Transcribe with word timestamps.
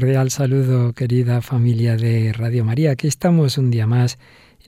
Cordial 0.00 0.30
saludo, 0.30 0.94
querida 0.94 1.42
familia 1.42 1.94
de 1.94 2.32
Radio 2.32 2.64
María. 2.64 2.92
Aquí 2.92 3.06
estamos 3.06 3.58
un 3.58 3.70
día 3.70 3.86
más 3.86 4.18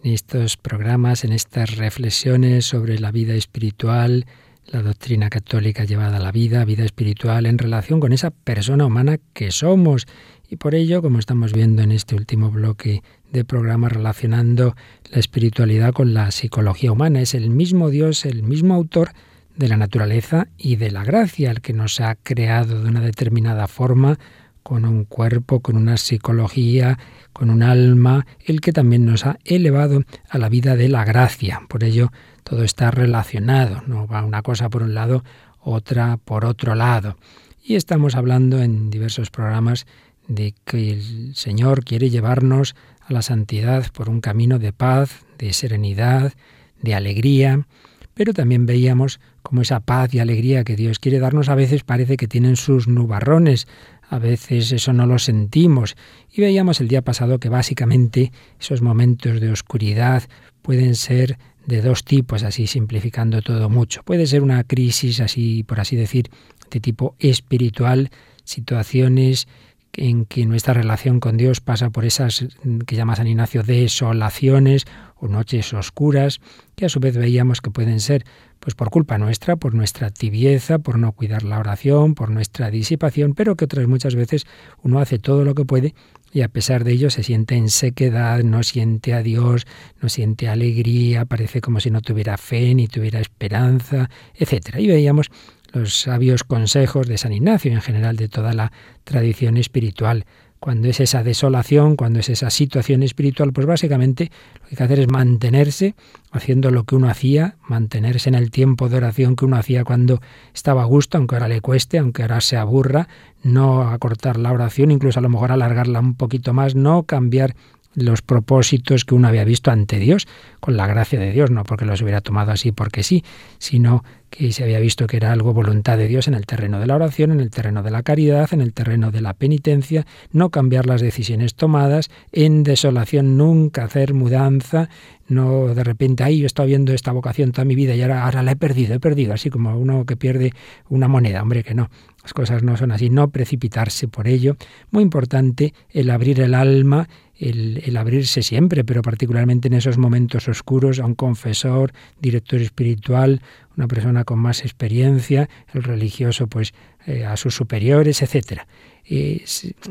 en 0.03 0.13
estos 0.13 0.59
programas, 0.59 1.25
en 1.25 1.33
estas 1.33 1.77
reflexiones 1.77 2.67
sobre 2.67 2.99
la 2.99 3.11
vida 3.13 3.33
espiritual, 3.33 4.27
la 4.67 4.83
doctrina 4.83 5.31
católica 5.31 5.85
llevada 5.85 6.19
a 6.19 6.21
la 6.21 6.33
vida, 6.33 6.67
vida 6.67 6.85
espiritual 6.85 7.47
en 7.47 7.57
relación 7.57 7.99
con 7.99 8.13
esa 8.13 8.31
persona 8.31 8.85
humana 8.85 9.17
que 9.33 9.53
somos. 9.53 10.07
Y 10.51 10.57
por 10.57 10.75
ello, 10.75 11.01
como 11.01 11.19
estamos 11.19 11.55
viendo 11.55 11.81
en 11.81 11.93
este 11.93 12.15
último 12.15 12.51
bloque 12.51 13.03
de 13.31 13.47
programa 13.47 13.89
relacionando 13.89 14.77
la 15.11 15.19
espiritualidad 15.19 15.95
con 15.95 16.13
la 16.13 16.31
psicología 16.31 16.93
humana, 16.93 17.23
es 17.23 17.33
el 17.33 17.49
mismo 17.49 17.89
Dios, 17.89 18.27
el 18.27 18.43
mismo 18.43 18.75
autor 18.75 19.13
de 19.57 19.69
la 19.69 19.79
naturaleza 19.79 20.49
y 20.59 20.77
de 20.77 20.91
la 20.91 21.05
gracia, 21.05 21.51
el 21.51 21.63
que 21.63 21.73
nos 21.73 22.01
ha 22.01 22.17
creado 22.17 22.83
de 22.83 22.89
una 22.91 23.01
determinada 23.01 23.67
forma, 23.67 24.19
con 24.63 24.85
un 24.85 25.05
cuerpo, 25.05 25.61
con 25.61 25.77
una 25.77 25.97
psicología, 25.97 26.99
con 27.33 27.51
un 27.51 27.63
alma, 27.63 28.27
el 28.45 28.61
que 28.61 28.73
también 28.73 29.05
nos 29.05 29.27
ha 29.27 29.39
elevado 29.45 30.03
a 30.29 30.39
la 30.39 30.49
vida 30.49 30.77
de 30.77 30.89
la 30.89 31.05
gracia. 31.05 31.63
Por 31.69 31.85
ello, 31.85 32.11
todo 32.45 32.65
está 32.65 32.91
relacionado, 32.91 33.83
no 33.87 34.07
va 34.07 34.25
una 34.25 34.43
cosa 34.43 34.69
por 34.69 34.83
un 34.83 34.95
lado, 34.95 35.25
otra 35.61 36.19
por 36.25 36.45
otro 36.45 36.75
lado. 36.75 37.17
Y 37.65 37.77
estamos 37.77 38.17
hablando 38.17 38.61
en 38.61 38.91
diversos 38.91 39.31
programas 39.31 39.87
de 40.29 40.55
que 40.65 40.93
el 40.93 41.35
Señor 41.35 41.85
quiere 41.85 42.11
llevarnos 42.11 42.75
a 43.01 43.13
la 43.13 43.23
santidad 43.23 43.91
por 43.93 44.09
un 44.09 44.21
camino 44.21 44.59
de 44.59 44.73
paz, 44.73 45.25
de 45.39 45.53
serenidad, 45.53 46.33
de 46.81 46.95
alegría, 46.95 47.67
pero 48.15 48.35
también 48.35 48.67
veíamos 48.67 49.21
como 49.43 49.63
esa 49.63 49.81
paz 49.81 50.13
y 50.15 50.19
alegría 50.19 50.65
que 50.65 50.77
Dios 50.77 50.99
quiere 50.99 51.19
darnos 51.19 51.49
a 51.49 51.55
veces 51.55 51.85
parece 51.85 52.17
que 52.17 52.29
tienen 52.29 52.57
sus 52.57 52.89
nubarrones, 52.89 53.67
a 54.13 54.19
veces 54.19 54.73
eso 54.73 54.93
no 54.93 55.07
lo 55.07 55.19
sentimos. 55.19 55.97
Y 56.31 56.43
veíamos 56.43 56.83
el 56.83 56.89
día 56.89 57.01
pasado 57.01 57.41
que 57.41 57.49
básicamente 57.49 58.31
esos 58.61 58.83
momentos 58.83 59.41
de 59.41 59.51
oscuridad 59.51 60.25
pueden 60.61 60.97
ser 60.97 61.39
de 61.67 61.81
dos 61.81 62.05
tipos, 62.05 62.43
así 62.43 62.67
simplificando 62.67 63.41
todo 63.41 63.71
mucho. 63.71 64.03
Puede 64.03 64.27
ser 64.27 64.43
una 64.43 64.65
crisis, 64.65 65.21
así 65.21 65.63
por 65.63 65.81
así 65.81 65.97
decir, 65.97 66.29
de 66.71 66.79
tipo 66.79 67.17
espiritual, 67.21 68.11
situaciones 68.45 69.49
en 69.95 70.25
que 70.25 70.47
nuestra 70.47 70.75
relación 70.75 71.21
con 71.21 71.37
Dios 71.37 71.61
pasa 71.61 71.91
por 71.91 72.05
esas 72.05 72.47
que 72.87 72.97
llama 72.97 73.17
San 73.17 73.27
Ignacio 73.27 73.63
desolaciones 73.63 74.87
o 75.17 75.29
noches 75.29 75.73
oscuras, 75.75 76.41
que 76.75 76.87
a 76.87 76.89
su 76.89 76.99
vez 76.99 77.17
veíamos 77.17 77.61
que 77.61 77.71
pueden 77.71 78.01
ser 78.01 78.25
pues 78.59 78.75
por 78.75 78.91
culpa 78.91 79.19
nuestra, 79.19 79.57
por 79.57 79.75
nuestra 79.75 80.11
tibieza, 80.11 80.79
por 80.79 80.99
no 80.99 81.13
cuidar 81.13 81.43
la 81.43 81.59
oración, 81.59 82.15
por 82.15 82.31
nuestra 82.31 82.71
disipación, 82.71 83.35
pero 83.35 83.57
que 83.57 83.65
otras 83.65 83.87
muchas 83.87 84.15
veces 84.15 84.47
uno 84.83 85.01
hace 85.01 85.19
todo 85.19 85.45
lo 85.45 85.55
que 85.55 85.65
puede 85.65 85.95
y 86.33 86.41
a 86.41 86.49
pesar 86.49 86.85
de 86.85 86.93
ello 86.93 87.11
se 87.11 87.23
siente 87.23 87.57
en 87.57 87.69
sequedad, 87.69 88.43
no 88.43 88.63
siente 88.63 89.13
a 89.13 89.23
Dios, 89.23 89.67
no 90.01 90.09
siente 90.09 90.49
alegría, 90.49 91.27
parece 91.27 91.61
como 91.61 91.79
si 91.79 91.91
no 91.91 92.01
tuviera 92.01 92.39
fe 92.39 92.75
ni 92.75 92.89
tuviera 92.89 93.21
esperanza, 93.21 94.09
etcétera. 94.35 94.81
Y 94.81 94.87
veíamos 94.87 95.31
los 95.73 96.01
sabios 96.01 96.45
consejos 96.45 97.07
de 97.07 97.19
San 97.19 97.33
Ignacio, 97.33 97.73
en 97.73 97.81
general 97.81 98.17
de 98.17 98.29
toda 98.29 98.53
la 98.53 98.73
tradición 99.05 99.57
espiritual. 99.57 100.25
Cuando 100.61 100.87
es 100.87 101.01
esa 101.01 101.25
desolación, 101.25 101.97
cuando 101.97 102.21
es 102.21 102.29
esa 102.29 102.49
situación 102.49 103.03
espiritual, 103.03 103.53
pues 103.53 103.67
básicamente 103.67 104.31
lo 104.55 104.61
que 104.61 104.69
hay 104.71 104.77
que 104.77 104.85
hacer 104.85 105.01
es 105.01 105.09
mantenerse 105.09 105.97
haciendo 106.31 106.71
lo 106.71 106.85
que 106.85 106.95
uno 106.95 107.09
hacía, 107.09 107.57
mantenerse 107.69 108.29
en 108.29 108.37
el 108.37 108.53
tiempo 108.53 108.89
de 108.89 108.99
oración 108.99 109.35
que 109.35 109.45
uno 109.45 109.57
hacía 109.57 109.83
cuando 109.83 110.21
estaba 110.55 110.83
a 110.83 110.85
gusto, 110.85 111.19
aunque 111.19 111.35
ahora 111.35 111.49
le 111.49 111.61
cueste, 111.61 111.99
aunque 111.99 112.23
ahora 112.23 112.41
se 112.41 112.57
aburra, 112.57 113.09
no 113.43 113.89
acortar 113.89 114.39
la 114.39 114.53
oración, 114.53 114.93
incluso 114.93 115.19
a 115.19 115.23
lo 115.23 115.29
mejor 115.29 115.51
alargarla 115.51 115.99
un 115.99 116.15
poquito 116.15 116.53
más, 116.53 116.77
no 116.77 117.03
cambiar 117.03 117.57
los 117.95 118.23
propósitos 118.23 119.05
que 119.05 119.15
uno 119.15 119.29
había 119.29 119.45
visto 119.45 119.71
ante 119.71 119.99
Dios, 119.99 120.27
con 120.61 120.77
la 120.77 120.87
gracia 120.87 121.19
de 121.19 121.33
Dios, 121.33 121.51
no 121.51 121.65
porque 121.65 121.85
los 121.85 122.01
hubiera 122.03 122.21
tomado 122.21 122.53
así 122.53 122.73
porque 122.73 123.03
sí, 123.03 123.25
sino 123.59 124.05
que 124.31 124.51
se 124.53 124.65
había 124.65 124.81
visto 124.81 125.07
que 125.07 125.19
era 125.19 125.31
algo 125.31 125.53
voluntad 125.53 125.99
de 125.99 126.09
Dios 126.09 126.27
en 126.27 126.35
el 126.35 126.47
terreno 126.47 126.81
de 126.81 126.87
la 126.87 126.95
oración, 126.95 127.33
en 127.33 127.41
el 127.41 127.51
terreno 127.51 127.83
de 127.83 127.91
la 127.91 128.03
caridad, 128.03 128.49
en 128.53 128.63
el 128.63 128.73
terreno 128.73 129.11
de 129.11 129.21
la 129.21 129.35
penitencia, 129.35 130.07
no 130.33 130.49
cambiar 130.49 130.87
las 130.87 131.03
decisiones 131.03 131.55
tomadas, 131.55 132.11
en 132.33 132.63
desolación 132.63 133.37
nunca 133.37 133.85
hacer 133.85 134.15
mudanza, 134.15 134.89
no 135.29 135.75
de 135.75 135.85
repente, 135.85 136.25
ay, 136.25 136.39
yo 136.39 136.45
he 136.45 136.47
estado 136.47 136.67
viendo 136.67 136.93
esta 136.95 137.13
vocación 137.13 137.53
toda 137.53 137.67
mi 137.67 137.75
vida 137.75 137.95
y 137.95 138.03
ahora, 138.03 138.25
ahora 138.25 138.43
la 138.43 138.53
he 138.53 138.57
perdido, 138.57 138.95
he 138.95 139.01
perdido, 139.01 139.35
así 139.35 139.51
como 139.51 139.77
uno 139.77 140.07
que 140.07 140.17
pierde 140.17 140.53
una 140.89 141.09
moneda, 141.09 141.43
hombre, 141.43 141.63
que 141.63 141.75
no, 141.75 141.91
las 142.23 142.33
cosas 142.33 142.63
no 142.63 142.77
son 142.77 142.93
así, 142.93 143.11
no 143.11 143.31
precipitarse 143.31 144.09
por 144.09 144.29
ello. 144.29 144.57
Muy 144.91 145.03
importante 145.03 145.75
el 145.91 146.11
abrir 146.11 146.41
el 146.41 146.55
alma 146.55 147.09
el, 147.51 147.97
abrirse 147.97 148.43
siempre, 148.43 148.85
pero 148.85 149.03
particularmente 149.03 149.69
en 149.69 149.75
esos 149.75 149.99
momentos 149.99 150.49
oscuros, 150.49 151.01
a 151.01 151.07
un 151.07 151.15
confesor, 151.15 151.93
director 152.21 152.61
espiritual, 152.61 153.43
una 153.77 153.89
persona 153.89 154.25
con 154.25 154.39
más 154.39 154.63
experiencia, 154.63 155.49
el 155.75 155.83
religioso, 155.83 156.47
pues 156.47 156.73
eh, 157.07 157.25
a 157.25 157.37
sus 157.37 157.55
superiores, 157.55 158.23
etcétera. 158.23 158.67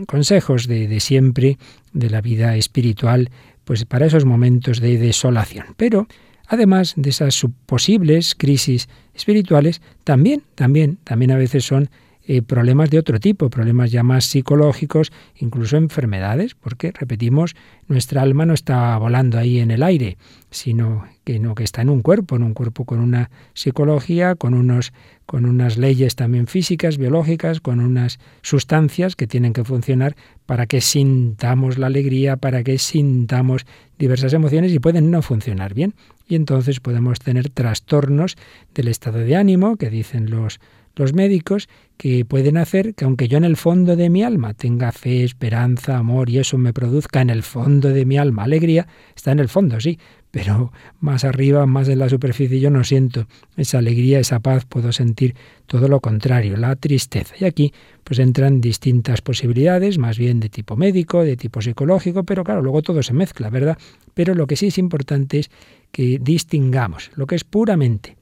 consejos 0.08 0.68
de, 0.68 1.00
siempre 1.00 1.58
de 1.94 2.10
la 2.10 2.22
vida 2.22 2.56
espiritual, 2.56 3.30
pues 3.66 3.86
para 3.86 4.06
esos 4.06 4.26
momentos 4.26 4.80
de 4.80 4.98
desolación. 4.98 5.68
Pero 5.78 6.08
además 6.48 6.94
de 6.96 7.10
esas 7.10 7.46
posibles 7.66 8.36
crisis 8.36 8.88
espirituales, 9.14 9.82
también, 10.04 10.44
también, 10.56 10.98
también 11.04 11.32
a 11.32 11.38
veces 11.38 11.66
son 11.66 11.90
eh, 12.24 12.44
problemas 12.44 12.92
de 12.92 13.00
otro 13.00 13.20
tipo, 13.20 13.50
problemas 13.50 13.92
ya 13.92 14.04
más 14.04 14.26
psicológicos, 14.26 15.12
incluso 15.38 15.78
enfermedades, 15.78 16.54
porque, 16.54 16.92
repetimos, 16.92 17.56
nuestra 17.88 18.22
alma 18.22 18.46
no 18.46 18.54
está 18.54 18.96
volando 18.98 19.40
ahí 19.40 19.60
en 19.60 19.72
el 19.72 19.82
aire, 19.82 20.18
sino 20.52 21.04
que, 21.24 21.40
no, 21.40 21.56
que 21.56 21.64
está 21.64 21.82
en 21.82 21.90
un 21.90 22.04
cuerpo, 22.04 22.36
en 22.36 22.44
un 22.44 22.54
cuerpo 22.54 22.86
con 22.86 23.00
una 23.00 23.32
psicología, 23.56 24.36
con, 24.36 24.54
unos, 24.54 24.94
con 25.26 25.46
unas 25.46 25.78
leyes 25.78 26.16
también 26.16 26.46
físicas, 26.46 27.00
biológicas, 27.00 27.60
con 27.60 27.80
unas 27.80 28.20
sustancias 28.44 29.16
que 29.16 29.26
tienen 29.26 29.54
que 29.54 29.64
funcionar 29.64 30.16
para 30.46 30.68
que 30.68 30.80
sintamos 30.80 31.80
la 31.80 31.88
alegría, 31.88 32.38
para 32.38 32.64
que 32.64 32.78
sintamos 32.78 33.66
diversas 33.98 34.34
emociones 34.34 34.72
y 34.74 34.80
pueden 34.80 35.10
no 35.10 35.24
funcionar 35.24 35.74
bien. 35.74 35.96
Y 36.28 36.36
entonces 36.36 36.80
podemos 36.80 37.20
tener 37.20 37.50
trastornos 37.50 38.38
del 38.76 38.90
estado 38.90 39.20
de 39.20 39.36
ánimo, 39.36 39.76
que 39.76 39.90
dicen 39.90 40.30
los 40.30 40.60
los 40.96 41.14
médicos 41.14 41.70
que 42.02 42.26
pueden 42.26 42.58
hacer 42.58 42.96
que 42.96 43.06
aunque 43.06 43.28
yo 43.28 43.38
en 43.38 43.44
el 43.44 43.56
fondo 43.56 43.96
de 43.96 44.10
mi 44.10 44.24
alma 44.24 44.56
tenga 44.56 44.92
fe, 44.92 45.24
esperanza, 45.24 46.00
amor 46.00 46.32
y 46.32 46.40
eso 46.40 46.58
me 46.58 46.74
produzca 46.74 47.22
en 47.22 47.30
el 47.30 47.44
fondo 47.44 47.90
de 47.90 48.08
mi 48.08 48.18
alma 48.18 48.46
alegría, 48.46 48.88
está 49.16 49.32
en 49.34 49.38
el 49.38 49.50
fondo, 49.50 49.80
sí, 49.80 50.00
pero 50.32 50.74
más 51.00 51.26
arriba, 51.26 51.68
más 51.68 51.90
en 51.90 52.00
la 52.00 52.10
superficie 52.10 52.60
yo 52.60 52.72
no 52.72 52.84
siento 52.84 53.28
esa 53.56 53.78
alegría, 53.78 54.18
esa 54.18 54.40
paz, 54.40 54.66
puedo 54.66 54.92
sentir 54.92 55.36
todo 55.68 55.88
lo 55.88 56.00
contrario, 56.00 56.58
la 56.58 56.76
tristeza. 56.76 57.36
Y 57.40 57.46
aquí 57.46 57.72
pues 58.04 58.18
entran 58.18 58.62
distintas 58.62 59.22
posibilidades, 59.22 60.00
más 60.00 60.18
bien 60.18 60.40
de 60.40 60.50
tipo 60.50 60.76
médico, 60.76 61.24
de 61.24 61.38
tipo 61.38 61.62
psicológico, 61.62 62.24
pero 62.24 62.44
claro, 62.44 62.64
luego 62.64 62.82
todo 62.82 63.04
se 63.04 63.14
mezcla, 63.14 63.52
¿verdad? 63.52 63.78
Pero 64.16 64.34
lo 64.34 64.48
que 64.48 64.56
sí 64.56 64.66
es 64.66 64.80
importante 64.80 65.38
es 65.38 65.52
que 65.92 66.18
distingamos 66.20 67.12
lo 67.14 67.28
que 67.28 67.36
es 67.36 67.44
puramente 67.44 68.18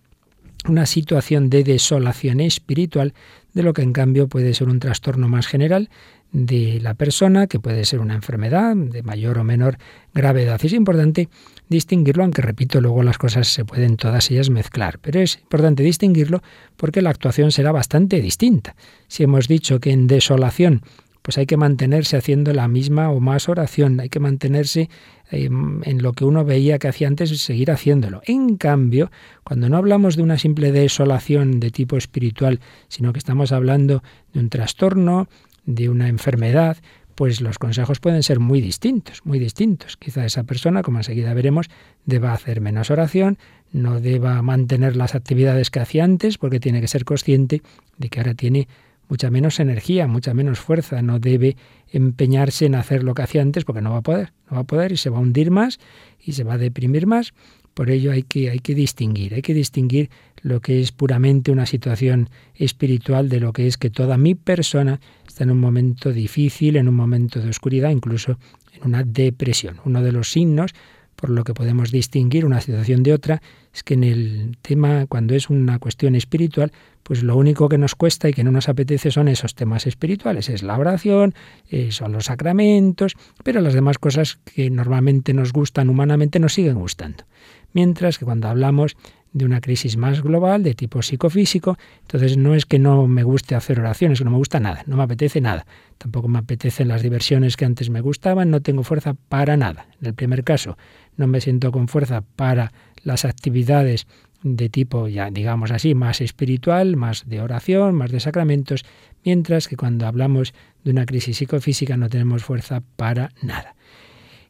una 0.69 0.85
situación 0.85 1.49
de 1.49 1.63
desolación 1.63 2.39
espiritual 2.39 3.13
de 3.53 3.63
lo 3.63 3.73
que 3.73 3.81
en 3.81 3.93
cambio 3.93 4.27
puede 4.27 4.53
ser 4.53 4.69
un 4.69 4.79
trastorno 4.79 5.27
más 5.27 5.47
general 5.47 5.89
de 6.31 6.79
la 6.81 6.93
persona, 6.93 7.47
que 7.47 7.59
puede 7.59 7.85
ser 7.85 7.99
una 7.99 8.13
enfermedad 8.13 8.75
de 8.75 9.01
mayor 9.01 9.39
o 9.39 9.43
menor 9.43 9.77
gravedad. 10.13 10.59
Es 10.63 10.73
importante 10.73 11.27
distinguirlo, 11.69 12.23
aunque 12.23 12.41
repito, 12.41 12.81
luego 12.81 13.01
las 13.03 13.17
cosas 13.17 13.47
se 13.47 13.65
pueden 13.65 13.97
todas 13.97 14.29
ellas 14.29 14.49
mezclar, 14.49 14.99
pero 14.99 15.19
es 15.19 15.39
importante 15.41 15.81
distinguirlo 15.83 16.41
porque 16.77 17.01
la 17.01 17.09
actuación 17.09 17.51
será 17.51 17.71
bastante 17.71 18.21
distinta. 18.21 18.75
Si 19.07 19.23
hemos 19.23 19.47
dicho 19.47 19.79
que 19.79 19.91
en 19.91 20.07
desolación 20.07 20.83
pues 21.29 21.37
hay 21.37 21.45
que 21.45 21.57
mantenerse 21.57 22.17
haciendo 22.17 22.53
la 22.53 22.67
misma 22.67 23.11
o 23.11 23.19
más 23.19 23.49
oración, 23.49 23.99
hay 23.99 24.09
que 24.09 24.19
mantenerse 24.19 24.89
em, 25.29 25.79
en 25.83 26.01
lo 26.01 26.13
que 26.13 26.25
uno 26.25 26.43
veía 26.43 26.79
que 26.79 26.87
hacía 26.87 27.07
antes 27.07 27.31
y 27.31 27.37
seguir 27.37 27.69
haciéndolo. 27.69 28.23
En 28.25 28.57
cambio, 28.57 29.11
cuando 29.43 29.69
no 29.69 29.77
hablamos 29.77 30.15
de 30.15 30.23
una 30.23 30.39
simple 30.39 30.71
desolación 30.71 31.59
de 31.59 31.69
tipo 31.69 31.97
espiritual, 31.97 32.61
sino 32.87 33.13
que 33.13 33.19
estamos 33.19 33.51
hablando 33.51 34.01
de 34.33 34.39
un 34.39 34.49
trastorno, 34.49 35.29
de 35.67 35.89
una 35.89 36.07
enfermedad, 36.07 36.77
pues 37.13 37.41
los 37.41 37.59
consejos 37.59 37.99
pueden 37.99 38.23
ser 38.23 38.39
muy 38.39 38.59
distintos, 38.59 39.21
muy 39.23 39.37
distintos. 39.37 39.97
Quizá 39.97 40.25
esa 40.25 40.45
persona, 40.45 40.81
como 40.81 40.97
enseguida 40.97 41.35
veremos, 41.35 41.67
deba 42.05 42.33
hacer 42.33 42.59
menos 42.59 42.89
oración, 42.89 43.37
no 43.71 43.99
deba 43.99 44.41
mantener 44.41 44.95
las 44.95 45.13
actividades 45.13 45.69
que 45.69 45.79
hacía 45.79 46.05
antes, 46.05 46.39
porque 46.39 46.59
tiene 46.59 46.81
que 46.81 46.87
ser 46.87 47.05
consciente 47.05 47.61
de 47.99 48.09
que 48.09 48.19
ahora 48.19 48.33
tiene 48.33 48.67
mucha 49.09 49.31
menos 49.31 49.59
energía, 49.59 50.07
mucha 50.07 50.33
menos 50.33 50.59
fuerza, 50.59 51.01
no 51.01 51.19
debe 51.19 51.57
empeñarse 51.91 52.67
en 52.67 52.75
hacer 52.75 53.03
lo 53.03 53.15
que 53.15 53.23
hacía 53.23 53.41
antes 53.41 53.65
porque 53.65 53.81
no 53.81 53.91
va 53.91 53.97
a 53.97 54.01
poder, 54.01 54.31
no 54.49 54.55
va 54.55 54.61
a 54.61 54.65
poder 54.65 54.91
y 54.91 54.97
se 54.97 55.09
va 55.09 55.17
a 55.17 55.21
hundir 55.21 55.51
más 55.51 55.79
y 56.23 56.33
se 56.33 56.43
va 56.43 56.53
a 56.53 56.57
deprimir 56.57 57.07
más. 57.07 57.33
Por 57.73 57.89
ello 57.89 58.11
hay 58.11 58.23
que, 58.23 58.49
hay 58.49 58.59
que 58.59 58.75
distinguir, 58.75 59.33
hay 59.33 59.41
que 59.41 59.53
distinguir 59.53 60.09
lo 60.41 60.61
que 60.61 60.79
es 60.79 60.91
puramente 60.91 61.51
una 61.51 61.65
situación 61.65 62.29
espiritual 62.55 63.29
de 63.29 63.39
lo 63.39 63.51
que 63.51 63.67
es 63.67 63.77
que 63.77 63.89
toda 63.89 64.17
mi 64.17 64.35
persona 64.35 64.99
está 65.27 65.43
en 65.43 65.51
un 65.51 65.59
momento 65.59 66.13
difícil, 66.13 66.77
en 66.77 66.87
un 66.87 66.95
momento 66.95 67.41
de 67.41 67.49
oscuridad, 67.49 67.89
incluso 67.89 68.37
en 68.73 68.87
una 68.87 69.03
depresión. 69.03 69.79
Uno 69.85 70.03
de 70.03 70.11
los 70.11 70.31
signos 70.31 70.73
por 71.15 71.29
lo 71.29 71.43
que 71.43 71.53
podemos 71.53 71.91
distinguir 71.91 72.45
una 72.45 72.61
situación 72.61 73.03
de 73.03 73.13
otra 73.13 73.41
es 73.73 73.83
que 73.83 73.93
en 73.93 74.03
el 74.03 74.57
tema, 74.61 75.05
cuando 75.07 75.35
es 75.35 75.49
una 75.49 75.79
cuestión 75.79 76.15
espiritual, 76.15 76.71
pues 77.03 77.23
lo 77.23 77.35
único 77.37 77.69
que 77.69 77.77
nos 77.77 77.95
cuesta 77.95 78.29
y 78.29 78.33
que 78.33 78.43
no 78.43 78.51
nos 78.51 78.69
apetece 78.69 79.11
son 79.11 79.27
esos 79.27 79.55
temas 79.55 79.87
espirituales, 79.87 80.49
es 80.49 80.63
la 80.63 80.77
oración, 80.77 81.33
eh, 81.69 81.91
son 81.91 82.11
los 82.11 82.25
sacramentos, 82.25 83.15
pero 83.43 83.61
las 83.61 83.73
demás 83.73 83.97
cosas 83.97 84.39
que 84.45 84.69
normalmente 84.69 85.33
nos 85.33 85.53
gustan 85.53 85.89
humanamente 85.89 86.39
nos 86.39 86.53
siguen 86.53 86.79
gustando. 86.79 87.25
Mientras 87.73 88.17
que 88.17 88.25
cuando 88.25 88.47
hablamos 88.47 88.95
de 89.31 89.45
una 89.45 89.61
crisis 89.61 89.97
más 89.97 90.21
global, 90.21 90.63
de 90.63 90.73
tipo 90.73 91.01
psicofísico, 91.01 91.77
entonces 92.01 92.37
no 92.37 92.55
es 92.55 92.65
que 92.65 92.79
no 92.79 93.07
me 93.07 93.23
guste 93.23 93.55
hacer 93.55 93.79
oraciones, 93.79 94.19
que 94.19 94.25
no 94.25 94.31
me 94.31 94.37
gusta 94.37 94.59
nada, 94.59 94.83
no 94.87 94.97
me 94.97 95.03
apetece 95.03 95.39
nada. 95.41 95.65
Tampoco 95.97 96.27
me 96.27 96.39
apetecen 96.39 96.87
las 96.87 97.03
diversiones 97.03 97.57
que 97.57 97.65
antes 97.65 97.89
me 97.89 98.01
gustaban, 98.01 98.49
no 98.49 98.61
tengo 98.61 98.83
fuerza 98.83 99.13
para 99.13 99.57
nada. 99.57 99.87
En 100.01 100.07
el 100.07 100.13
primer 100.13 100.43
caso, 100.43 100.77
no 101.19 101.27
me 101.27 101.41
siento 101.41 101.71
con 101.71 101.89
fuerza 101.89 102.21
para 102.21 102.71
las 103.03 103.25
actividades 103.25 104.07
de 104.41 104.69
tipo, 104.69 105.09
ya 105.09 105.29
digamos 105.29 105.69
así, 105.69 105.93
más 105.93 106.21
espiritual, 106.21 106.95
más 106.95 107.27
de 107.27 107.41
oración, 107.41 107.93
más 107.93 108.09
de 108.09 108.21
sacramentos, 108.21 108.85
mientras 109.25 109.67
que 109.67 109.75
cuando 109.75 110.07
hablamos 110.07 110.53
de 110.85 110.91
una 110.91 111.05
crisis 111.05 111.37
psicofísica 111.37 111.97
no 111.97 112.07
tenemos 112.07 112.45
fuerza 112.45 112.81
para 112.95 113.31
nada. 113.41 113.75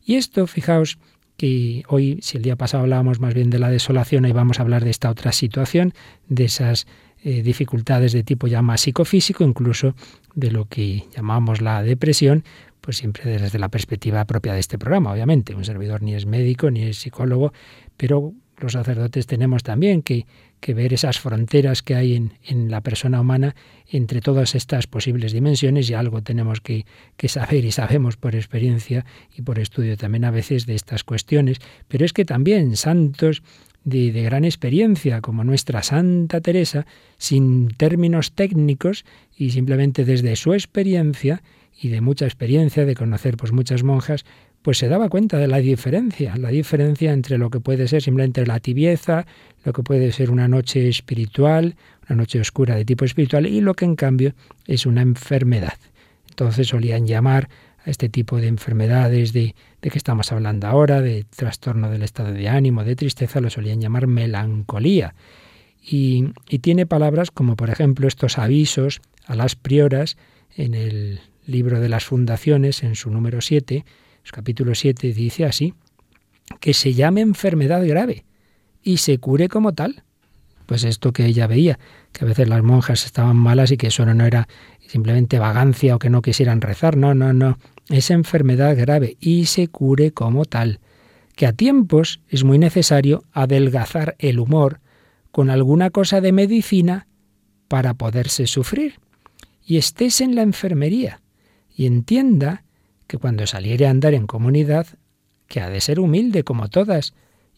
Y 0.06 0.16
esto, 0.16 0.46
fijaos, 0.46 1.00
que 1.38 1.84
hoy, 1.88 2.20
si 2.22 2.38
el 2.38 2.44
día 2.44 2.56
pasado 2.56 2.84
hablábamos 2.84 3.20
más 3.20 3.34
bien 3.34 3.50
de 3.50 3.60
la 3.60 3.70
desolación, 3.70 4.26
hoy 4.26 4.32
vamos 4.32 4.60
a 4.60 4.62
hablar 4.62 4.84
de 4.84 4.92
esta 4.92 5.10
otra 5.10 5.32
situación, 5.32 5.94
de 6.28 6.46
esas 6.46 6.86
eh, 7.24 7.42
dificultades 7.42 8.12
de 8.12 8.24
tipo 8.24 8.46
ya 8.48 8.62
más 8.62 8.82
psicofísico, 8.82 9.44
incluso 9.44 9.96
de 10.36 10.52
lo 10.52 10.66
que 10.66 11.06
llamamos 11.16 11.62
la 11.62 11.82
depresión, 11.82 12.44
pues 12.82 12.98
siempre 12.98 13.26
desde 13.26 13.60
la 13.60 13.70
perspectiva 13.70 14.26
propia 14.26 14.54
de 14.54 14.60
este 14.60 14.78
programa, 14.78 15.12
obviamente. 15.12 15.56
Un 15.56 15.66
servidor 15.66 16.02
ni 16.02 16.16
es 16.16 16.26
médico 16.26 16.72
ni 16.72 16.84
es 16.84 16.98
psicólogo, 16.98 17.54
pero 17.98 18.34
los 18.62 18.74
sacerdotes 18.74 19.28
tenemos 19.28 19.64
también 19.64 20.02
que, 20.02 20.26
ver 20.68 20.94
esas 20.94 21.20
fronteras 21.20 21.82
que 21.82 21.96
hay 21.96 22.16
en, 22.16 22.70
la 22.70 22.82
persona 22.82 23.22
humana 23.22 23.56
entre 23.88 24.22
todas 24.22 24.56
estas 24.56 24.88
posibles 24.88 25.32
dimensiones 25.32 25.90
y 25.90 25.94
algo 25.94 26.22
tenemos 26.22 26.62
que, 26.62 26.86
saber 27.28 27.66
y 27.66 27.72
sabemos 27.72 28.18
por 28.18 28.36
experiencia 28.36 29.06
y 29.36 29.42
por 29.42 29.60
estudio 29.60 29.98
también 29.98 30.26
a 30.26 30.32
veces 30.32 30.66
de 30.66 30.76
estas 30.76 31.04
cuestiones. 31.04 31.60
Pero 31.88 32.06
es 32.06 32.14
que 32.14 32.26
también 32.26 32.76
santos 32.76 33.42
de, 33.84 34.12
de, 34.12 34.24
gran 34.24 34.44
experiencia, 34.44 35.22
como 35.22 35.44
nuestra 35.44 35.82
Santa 35.82 36.42
Teresa, 36.42 36.86
sin 37.18 37.70
términos 37.70 38.34
técnicos 38.34 39.06
y 39.36 39.52
simplemente 39.52 40.04
desde 40.04 40.36
su 40.36 40.54
experiencia 40.54 41.42
y 41.82 41.90
de 41.90 42.02
mucha 42.02 42.26
experiencia 42.26 42.86
de 42.86 42.96
conocer 42.96 43.38
pues 43.38 43.54
muchas 43.54 43.84
monjas, 43.84 44.26
pues 44.62 44.78
se 44.78 44.90
daba 44.90 45.08
cuenta 45.08 45.38
de 45.38 45.48
la 45.48 45.60
diferencia, 45.60 46.36
la 46.36 46.50
diferencia 46.50 47.14
entre 47.14 47.38
lo 47.38 47.50
que 47.50 47.62
puede 47.62 47.88
ser 47.88 48.02
simplemente 48.02 48.46
la 48.46 48.60
tibieza, 48.60 49.26
lo 49.64 49.72
que 49.72 49.84
puede 49.84 50.12
ser 50.12 50.30
una 50.30 50.48
noche 50.48 50.90
espiritual, 50.90 51.76
una 52.10 52.18
noche 52.18 52.40
oscura 52.40 52.76
de 52.76 52.84
tipo 52.84 53.06
espiritual, 53.06 53.46
y 53.46 53.62
lo 53.62 53.74
que 53.74 53.86
en 53.86 53.96
cambio 53.96 54.34
es 54.68 54.86
una 54.86 55.02
enfermedad. 55.02 55.78
Entonces 56.30 56.68
solían 56.68 57.08
llamar 57.08 57.48
a 57.86 57.90
este 57.90 58.10
tipo 58.10 58.38
de 58.38 58.48
enfermedades 58.48 59.32
de, 59.32 59.56
de 59.82 59.90
que 59.90 59.98
estamos 59.98 60.34
hablando 60.34 60.68
ahora, 60.68 61.02
de 61.02 61.24
trastorno 61.24 61.90
del 61.90 62.04
estado 62.04 62.34
de 62.34 62.50
ánimo, 62.50 62.84
de 62.84 62.98
tristeza, 62.98 63.40
lo 63.40 63.50
solían 63.50 63.80
llamar 63.80 64.08
melancolía. 64.08 65.16
Y, 65.82 66.34
y 66.50 66.60
tiene 66.60 66.86
palabras 66.86 67.32
como, 67.32 67.56
por 67.56 67.70
ejemplo, 67.70 68.08
estos 68.10 68.38
avisos 68.38 69.00
a 69.26 69.36
las 69.36 69.56
prioras 69.56 70.18
en 70.58 70.74
el 70.74 71.22
libro 71.50 71.80
de 71.80 71.90
las 71.90 72.06
fundaciones, 72.06 72.84
en 72.84 72.96
su 72.96 73.10
número 73.10 73.42
7, 73.42 73.86
capítulo 74.32 74.76
7 74.76 75.14
dice 75.14 75.46
así, 75.46 75.74
que 76.60 76.74
se 76.74 76.94
llame 76.94 77.22
enfermedad 77.22 77.86
grave 77.86 78.26
y 78.82 78.98
se 78.98 79.18
cure 79.20 79.48
como 79.50 79.74
tal. 79.74 80.04
Pues 80.66 80.84
esto 80.84 81.14
que 81.14 81.26
ella 81.26 81.48
veía, 81.48 81.80
que 82.12 82.26
a 82.26 82.28
veces 82.28 82.48
las 82.48 82.62
monjas 82.62 83.06
estaban 83.06 83.38
malas 83.38 83.72
y 83.72 83.78
que 83.78 83.88
eso 83.88 84.06
no 84.06 84.26
era 84.26 84.48
simplemente 84.88 85.40
vagancia 85.40 85.96
o 85.96 86.00
que 86.00 86.10
no 86.10 86.22
quisieran 86.22 86.62
rezar, 86.62 86.96
no, 86.96 87.16
no, 87.16 87.34
no, 87.34 87.58
es 87.90 88.12
enfermedad 88.12 88.78
grave 88.78 89.18
y 89.20 89.46
se 89.46 89.68
cure 89.68 90.12
como 90.12 90.46
tal, 90.46 90.80
que 91.36 91.48
a 91.48 91.54
tiempos 91.54 92.22
es 92.28 92.44
muy 92.44 92.60
necesario 92.60 93.24
adelgazar 93.32 94.16
el 94.20 94.40
humor 94.40 94.80
con 95.32 95.50
alguna 95.50 95.90
cosa 95.90 96.22
de 96.22 96.32
medicina 96.32 97.08
para 97.68 97.94
poderse 97.94 98.46
sufrir. 98.46 99.00
Y 99.64 99.78
estés 99.78 100.22
en 100.22 100.36
la 100.36 100.42
enfermería 100.42 101.22
y 101.80 101.86
entienda 101.86 102.66
que 103.08 103.18
cuando 103.18 103.48
saliere 103.48 103.88
a 103.88 103.90
andar 103.90 104.14
en 104.14 104.28
comunidad, 104.28 104.86
que 105.48 105.62
ha 105.62 105.70
de 105.70 105.80
ser 105.80 106.02
humilde 106.02 106.44
como 106.44 106.68
todas 106.68 107.14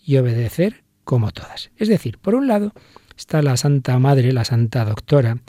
y 0.05 0.17
obedecer 0.17 0.83
como 1.03 1.31
todas. 1.31 1.71
Es 1.75 1.87
decir, 1.87 2.19
por 2.19 2.35
un 2.35 2.47
lado 2.47 2.71
está 3.17 3.41
la 3.41 3.57
Santa 3.57 3.97
Madre, 3.97 4.31
la 4.31 4.45
Santa 4.45 4.85
Doctora, 4.85 5.39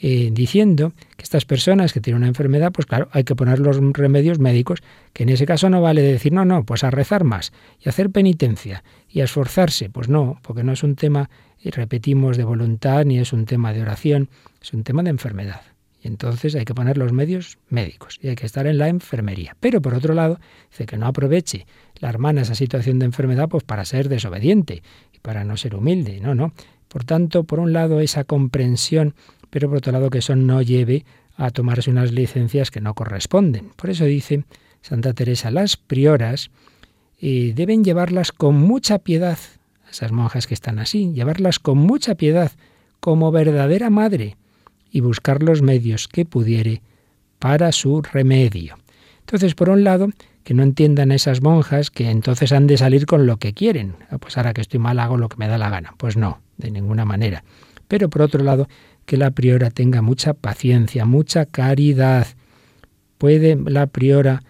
eh, 0.00 0.30
diciendo 0.32 0.92
que 1.16 1.22
estas 1.22 1.44
personas 1.44 1.92
que 1.92 2.00
tienen 2.00 2.22
una 2.22 2.26
enfermedad, 2.26 2.72
pues 2.72 2.86
claro, 2.86 3.08
hay 3.12 3.22
que 3.22 3.36
poner 3.36 3.60
los 3.60 3.78
remedios 3.92 4.40
médicos, 4.40 4.82
que 5.12 5.22
en 5.22 5.28
ese 5.28 5.46
caso 5.46 5.70
no 5.70 5.80
vale 5.80 6.02
decir, 6.02 6.32
no, 6.32 6.44
no, 6.44 6.64
pues 6.64 6.82
a 6.82 6.90
rezar 6.90 7.22
más 7.22 7.52
y 7.78 7.88
hacer 7.88 8.10
penitencia 8.10 8.82
y 9.08 9.20
a 9.20 9.24
esforzarse, 9.24 9.88
pues 9.88 10.08
no, 10.08 10.40
porque 10.42 10.64
no 10.64 10.72
es 10.72 10.82
un 10.82 10.96
tema, 10.96 11.30
y 11.62 11.70
repetimos, 11.70 12.36
de 12.36 12.42
voluntad 12.42 13.04
ni 13.04 13.20
es 13.20 13.32
un 13.32 13.46
tema 13.46 13.72
de 13.72 13.82
oración, 13.82 14.30
es 14.60 14.72
un 14.72 14.82
tema 14.82 15.04
de 15.04 15.10
enfermedad 15.10 15.75
entonces 16.06 16.54
hay 16.54 16.64
que 16.64 16.74
poner 16.74 16.98
los 16.98 17.12
medios 17.12 17.58
médicos 17.68 18.18
y 18.22 18.28
hay 18.28 18.36
que 18.36 18.46
estar 18.46 18.66
en 18.66 18.78
la 18.78 18.88
enfermería. 18.88 19.56
Pero 19.60 19.80
por 19.82 19.94
otro 19.94 20.14
lado, 20.14 20.40
dice 20.70 20.86
que 20.86 20.96
no 20.96 21.06
aproveche 21.06 21.66
la 21.96 22.08
hermana 22.08 22.42
esa 22.42 22.54
situación 22.54 22.98
de 22.98 23.06
enfermedad 23.06 23.48
pues 23.48 23.64
para 23.64 23.84
ser 23.84 24.08
desobediente 24.08 24.82
y 25.12 25.18
para 25.18 25.44
no 25.44 25.56
ser 25.56 25.74
humilde. 25.74 26.20
No, 26.20 26.34
no. 26.34 26.52
Por 26.88 27.04
tanto, 27.04 27.44
por 27.44 27.60
un 27.60 27.72
lado 27.72 28.00
esa 28.00 28.24
comprensión, 28.24 29.14
pero 29.50 29.68
por 29.68 29.78
otro 29.78 29.92
lado 29.92 30.10
que 30.10 30.18
eso 30.18 30.36
no 30.36 30.62
lleve 30.62 31.04
a 31.36 31.50
tomarse 31.50 31.90
unas 31.90 32.12
licencias 32.12 32.70
que 32.70 32.80
no 32.80 32.94
corresponden. 32.94 33.70
Por 33.76 33.90
eso 33.90 34.04
dice 34.04 34.44
Santa 34.82 35.12
Teresa, 35.12 35.50
las 35.50 35.76
prioras 35.76 36.50
eh, 37.20 37.52
deben 37.54 37.84
llevarlas 37.84 38.32
con 38.32 38.56
mucha 38.56 38.98
piedad, 38.98 39.38
esas 39.90 40.12
monjas 40.12 40.46
que 40.46 40.54
están 40.54 40.78
así, 40.78 41.12
llevarlas 41.12 41.58
con 41.58 41.78
mucha 41.78 42.14
piedad, 42.14 42.52
como 43.00 43.30
verdadera 43.30 43.90
madre, 43.90 44.36
y 44.90 45.00
buscar 45.00 45.42
los 45.42 45.62
medios 45.62 46.08
que 46.08 46.24
pudiere 46.24 46.82
para 47.38 47.72
su 47.72 48.02
remedio. 48.02 48.76
Entonces, 49.20 49.54
por 49.54 49.68
un 49.68 49.84
lado, 49.84 50.08
que 50.44 50.54
no 50.54 50.62
entiendan 50.62 51.10
esas 51.10 51.42
monjas 51.42 51.90
que 51.90 52.10
entonces 52.10 52.52
han 52.52 52.66
de 52.66 52.78
salir 52.78 53.06
con 53.06 53.26
lo 53.26 53.38
que 53.38 53.52
quieren. 53.52 53.96
Ah, 54.10 54.18
pues 54.18 54.36
ahora 54.36 54.54
que 54.54 54.60
estoy 54.60 54.78
mal 54.78 55.00
hago 55.00 55.16
lo 55.16 55.28
que 55.28 55.36
me 55.36 55.48
da 55.48 55.58
la 55.58 55.70
gana. 55.70 55.94
Pues 55.98 56.16
no, 56.16 56.40
de 56.56 56.70
ninguna 56.70 57.04
manera. 57.04 57.42
Pero 57.88 58.08
por 58.08 58.22
otro 58.22 58.44
lado, 58.44 58.68
que 59.06 59.16
la 59.16 59.32
priora 59.32 59.70
tenga 59.70 60.02
mucha 60.02 60.34
paciencia, 60.34 61.04
mucha 61.04 61.46
caridad. 61.46 62.28
Puede 63.18 63.56
la 63.56 63.88
priora 63.88 64.42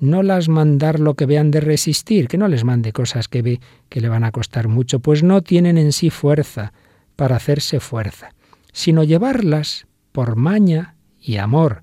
no 0.00 0.22
las 0.22 0.48
mandar 0.48 0.98
lo 0.98 1.14
que 1.14 1.26
vean 1.26 1.50
de 1.50 1.60
resistir, 1.60 2.26
que 2.26 2.38
no 2.38 2.48
les 2.48 2.64
mande 2.64 2.92
cosas 2.92 3.28
que 3.28 3.42
ve 3.42 3.60
que 3.88 4.00
le 4.00 4.08
van 4.08 4.24
a 4.24 4.32
costar 4.32 4.66
mucho, 4.68 5.00
pues 5.00 5.22
no 5.22 5.42
tienen 5.42 5.76
en 5.78 5.92
sí 5.92 6.10
fuerza 6.10 6.72
para 7.16 7.36
hacerse 7.36 7.80
fuerza, 7.80 8.30
sino 8.72 9.04
llevarlas 9.04 9.86
por 10.12 10.36
maña 10.36 10.96
y 11.20 11.36
amor, 11.36 11.82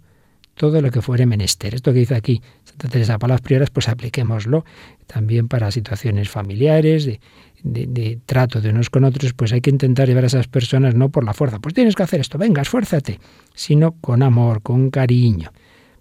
todo 0.55 0.81
lo 0.81 0.89
que 0.91 1.01
fuere 1.01 1.25
menester. 1.25 1.75
Esto 1.75 1.93
que 1.93 1.99
dice 1.99 2.15
aquí 2.15 2.41
Santa 2.63 2.89
Teresa 2.89 3.19
para 3.19 3.35
las 3.35 3.41
prioras, 3.41 3.69
pues 3.69 3.87
apliquémoslo 3.87 4.65
también 5.05 5.47
para 5.47 5.71
situaciones 5.71 6.29
familiares, 6.29 7.05
de, 7.05 7.19
de, 7.63 8.19
trato 8.25 8.61
de 8.61 8.69
unos 8.69 8.89
con 8.89 9.03
otros, 9.03 9.33
pues 9.33 9.53
hay 9.53 9.61
que 9.61 9.69
intentar 9.69 10.07
llevar 10.07 10.23
a 10.23 10.27
esas 10.27 10.47
personas 10.47 10.95
no 10.95 11.09
por 11.09 11.23
la 11.23 11.33
fuerza, 11.33 11.59
pues 11.59 11.73
tienes 11.73 11.95
que 11.95 12.03
hacer 12.03 12.19
esto, 12.19 12.37
venga, 12.37 12.61
esfuérzate, 12.61 13.19
sino 13.53 13.93
con 13.93 14.23
amor, 14.23 14.61
con 14.61 14.89
cariño, 14.89 15.51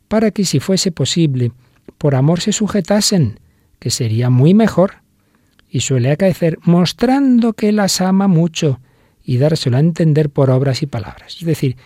para 0.09 0.31
que 0.31 0.45
si 0.45 0.61
fuese 0.61 0.93
posible, 0.93 1.52
por 1.99 2.14
amor 2.14 2.40
se 2.40 2.52
sujetasen, 2.52 3.40
que 3.78 3.90
sería 3.90 4.31
muy 4.31 4.55
mejor. 4.55 5.02
Y 5.69 5.81
suele 5.81 6.11
acaecer 6.11 6.59
mostrando 6.62 7.52
que 7.52 7.73
las 7.73 8.00
ama 8.00 8.28
mucho 8.28 8.81
y 9.26 9.38
dárselo 9.38 9.76
a 9.76 9.80
entender 9.80 10.30
por 10.30 10.50
obras 10.50 10.83
y 10.83 10.87
palabras. 10.87 11.37
Es 11.40 11.45
decir, 11.45 11.76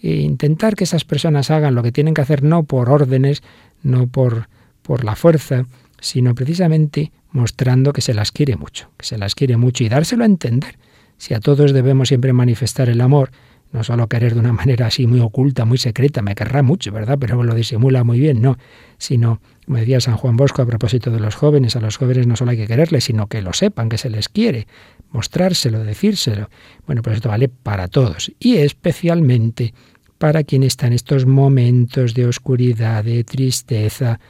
eh, 0.00 0.14
intentar 0.14 0.76
que 0.76 0.84
esas 0.84 1.04
personas 1.04 1.50
hagan 1.50 1.74
lo 1.74 1.82
que 1.82 1.90
tienen 1.90 2.14
que 2.14 2.22
hacer 2.22 2.44
no 2.44 2.62
por 2.62 2.88
órdenes, 2.88 3.42
no 3.82 4.06
por, 4.06 4.48
por 4.82 5.04
la 5.04 5.16
fuerza, 5.16 5.66
sino 6.00 6.34
precisamente 6.36 7.10
mostrando 7.32 7.92
que 7.92 8.00
se 8.00 8.14
las 8.14 8.30
quiere 8.30 8.56
mucho, 8.56 8.90
que 8.96 9.06
se 9.06 9.18
las 9.18 9.34
quiere 9.34 9.56
mucho 9.56 9.82
y 9.82 9.88
dárselo 9.88 10.22
a 10.22 10.26
entender. 10.26 10.78
Si 11.18 11.34
a 11.34 11.40
todos 11.40 11.72
debemos 11.72 12.08
siempre 12.08 12.32
manifestar 12.32 12.88
el 12.88 13.00
amor, 13.00 13.30
no 13.72 13.82
solo 13.82 14.06
querer 14.06 14.34
de 14.34 14.40
una 14.40 14.52
manera 14.52 14.86
así 14.86 15.08
muy 15.08 15.18
oculta, 15.18 15.64
muy 15.64 15.78
secreta, 15.78 16.22
me 16.22 16.36
querrá 16.36 16.62
mucho, 16.62 16.92
¿verdad? 16.92 17.18
Pero 17.18 17.42
lo 17.42 17.54
disimula 17.56 18.04
muy 18.04 18.20
bien, 18.20 18.40
no, 18.40 18.56
sino, 18.98 19.40
como 19.66 19.78
decía 19.78 20.00
San 20.00 20.16
Juan 20.16 20.36
Bosco 20.36 20.62
a 20.62 20.66
propósito 20.66 21.10
de 21.10 21.18
los 21.18 21.34
jóvenes, 21.34 21.74
a 21.74 21.80
los 21.80 21.96
jóvenes 21.96 22.28
no 22.28 22.36
solo 22.36 22.52
hay 22.52 22.56
que 22.56 22.68
quererles, 22.68 23.04
sino 23.04 23.26
que 23.26 23.42
lo 23.42 23.52
sepan, 23.52 23.88
que 23.88 23.98
se 23.98 24.10
les 24.10 24.28
quiere, 24.28 24.68
mostrárselo, 25.14 25.84
decírselo. 25.84 26.50
Bueno, 26.86 27.00
pues 27.00 27.16
esto 27.16 27.28
vale 27.28 27.48
para 27.48 27.88
todos 27.88 28.32
y 28.38 28.56
especialmente 28.56 29.72
para 30.18 30.42
quien 30.42 30.64
está 30.64 30.88
en 30.88 30.92
estos 30.92 31.24
momentos 31.24 32.14
de 32.14 32.26
oscuridad, 32.26 33.04
de 33.04 33.22
tristeza, 33.24 34.20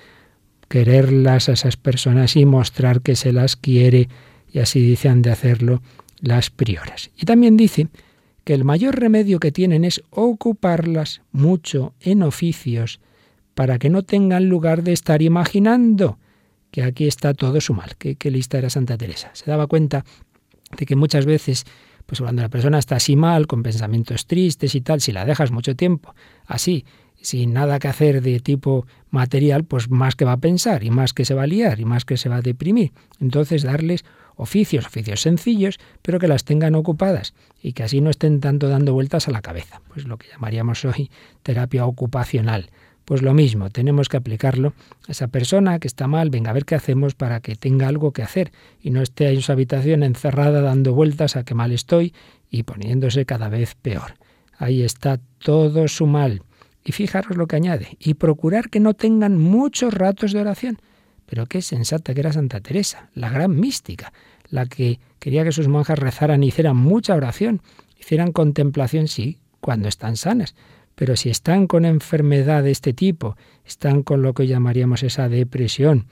quererlas 0.69 1.49
a 1.49 1.53
esas 1.53 1.77
personas 1.77 2.37
y 2.37 2.45
mostrar 2.45 3.01
que 3.01 3.17
se 3.17 3.33
las 3.33 3.57
quiere, 3.57 4.09
y 4.53 4.59
así 4.59 4.81
dicen 4.81 5.23
de 5.23 5.31
hacerlo 5.31 5.83
las 6.21 6.51
prioras. 6.51 7.11
Y 7.17 7.25
también 7.25 7.57
dice 7.57 7.89
que 8.45 8.55
el 8.55 8.65
mayor 8.65 8.99
remedio 8.99 9.41
que 9.41 9.53
tienen 9.53 9.85
es 9.85 10.03
ocuparlas 10.11 11.23
mucho 11.33 11.95
en 12.01 12.23
oficios 12.23 13.01
para 13.55 13.79
que 13.79 13.89
no 13.89 14.03
tengan 14.03 14.49
lugar 14.49 14.83
de 14.83 14.93
estar 14.93 15.23
imaginando 15.23 16.19
que 16.71 16.83
aquí 16.83 17.07
está 17.07 17.33
todo 17.35 17.61
su 17.61 17.73
mal. 17.73 17.97
¿Qué, 17.97 18.17
qué 18.17 18.31
lista 18.31 18.59
era 18.59 18.69
Santa 18.69 18.99
Teresa? 18.99 19.31
Se 19.33 19.51
daba 19.51 19.67
cuenta 19.67 20.05
que 20.75 20.97
muchas 20.97 21.27
veces, 21.27 21.65
pues 22.07 22.21
cuando 22.21 22.43
la 22.43 22.49
persona 22.49 22.79
está 22.79 22.97
así 22.97 23.17
mal, 23.17 23.47
con 23.47 23.63
pensamientos 23.63 24.27
tristes 24.27 24.75
y 24.75 24.81
tal, 24.81 25.01
si 25.01 25.13
la 25.13 25.25
dejas 25.25 25.51
mucho 25.51 25.75
tiempo 25.75 26.15
así, 26.47 26.85
sin 27.21 27.55
nada 27.55 27.79
que 27.79 27.89
hacer 27.89 28.21
de 28.21 28.41
tipo 28.41 28.87
material, 29.11 29.65
pues 29.65 29.89
más 29.89 30.15
que 30.15 30.25
va 30.25 30.33
a 30.33 30.37
pensar 30.37 30.85
y 30.85 30.91
más 30.91 31.15
que 31.15 31.25
se 31.25 31.35
va 31.35 31.45
a 31.45 31.47
liar 31.47 31.81
y 31.81 31.85
más 31.85 32.05
que 32.05 32.17
se 32.17 32.29
va 32.29 32.37
a 32.37 32.43
deprimir. 32.43 32.93
Entonces 33.21 33.63
darles 33.63 34.05
oficios, 34.37 34.87
oficios 34.87 35.23
sencillos, 35.23 35.79
pero 36.03 36.19
que 36.19 36.29
las 36.29 36.45
tengan 36.45 36.75
ocupadas 36.75 37.35
y 37.63 37.73
que 37.73 37.83
así 37.83 38.01
no 38.01 38.11
estén 38.11 38.41
tanto 38.41 38.69
dando 38.69 38.93
vueltas 38.93 39.29
a 39.29 39.31
la 39.31 39.41
cabeza. 39.41 39.81
Pues 39.89 40.07
lo 40.07 40.19
que 40.19 40.29
llamaríamos 40.29 40.85
hoy 40.85 41.11
terapia 41.43 41.87
ocupacional. 41.87 42.71
Pues 43.05 43.21
lo 43.21 43.35
mismo, 43.35 43.69
tenemos 43.69 44.09
que 44.09 44.17
aplicarlo 44.17 44.73
a 45.07 45.13
esa 45.13 45.29
persona 45.29 45.79
que 45.79 45.89
está 45.89 46.07
mal, 46.07 46.31
venga 46.31 46.51
a 46.51 46.55
ver 46.55 46.65
qué 46.65 46.75
hacemos 46.75 47.15
para 47.15 47.41
que 47.41 47.55
tenga 47.55 47.87
algo 47.87 48.13
que 48.13 48.23
hacer 48.23 48.51
y 48.81 48.91
no 48.91 49.03
esté 49.03 49.29
en 49.29 49.43
su 49.43 49.53
habitación 49.53 50.03
encerrada 50.03 50.63
dando 50.63 50.95
vueltas 50.95 51.37
a 51.37 51.45
qué 51.45 51.55
mal 51.55 51.73
estoy 51.73 52.15
y 52.51 52.63
poniéndose 52.63 53.27
cada 53.27 53.49
vez 53.49 53.75
peor. 53.75 54.15
Ahí 54.57 54.83
está 54.83 55.21
todo 55.39 55.89
su 55.89 56.07
mal. 56.07 56.43
Y 56.83 56.93
fijaros 56.93 57.37
lo 57.37 57.47
que 57.47 57.57
añade, 57.57 57.97
y 57.99 58.15
procurar 58.15 58.69
que 58.69 58.79
no 58.79 58.93
tengan 58.93 59.39
muchos 59.39 59.95
ratos 59.95 60.33
de 60.33 60.41
oración. 60.41 60.79
Pero 61.27 61.47
qué 61.47 61.63
sensata 61.63 62.13
que 62.13 62.21
era 62.21 62.33
Santa 62.33 62.61
Teresa, 62.61 63.09
la 63.15 63.31
gran 63.31 63.59
mística, 63.59 64.13
la 64.51 64.67
que 64.67 65.01
quería 65.19 65.45
que 65.45 65.53
sus 65.53 65.69
monjas 65.69 65.99
rezaran 65.99 66.43
y 66.43 66.49
hicieran 66.49 66.77
mucha 66.77 67.15
oración, 67.15 67.63
hicieran 67.99 68.33
contemplación, 68.33 69.09
sí, 69.09 69.39
cuando 69.61 69.89
están 69.89 70.17
sanas. 70.17 70.55
Pero 70.95 71.17
si 71.17 71.31
están 71.31 71.67
con 71.67 71.85
enfermedad 71.85 72.63
de 72.63 72.71
este 72.71 72.93
tipo, 72.93 73.37
están 73.65 74.03
con 74.03 74.23
lo 74.23 74.35
que 74.35 74.47
llamaríamos 74.47 75.03
esa 75.03 75.29
depresión, 75.29 76.07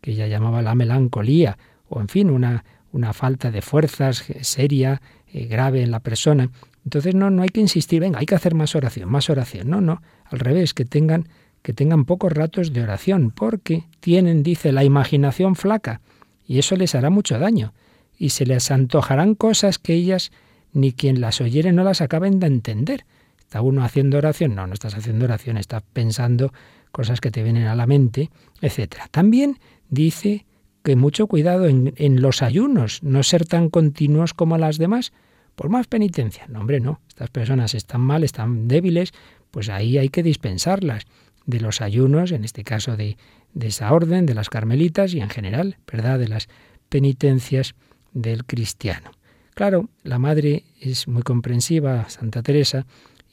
que 0.00 0.12
ella 0.12 0.26
llamaba 0.26 0.62
la 0.62 0.74
melancolía, 0.74 1.58
o 1.88 2.00
en 2.00 2.08
fin, 2.08 2.30
una, 2.30 2.64
una 2.92 3.12
falta 3.12 3.50
de 3.50 3.62
fuerzas 3.62 4.24
seria, 4.42 5.00
eh, 5.32 5.46
grave 5.46 5.82
en 5.82 5.90
la 5.90 6.00
persona, 6.00 6.50
entonces 6.88 7.14
no, 7.14 7.28
no 7.28 7.42
hay 7.42 7.50
que 7.50 7.60
insistir, 7.60 8.00
venga, 8.00 8.18
hay 8.18 8.24
que 8.24 8.34
hacer 8.34 8.54
más 8.54 8.74
oración, 8.74 9.10
más 9.10 9.28
oración. 9.28 9.68
No, 9.68 9.82
no, 9.82 10.00
al 10.24 10.38
revés, 10.38 10.72
que 10.72 10.86
tengan, 10.86 11.28
que 11.60 11.74
tengan 11.74 12.06
pocos 12.06 12.32
ratos 12.32 12.72
de 12.72 12.82
oración, 12.82 13.30
porque 13.30 13.84
tienen, 14.00 14.42
dice, 14.42 14.72
la 14.72 14.84
imaginación 14.84 15.54
flaca, 15.54 16.00
y 16.46 16.58
eso 16.58 16.76
les 16.76 16.94
hará 16.94 17.10
mucho 17.10 17.38
daño, 17.38 17.74
y 18.16 18.30
se 18.30 18.46
les 18.46 18.70
antojarán 18.70 19.34
cosas 19.34 19.78
que 19.78 19.92
ellas 19.92 20.32
ni 20.72 20.92
quien 20.92 21.20
las 21.20 21.42
oyere 21.42 21.72
no 21.72 21.84
las 21.84 22.00
acaben 22.00 22.40
de 22.40 22.46
entender. 22.46 23.04
¿Está 23.48 23.62
uno 23.62 23.82
haciendo 23.82 24.18
oración? 24.18 24.54
No, 24.54 24.66
no 24.66 24.74
estás 24.74 24.94
haciendo 24.94 25.24
oración, 25.24 25.56
estás 25.56 25.82
pensando 25.94 26.52
cosas 26.92 27.18
que 27.18 27.30
te 27.30 27.42
vienen 27.42 27.66
a 27.66 27.74
la 27.74 27.86
mente, 27.86 28.28
etc. 28.60 28.96
También 29.10 29.58
dice 29.88 30.44
que 30.84 30.96
mucho 30.96 31.26
cuidado 31.28 31.64
en, 31.64 32.20
los 32.20 32.42
ayunos, 32.42 33.02
no 33.02 33.22
ser 33.22 33.46
tan 33.46 33.70
continuos 33.70 34.34
como 34.34 34.58
las 34.58 34.76
demás, 34.76 35.14
por 35.54 35.70
más 35.70 35.86
penitencia. 35.86 36.44
No, 36.46 36.60
hombre, 36.60 36.80
no. 36.80 37.00
Estas 37.08 37.30
personas 37.30 37.74
están 37.74 38.02
mal, 38.02 38.22
están 38.22 38.68
débiles, 38.68 39.14
pues 39.50 39.70
ahí 39.70 39.96
hay 39.96 40.10
que 40.10 40.22
dispensarlas 40.22 41.04
de 41.46 41.60
los 41.60 41.80
ayunos, 41.80 42.32
en 42.32 42.44
este 42.44 42.64
caso 42.64 42.98
de, 42.98 43.16
de 43.54 43.68
esa 43.68 43.90
orden, 43.94 44.26
de 44.26 44.34
las 44.34 44.50
carmelitas 44.50 45.14
y 45.14 45.20
en 45.20 45.30
general, 45.30 45.78
¿verdad?, 45.90 46.18
de 46.18 46.28
las 46.28 46.48
penitencias 46.90 47.74
del 48.12 48.44
cristiano. 48.44 49.10
Claro, 49.54 49.88
la 50.02 50.18
madre 50.18 50.64
es 50.78 51.08
muy 51.08 51.22
comprensiva, 51.22 52.10
Santa 52.10 52.42
Teresa, 52.42 52.84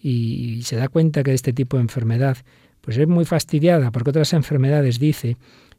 y 0.08 0.62
se 0.62 0.76
da 0.76 0.88
cuenta 0.88 1.24
que 1.24 1.34
este 1.34 1.52
tipo 1.52 1.78
de 1.78 1.82
enfermedad 1.82 2.38
pues 2.82 2.96
es 3.00 3.08
muy 3.08 3.26
fastidiada, 3.26 3.90
porque 3.90 4.12
otras 4.12 4.34
enfermedades 4.34 5.00
dice, 5.00 5.38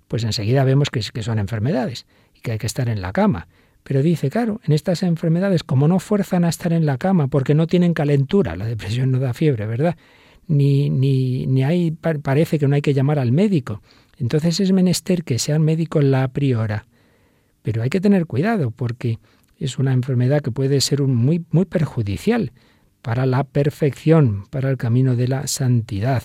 pues 0.09 0.25
enseguida 0.25 0.65
vemos 0.65 0.91
que, 0.91 1.01
son 1.23 1.39
enfermedades 1.39 2.07
y 2.35 2.41
que 2.41 2.51
hay 2.51 2.59
que 2.59 2.67
estar 2.67 2.89
en 2.89 3.01
la 3.01 3.13
cama. 3.13 3.47
Pero 3.85 4.03
dice, 4.03 4.29
claro, 4.29 4.61
en 4.65 4.73
estas 4.73 5.05
enfermedades, 5.05 5.63
como 5.63 5.87
no 5.87 6.01
fuerzan 6.01 6.45
a 6.45 6.49
estar 6.49 6.73
en 6.73 6.87
la 6.87 6.99
cama 6.99 7.29
porque 7.29 7.55
no 7.55 7.69
tienen 7.69 7.95
calentura, 7.95 8.57
la 8.57 8.67
depresión 8.67 9.13
no 9.13 9.21
da 9.21 9.33
fiebre, 9.33 9.65
¿verdad? 9.65 9.97
Ni, 10.49 10.91
ni, 10.91 11.47
ni 11.47 11.63
hay, 11.63 11.93
parece 11.93 12.59
que 12.59 12.67
no 12.67 12.75
hay 12.75 12.83
que 12.83 12.95
llamar 12.95 13.21
al 13.21 13.31
médico. 13.31 13.81
Entonces 14.19 14.59
es 14.59 14.73
menester 14.73 15.23
que 15.23 15.39
sea 15.39 15.61
médico 15.61 16.01
la 16.01 16.27
priora. 16.27 16.87
Pero 17.63 17.81
hay 17.81 17.91
que 17.91 18.01
tener 18.01 18.27
cuidado 18.27 18.73
porque 18.73 19.21
es 19.61 19.79
una 19.79 19.93
enfermedad 19.93 20.41
que 20.41 20.51
puede 20.51 20.81
ser 20.81 21.03
muy, 21.03 21.45
muy 21.53 21.67
perjudicial 21.67 22.51
para 23.07 23.25
la 23.25 23.45
perfección, 23.45 24.47
para 24.51 24.69
el 24.69 24.77
camino 24.77 25.15
de 25.15 25.29
la 25.29 25.47
santidad. 25.47 26.25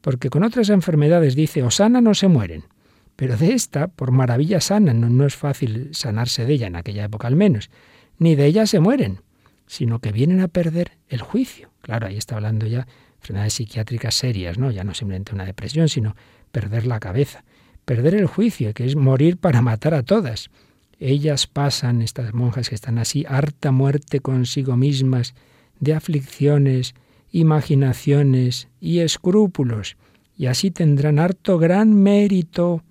Porque 0.00 0.30
con 0.30 0.44
otras 0.44 0.70
enfermedades 0.70 1.36
dice, 1.36 1.62
o 1.62 1.70
sanan 1.70 2.06
o 2.06 2.14
se 2.14 2.26
mueren. 2.26 2.64
Pero 3.16 3.36
de 3.36 3.52
esta, 3.52 3.88
por 3.88 4.12
maravilla 4.12 4.62
sana, 4.62 4.94
no, 4.94 5.26
es 5.26 5.36
fácil 5.36 5.90
sanarse 5.92 6.46
de 6.46 6.54
ella, 6.54 6.68
en 6.68 6.76
aquella 6.76 7.04
época 7.04 7.28
al 7.28 7.36
menos, 7.36 7.68
ni 8.18 8.34
de 8.34 8.46
ella 8.46 8.66
se 8.66 8.80
mueren, 8.80 9.20
sino 9.66 9.98
que 9.98 10.10
vienen 10.10 10.40
a 10.40 10.48
perder 10.48 10.92
el 11.10 11.20
juicio. 11.20 11.68
Claro, 11.82 12.06
ahí 12.06 12.16
está 12.16 12.36
hablando 12.36 12.66
ya 12.66 12.86
de 12.86 12.92
enfermedades 13.20 13.52
psiquiátricas 13.52 14.14
serias, 14.14 14.56
¿no? 14.56 14.70
Ya 14.70 14.84
no 14.84 14.94
simplemente 14.94 15.34
una 15.34 15.44
depresión, 15.44 15.90
sino 15.90 16.16
perder 16.50 16.86
la 16.86 16.98
cabeza, 16.98 17.44
perder 17.84 18.14
el 18.14 18.24
juicio, 18.24 18.72
que 18.72 18.86
es 18.86 18.96
morir 18.96 19.36
para 19.36 19.60
matar 19.60 19.92
a 19.92 20.02
todas. 20.02 20.48
Ellas 20.98 21.46
pasan, 21.46 22.00
estas 22.00 22.32
monjas 22.32 22.70
que 22.70 22.74
están 22.74 22.96
así, 22.96 23.26
harta 23.28 23.70
muerte 23.70 24.20
consigo 24.20 24.78
mismas, 24.78 25.34
de 25.80 25.94
aflicciones, 25.94 26.94
imaginaciones 27.30 28.68
y 28.80 29.00
escrúpulos, 29.00 29.96
y 30.36 30.46
así 30.46 30.70
tendrán 30.70 31.18
harto 31.18 31.58
gran 31.58 31.94
mérito 31.94 32.82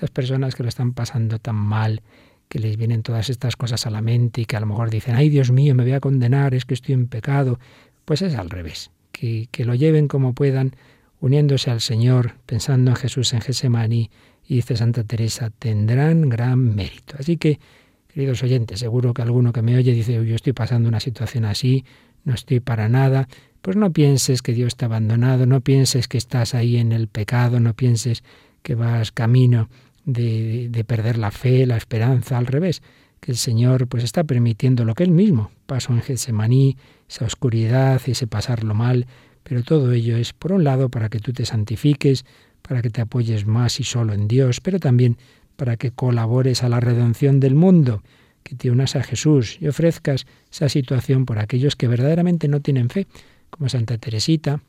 las 0.00 0.10
personas 0.10 0.54
que 0.54 0.62
lo 0.62 0.68
están 0.68 0.92
pasando 0.92 1.38
tan 1.38 1.56
mal, 1.56 2.02
que 2.48 2.58
les 2.58 2.76
vienen 2.76 3.02
todas 3.02 3.30
estas 3.30 3.56
cosas 3.56 3.86
a 3.86 3.90
la 3.90 4.02
mente 4.02 4.42
y 4.42 4.44
que 4.44 4.56
a 4.56 4.60
lo 4.60 4.66
mejor 4.66 4.90
dicen, 4.90 5.14
ay 5.14 5.28
Dios 5.28 5.50
mío, 5.50 5.74
me 5.74 5.84
voy 5.84 5.92
a 5.92 6.00
condenar, 6.00 6.54
es 6.54 6.64
que 6.64 6.74
estoy 6.74 6.94
en 6.94 7.06
pecado, 7.06 7.58
pues 8.04 8.20
es 8.20 8.34
al 8.34 8.50
revés, 8.50 8.90
que, 9.12 9.48
que 9.50 9.64
lo 9.64 9.74
lleven 9.74 10.08
como 10.08 10.34
puedan, 10.34 10.74
uniéndose 11.20 11.70
al 11.70 11.80
Señor, 11.80 12.34
pensando 12.44 12.90
en 12.90 12.96
Jesús 12.96 13.32
en 13.32 13.40
Gesemaní, 13.40 14.10
y 14.46 14.56
dice 14.56 14.76
Santa 14.76 15.04
Teresa, 15.04 15.50
tendrán 15.50 16.28
gran 16.28 16.74
mérito. 16.74 17.14
Así 17.18 17.36
que, 17.36 17.60
queridos 18.08 18.42
oyentes, 18.42 18.80
seguro 18.80 19.14
que 19.14 19.22
alguno 19.22 19.52
que 19.52 19.62
me 19.62 19.76
oye 19.76 19.92
dice, 19.92 20.14
yo 20.14 20.34
estoy 20.34 20.52
pasando 20.52 20.88
una 20.88 21.00
situación 21.00 21.44
así, 21.44 21.84
no 22.24 22.34
estoy 22.34 22.60
para 22.60 22.88
nada, 22.88 23.28
pues 23.62 23.76
no 23.76 23.92
pienses 23.92 24.42
que 24.42 24.52
Dios 24.52 24.76
te 24.76 24.84
ha 24.84 24.86
abandonado, 24.86 25.46
no 25.46 25.60
pienses 25.60 26.08
que 26.08 26.18
estás 26.18 26.54
ahí 26.54 26.76
en 26.76 26.92
el 26.92 27.08
pecado, 27.08 27.60
no 27.60 27.74
pienses 27.74 28.24
que 28.62 28.74
vas 28.74 29.12
camino 29.12 29.68
de, 30.04 30.84
perder 30.86 31.16
la 31.18 31.30
fe, 31.30 31.64
la 31.66 31.76
esperanza, 31.76 32.38
al 32.38 32.46
revés, 32.46 32.82
que 33.20 33.30
el 33.30 33.38
Señor 33.38 33.86
pues 33.86 34.02
está 34.02 34.24
permitiendo 34.24 34.84
lo 34.84 34.94
que 34.94 35.04
Él 35.04 35.12
mismo 35.12 35.50
pasó 35.66 35.92
en 35.92 36.02
Getsemaní, 36.02 36.76
esa 37.08 37.24
oscuridad, 37.24 38.00
ese 38.06 38.26
pasarlo 38.26 38.74
mal, 38.74 39.06
pero 39.44 39.62
todo 39.62 39.92
ello 39.92 40.16
es, 40.16 40.32
por 40.32 40.52
un 40.52 40.64
lado, 40.64 40.88
para 40.88 41.08
que 41.08 41.20
tú 41.20 41.32
te 41.32 41.44
santifiques, 41.44 42.24
para 42.62 42.82
que 42.82 42.90
te 42.90 43.00
apoyes 43.00 43.46
más 43.46 43.80
y 43.80 43.84
solo 43.84 44.12
en 44.12 44.28
Dios, 44.28 44.60
pero 44.60 44.80
también 44.80 45.18
para 45.56 45.76
que 45.76 45.92
colabores 45.92 46.64
a 46.64 46.68
la 46.68 46.80
redención 46.80 47.38
del 47.38 47.54
mundo, 47.54 48.02
que 48.42 48.54
te 48.54 48.70
unas 48.70 48.96
a 48.96 49.02
Jesús 49.02 49.58
y 49.60 49.68
ofrezcas 49.68 50.26
esa 50.50 50.68
situación 50.68 51.26
por 51.26 51.38
aquellos 51.38 51.76
que 51.76 51.88
verdaderamente 51.88 52.48
no 52.48 52.60
tienen 52.60 52.90
fe, 52.90 53.06
como 53.50 53.68
Santa 53.68 53.98
Teresita, 53.98 54.60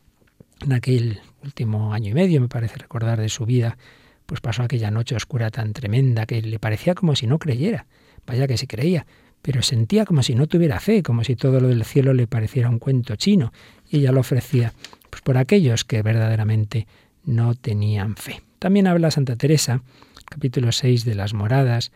en 0.61 0.73
aquel 0.73 1.19
último 1.43 1.93
año 1.93 2.11
y 2.11 2.13
medio, 2.13 2.41
me 2.41 2.47
parece 2.47 2.77
recordar, 2.77 3.19
de 3.19 3.29
su 3.29 3.45
vida, 3.45 3.77
pues 4.25 4.41
pasó 4.41 4.63
aquella 4.63 4.91
noche 4.91 5.15
oscura 5.15 5.51
tan 5.51 5.73
tremenda 5.73 6.25
que 6.25 6.41
le 6.41 6.59
parecía 6.59 6.95
como 6.95 7.15
si 7.15 7.27
no 7.27 7.39
creyera. 7.39 7.85
Vaya 8.25 8.47
que 8.47 8.57
sí 8.57 8.67
creía, 8.67 9.05
pero 9.41 9.61
sentía 9.61 10.05
como 10.05 10.23
si 10.23 10.35
no 10.35 10.47
tuviera 10.47 10.79
fe, 10.79 11.03
como 11.03 11.23
si 11.23 11.35
todo 11.35 11.59
lo 11.59 11.67
del 11.67 11.83
cielo 11.83 12.13
le 12.13 12.27
pareciera 12.27 12.69
un 12.69 12.79
cuento 12.79 13.15
chino, 13.15 13.51
y 13.89 13.97
ella 13.97 14.11
lo 14.11 14.21
ofrecía 14.21 14.73
pues 15.09 15.21
por 15.21 15.37
aquellos 15.37 15.83
que 15.83 16.01
verdaderamente 16.01 16.87
no 17.25 17.53
tenían 17.53 18.15
fe. 18.15 18.41
También 18.59 18.87
habla 18.87 19.11
Santa 19.11 19.35
Teresa, 19.35 19.81
capítulo 20.29 20.71
6 20.71 21.03
de 21.03 21.15
las 21.15 21.33
moradas, 21.33 21.91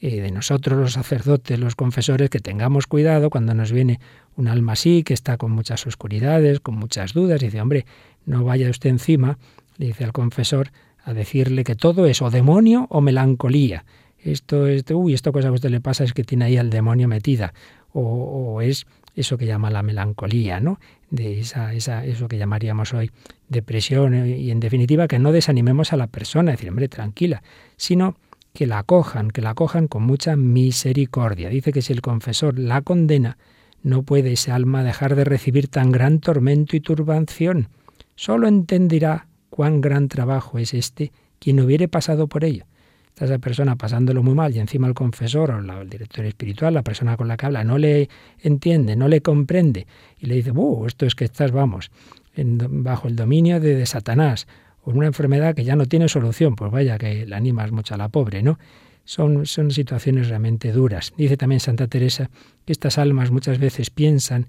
eh, 0.00 0.20
de 0.20 0.30
nosotros 0.30 0.78
los 0.78 0.92
sacerdotes, 0.92 1.58
los 1.58 1.74
confesores, 1.74 2.30
que 2.30 2.40
tengamos 2.40 2.86
cuidado 2.86 3.30
cuando 3.30 3.54
nos 3.54 3.72
viene 3.72 4.00
un 4.36 4.48
alma 4.48 4.72
así, 4.72 5.02
que 5.02 5.14
está 5.14 5.36
con 5.36 5.50
muchas 5.50 5.86
oscuridades, 5.86 6.60
con 6.60 6.76
muchas 6.76 7.12
dudas, 7.12 7.42
y 7.42 7.46
dice, 7.46 7.60
hombre, 7.60 7.86
no 8.24 8.44
vaya 8.44 8.70
usted 8.70 8.90
encima, 8.90 9.38
le 9.76 9.86
dice 9.86 10.04
al 10.04 10.12
confesor, 10.12 10.70
a 11.04 11.14
decirle 11.14 11.64
que 11.64 11.74
todo 11.74 12.06
es 12.06 12.22
o 12.22 12.30
demonio 12.30 12.86
o 12.90 13.00
melancolía. 13.00 13.84
Esto 14.18 14.66
es, 14.66 14.84
uy, 14.92 15.14
esto 15.14 15.32
cosa 15.32 15.48
que 15.48 15.52
a 15.52 15.54
usted 15.54 15.70
le 15.70 15.80
pasa 15.80 16.04
es 16.04 16.12
que 16.12 16.24
tiene 16.24 16.44
ahí 16.46 16.56
al 16.56 16.70
demonio 16.70 17.08
metida, 17.08 17.54
o, 17.92 18.02
o 18.02 18.60
es 18.60 18.86
eso 19.16 19.36
que 19.36 19.46
llama 19.46 19.70
la 19.70 19.82
melancolía, 19.82 20.60
¿no? 20.60 20.78
De 21.10 21.40
esa, 21.40 21.74
esa, 21.74 22.04
eso 22.04 22.28
que 22.28 22.38
llamaríamos 22.38 22.94
hoy 22.94 23.10
depresión, 23.48 24.26
y 24.28 24.50
en 24.50 24.60
definitiva 24.60 25.08
que 25.08 25.18
no 25.18 25.32
desanimemos 25.32 25.92
a 25.92 25.96
la 25.96 26.06
persona, 26.06 26.52
decir, 26.52 26.68
hombre, 26.68 26.88
tranquila, 26.88 27.42
sino 27.76 28.16
que 28.58 28.66
la 28.66 28.80
acojan, 28.80 29.30
que 29.30 29.40
la 29.40 29.50
acojan 29.50 29.86
con 29.86 30.02
mucha 30.02 30.34
misericordia. 30.34 31.48
Dice 31.48 31.72
que 31.72 31.80
si 31.80 31.92
el 31.92 32.00
confesor 32.00 32.58
la 32.58 32.82
condena, 32.82 33.38
no 33.84 34.02
puede 34.02 34.32
ese 34.32 34.50
alma 34.50 34.82
dejar 34.82 35.14
de 35.14 35.22
recibir 35.22 35.68
tan 35.68 35.92
gran 35.92 36.18
tormento 36.18 36.74
y 36.74 36.80
turbación. 36.80 37.68
Solo 38.16 38.48
entenderá 38.48 39.28
cuán 39.48 39.80
gran 39.80 40.08
trabajo 40.08 40.58
es 40.58 40.74
este 40.74 41.12
quien 41.38 41.60
hubiere 41.60 41.86
pasado 41.86 42.26
por 42.26 42.42
ello. 42.42 42.64
Está 43.06 43.26
esa 43.26 43.38
persona 43.38 43.76
pasándolo 43.76 44.24
muy 44.24 44.34
mal 44.34 44.52
y 44.52 44.58
encima 44.58 44.88
el 44.88 44.94
confesor 44.94 45.52
o 45.52 45.80
el 45.80 45.88
director 45.88 46.24
espiritual, 46.24 46.74
la 46.74 46.82
persona 46.82 47.16
con 47.16 47.28
la 47.28 47.36
que 47.36 47.46
habla, 47.46 47.62
no 47.62 47.78
le 47.78 48.08
entiende, 48.40 48.96
no 48.96 49.06
le 49.06 49.20
comprende 49.20 49.86
y 50.18 50.26
le 50.26 50.34
dice, 50.34 50.50
¡uh! 50.50 50.84
Esto 50.84 51.06
es 51.06 51.14
que 51.14 51.26
estás, 51.26 51.52
vamos, 51.52 51.92
bajo 52.34 53.06
el 53.06 53.14
dominio 53.14 53.60
de 53.60 53.86
Satanás 53.86 54.48
con 54.88 54.96
una 54.96 55.08
enfermedad 55.08 55.54
que 55.54 55.64
ya 55.64 55.76
no 55.76 55.84
tiene 55.84 56.08
solución, 56.08 56.56
pues 56.56 56.72
vaya 56.72 56.96
que 56.96 57.26
le 57.26 57.36
animas 57.36 57.72
mucho 57.72 57.92
a 57.92 57.98
la 57.98 58.08
pobre, 58.08 58.42
¿no? 58.42 58.58
Son, 59.04 59.44
son 59.44 59.70
situaciones 59.70 60.30
realmente 60.30 60.72
duras. 60.72 61.12
Dice 61.14 61.36
también 61.36 61.60
Santa 61.60 61.88
Teresa 61.88 62.30
que 62.64 62.72
estas 62.72 62.96
almas 62.96 63.30
muchas 63.30 63.58
veces 63.58 63.90
piensan 63.90 64.46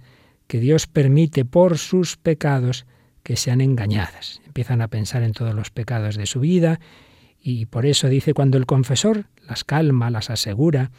que 0.48 0.62
Dios 0.62 0.88
permite 0.88 1.44
por 1.44 1.78
sus 1.78 2.16
pecados 2.16 2.86
que 3.22 3.36
sean 3.36 3.60
engañadas. 3.60 4.40
Empiezan 4.46 4.82
a 4.82 4.88
pensar 4.88 5.24
en 5.24 5.34
todos 5.34 5.54
los 5.54 5.72
pecados 5.72 6.16
de 6.16 6.26
su 6.26 6.40
vida 6.40 6.80
y 7.42 7.66
por 7.66 7.86
eso 7.86 8.08
dice 8.08 8.34
cuando 8.34 8.58
el 8.58 8.66
confesor 8.66 9.26
las 9.46 9.66
calma, 9.66 10.10
las 10.10 10.30
asegura, 10.30 10.92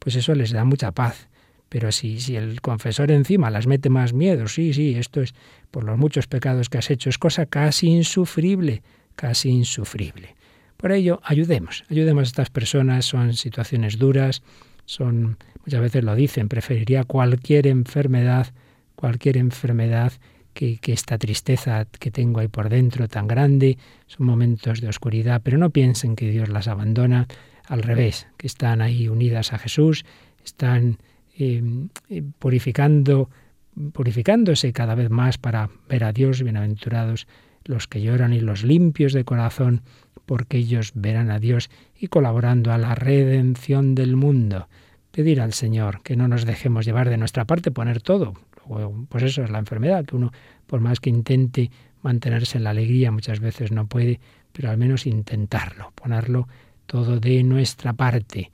pues 0.00 0.16
eso 0.16 0.34
les 0.34 0.50
da 0.50 0.64
mucha 0.64 0.90
paz. 0.90 1.27
Pero 1.68 1.92
si, 1.92 2.20
si 2.20 2.36
el 2.36 2.60
confesor 2.60 3.10
encima 3.10 3.50
las 3.50 3.66
mete 3.66 3.90
más 3.90 4.12
miedo, 4.12 4.48
sí, 4.48 4.72
sí, 4.72 4.94
esto 4.94 5.20
es 5.20 5.34
por 5.70 5.84
los 5.84 5.98
muchos 5.98 6.26
pecados 6.26 6.68
que 6.68 6.78
has 6.78 6.90
hecho, 6.90 7.10
es 7.10 7.18
cosa 7.18 7.46
casi 7.46 7.88
insufrible, 7.88 8.82
casi 9.16 9.50
insufrible. 9.50 10.34
Por 10.76 10.92
ello, 10.92 11.20
ayudemos, 11.24 11.84
ayudemos 11.90 12.22
a 12.22 12.26
estas 12.26 12.50
personas, 12.50 13.04
son 13.04 13.34
situaciones 13.34 13.98
duras, 13.98 14.42
son, 14.86 15.36
muchas 15.64 15.80
veces 15.80 16.04
lo 16.04 16.14
dicen, 16.14 16.48
preferiría 16.48 17.04
cualquier 17.04 17.66
enfermedad, 17.66 18.46
cualquier 18.94 19.36
enfermedad 19.36 20.12
que, 20.54 20.78
que, 20.78 20.92
esta 20.92 21.18
tristeza 21.18 21.86
que 21.98 22.10
tengo 22.10 22.40
ahí 22.40 22.48
por 22.48 22.68
dentro 22.68 23.08
tan 23.08 23.26
grande, 23.26 23.76
son 24.06 24.26
momentos 24.26 24.80
de 24.80 24.88
oscuridad, 24.88 25.42
pero 25.44 25.58
no 25.58 25.70
piensen 25.70 26.16
que 26.16 26.30
Dios 26.30 26.48
las 26.48 26.68
abandona, 26.68 27.26
al 27.68 27.82
revés, 27.82 28.26
que 28.38 28.46
están 28.46 28.80
ahí 28.80 29.08
unidas 29.08 29.52
a 29.52 29.58
Jesús, 29.58 30.04
están 30.44 30.98
eh, 31.40 31.62
eh, 32.08 32.22
purificando, 32.40 33.30
purificándose 33.92 34.72
cada 34.72 34.96
vez 34.96 35.08
más 35.08 35.38
para 35.38 35.70
ver 35.88 36.02
a 36.02 36.12
Dios, 36.12 36.42
bienaventurados 36.42 37.28
los 37.64 37.86
que 37.86 38.02
lloran 38.02 38.32
y 38.32 38.40
los 38.40 38.64
limpios 38.64 39.12
de 39.12 39.24
corazón, 39.24 39.82
porque 40.26 40.56
ellos 40.56 40.90
verán 40.96 41.30
a 41.30 41.38
Dios 41.38 41.70
y 41.96 42.08
colaborando 42.08 42.72
a 42.72 42.78
la 42.78 42.96
redención 42.96 43.94
del 43.94 44.16
mundo. 44.16 44.68
Pedir 45.12 45.40
al 45.40 45.52
Señor 45.52 46.02
que 46.02 46.16
no 46.16 46.26
nos 46.26 46.44
dejemos 46.44 46.84
llevar 46.84 47.08
de 47.08 47.18
nuestra 47.18 47.44
parte, 47.44 47.70
poner 47.70 48.02
todo. 48.02 48.34
Pues 49.08 49.22
eso 49.22 49.44
es 49.44 49.50
la 49.50 49.60
enfermedad, 49.60 50.04
que 50.04 50.16
uno, 50.16 50.32
por 50.66 50.80
más 50.80 50.98
que 50.98 51.08
intente 51.08 51.70
mantenerse 52.02 52.58
en 52.58 52.64
la 52.64 52.70
alegría, 52.70 53.12
muchas 53.12 53.38
veces 53.38 53.70
no 53.70 53.86
puede, 53.86 54.20
pero 54.52 54.70
al 54.70 54.76
menos 54.76 55.06
intentarlo, 55.06 55.92
ponerlo 55.94 56.48
todo 56.86 57.20
de 57.20 57.44
nuestra 57.44 57.92
parte. 57.92 58.50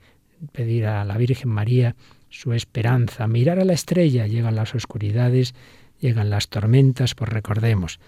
Pedir 0.51 0.85
a 0.85 1.03
la 1.03 1.17
Virgen 1.17 1.49
María 1.49 1.95
su 2.35 2.51
esperanza, 2.51 3.27
mirar 3.27 3.59
a 3.59 3.65
la 3.65 3.71
estrella, 3.71 4.27
llegan 4.27 4.55
las 4.55 4.75
oscuridades, 4.75 5.55
llegan 6.01 6.29
las 6.29 6.49
tormentas, 6.49 7.15
pues 7.15 7.29
recordemos, 7.29 8.01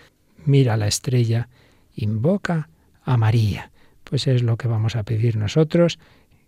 mira 0.46 0.74
a 0.74 0.78
la 0.78 0.88
estrella, 0.88 1.48
invoca 1.96 2.68
a 3.04 3.16
María. 3.16 3.72
Pues 4.04 4.28
es 4.28 4.44
lo 4.44 4.58
que 4.58 4.68
vamos 4.68 4.98
a 4.98 5.04
pedir 5.04 5.38
nosotros, 5.38 5.98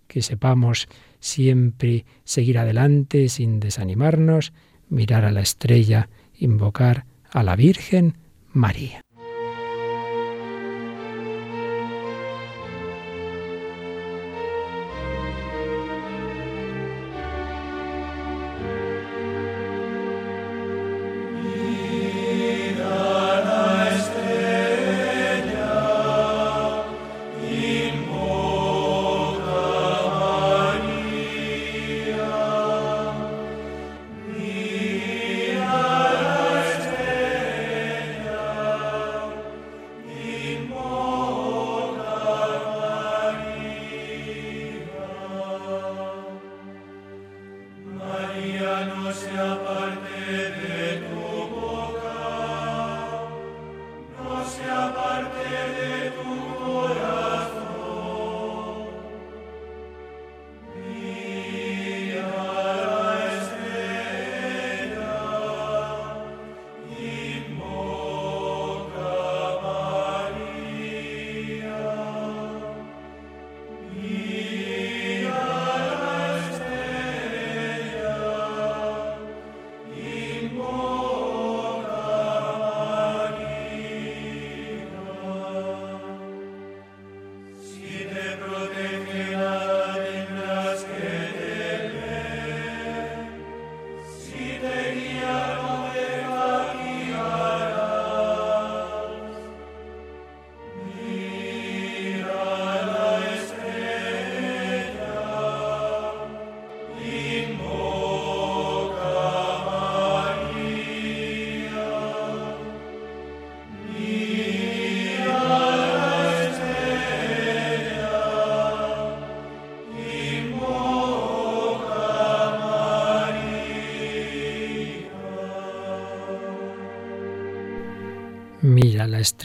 que 0.07 0.21
sepamos 0.21 0.89
siempre 1.21 2.05
seguir 2.25 2.57
adelante 2.57 3.29
sin 3.29 3.61
desanimarnos, 3.61 4.51
mirar 4.89 5.23
a 5.23 5.31
la 5.31 5.41
estrella, 5.41 6.09
invocar 6.37 7.05
a 7.31 7.43
la 7.43 7.55
Virgen 7.55 8.17
María. 8.51 9.01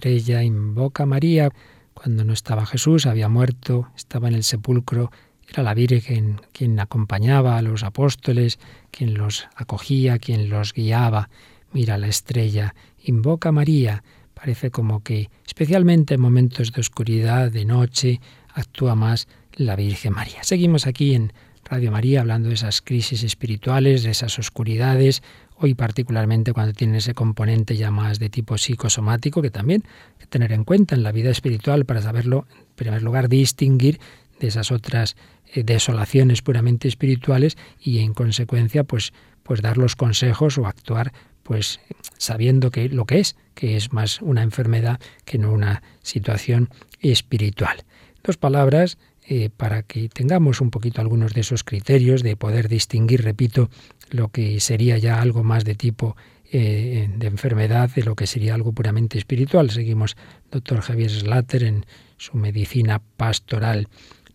Estrella, 0.05 0.43
invoca 0.43 1.05
a 1.05 1.07
María. 1.07 1.51
Cuando 1.95 2.25
no 2.25 2.35
estaba 2.35 2.67
Jesús, 2.67 3.07
había 3.07 3.31
muerto, 3.31 3.89
estaba 3.97 4.29
en 4.29 4.35
el 4.35 4.45
sepulcro, 4.45 5.11
era 5.49 5.63
la 5.63 5.73
Virgen 5.73 6.43
quien 6.53 6.79
acompañaba 6.79 7.57
a 7.57 7.63
los 7.63 7.85
apóstoles, 7.85 8.59
quien 8.91 9.15
los 9.15 9.49
acogía, 9.57 10.19
quien 10.19 10.51
los 10.51 10.75
guiaba. 10.75 11.31
Mira 11.73 11.97
la 11.97 12.09
estrella, 12.09 12.75
invoca 13.03 13.49
a 13.49 13.53
María. 13.53 14.05
Parece 14.35 14.71
como 14.71 15.03
que, 15.03 15.31
especialmente 15.47 16.15
en 16.15 16.21
momentos 16.21 16.73
de 16.73 16.83
oscuridad, 16.83 17.51
de 17.51 17.65
noche, 17.65 18.21
actúa 18.53 18.95
más 18.95 19.27
la 19.55 19.75
Virgen 19.75 20.13
María. 20.13 20.43
Seguimos 20.43 20.87
aquí 20.87 21.15
en 21.15 21.33
Radio 21.65 21.91
María 21.91 22.21
hablando 22.21 22.49
de 22.49 22.55
esas 22.55 22.83
crisis 22.83 23.23
espirituales, 23.23 24.03
de 24.03 24.11
esas 24.11 24.39
oscuridades, 24.39 25.23
hoy 25.57 25.75
particularmente 25.75 26.53
cuando 26.53 26.75
tiene 26.75 26.99
ese 26.99 27.15
componente 27.15 27.77
ya 27.77 27.91
más 27.91 28.19
de 28.19 28.29
tipo 28.29 28.59
psicosomático, 28.59 29.41
que 29.41 29.51
también 29.51 29.85
hay 30.13 30.19
que 30.21 30.27
tener 30.27 30.53
en 30.53 30.65
cuenta 30.65 30.95
en 30.95 31.03
la 31.03 31.13
vida 31.13 31.31
espiritual 31.31 31.87
para 31.87 32.03
saberlo, 32.03 32.47
en 32.51 32.75
primer 32.75 33.03
lugar, 33.03 33.29
distinguir 33.29 33.99
de 34.41 34.49
esas 34.49 34.73
otras 34.73 35.17
eh, 35.55 35.63
desolaciones 35.63 36.43
puramente 36.43 36.87
espirituales 36.87 37.57
y 37.81 38.01
en 38.01 38.13
consecuencia 38.13 38.85
pues, 38.85 39.13
pues 39.43 39.63
dar 39.63 39.79
los 39.79 39.97
consejos 39.97 40.59
o 40.59 40.67
actuar 40.67 41.13
pues 41.43 41.81
sabiendo 42.19 42.71
que 42.71 42.89
lo 42.89 43.05
que 43.05 43.21
es, 43.21 43.37
que 43.55 43.77
es 43.77 43.93
más 43.93 44.21
una 44.21 44.43
enfermedad 44.43 44.99
que 45.25 45.39
no 45.39 45.53
una 45.53 45.83
situación 46.03 46.71
espiritual. 47.01 47.85
Dos 48.23 48.39
palabras 48.39 48.99
eh, 49.27 49.51
para 49.55 49.83
que 49.83 50.09
tengamos 50.09 50.61
un 50.61 50.71
poquito 50.71 51.01
algunos 51.01 51.33
de 51.33 51.41
esos 51.41 51.65
criterios 51.65 52.23
de 52.23 52.37
poder 52.37 52.69
distinguir, 52.69 53.23
repito, 53.23 53.71
lo 54.11 54.29
que 54.29 54.61
sería 54.61 54.99
ya 54.99 55.21
algo 55.21 55.43
más 55.43 55.65
de 55.65 55.75
tipo 55.75 56.17
eh, 56.53 57.09
de 57.17 57.27
enfermedad 57.27 57.91
de 57.91 58.03
lo 58.03 58.15
que 58.15 58.27
sería 58.27 58.55
algo 58.55 58.73
puramente 58.73 59.17
espiritual. 59.17 59.71
Seguimos 59.71 60.17
doctor 60.51 60.83
Javier 60.83 61.11
Slater 61.11 61.65
en 61.65 61.87
su 62.17 62.37
medicina 62.37 63.01
pastoral. 63.17 63.89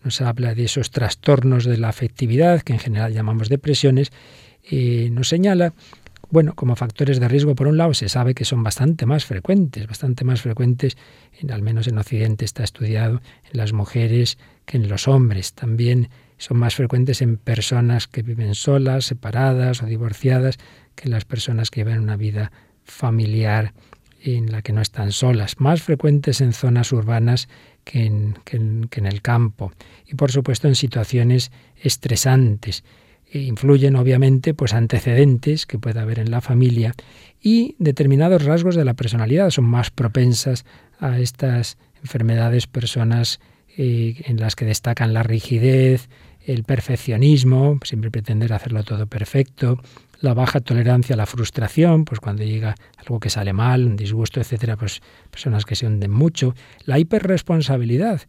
Nos 0.03 0.21
habla 0.21 0.55
de 0.55 0.63
esos 0.63 0.91
trastornos 0.91 1.65
de 1.65 1.77
la 1.77 1.89
afectividad, 1.89 2.61
que 2.61 2.73
en 2.73 2.79
general 2.79 3.13
llamamos 3.13 3.47
depresiones, 3.47 4.11
y 4.69 5.09
nos 5.11 5.29
señala 5.29 5.73
bueno, 6.31 6.53
como 6.53 6.75
factores 6.75 7.19
de 7.19 7.27
riesgo, 7.27 7.55
por 7.55 7.67
un 7.67 7.77
lado, 7.77 7.93
se 7.95 8.07
sabe 8.07 8.35
que 8.35 8.45
son 8.45 8.61
bastante 8.61 9.07
más 9.07 9.25
frecuentes, 9.25 9.87
bastante 9.87 10.23
más 10.23 10.41
frecuentes, 10.41 10.95
en, 11.39 11.51
al 11.51 11.63
menos 11.63 11.87
en 11.87 11.97
Occidente 11.97 12.45
está 12.45 12.63
estudiado, 12.63 13.21
en 13.51 13.57
las 13.57 13.73
mujeres 13.73 14.37
que 14.69 14.77
en 14.77 14.87
los 14.87 15.07
hombres. 15.07 15.53
También 15.53 16.09
son 16.37 16.57
más 16.57 16.75
frecuentes 16.75 17.23
en 17.23 17.37
personas 17.37 18.07
que 18.07 18.21
viven 18.21 18.53
solas, 18.53 19.05
separadas 19.05 19.81
o 19.81 19.87
divorciadas, 19.87 20.59
que 20.93 21.05
en 21.05 21.11
las 21.11 21.25
personas 21.25 21.71
que 21.71 21.83
viven 21.83 22.03
una 22.03 22.17
vida 22.17 22.51
familiar 22.83 23.73
en 24.21 24.51
la 24.51 24.61
que 24.61 24.71
no 24.71 24.81
están 24.81 25.11
solas. 25.11 25.59
Más 25.59 25.81
frecuentes 25.81 26.39
en 26.39 26.53
zonas 26.53 26.91
urbanas 26.91 27.49
que 27.83 28.05
en, 28.05 28.37
que 28.45 28.57
en 28.99 29.05
el 29.07 29.23
campo. 29.23 29.71
Y 30.05 30.13
por 30.13 30.31
supuesto 30.31 30.67
en 30.67 30.75
situaciones 30.75 31.51
estresantes 31.81 32.83
influyen 33.31 33.95
obviamente 33.95 34.53
pues 34.53 34.73
antecedentes 34.73 35.65
que 35.65 35.79
pueda 35.79 36.01
haber 36.01 36.19
en 36.19 36.29
la 36.29 36.41
familia 36.41 36.93
y 37.41 37.75
determinados 37.79 38.43
rasgos 38.45 38.75
de 38.75 38.85
la 38.85 38.95
personalidad 38.95 39.49
son 39.49 39.65
más 39.65 39.89
propensas 39.89 40.65
a 40.99 41.19
estas 41.19 41.77
enfermedades 42.01 42.67
personas 42.67 43.39
eh, 43.81 44.23
en 44.25 44.41
las 44.41 44.57
que 44.57 44.65
destacan 44.65 45.13
la 45.13 45.23
rigidez, 45.23 46.09
el 46.45 46.65
perfeccionismo, 46.65 47.79
siempre 47.85 48.11
pretender 48.11 48.51
hacerlo 48.51 48.83
todo 48.83 49.07
perfecto, 49.07 49.79
la 50.19 50.33
baja 50.33 50.59
tolerancia 50.59 51.13
a 51.13 51.17
la 51.17 51.25
frustración, 51.25 52.03
pues 52.03 52.19
cuando 52.19 52.43
llega 52.43 52.75
algo 52.97 53.21
que 53.21 53.29
sale 53.29 53.53
mal, 53.53 53.85
un 53.85 53.95
disgusto, 53.95 54.41
etcétera, 54.41 54.75
pues 54.75 54.99
personas 55.31 55.63
que 55.63 55.75
se 55.75 55.87
hunden 55.87 56.11
mucho, 56.11 56.55
la 56.83 56.99
hiperresponsabilidad, 56.99 58.23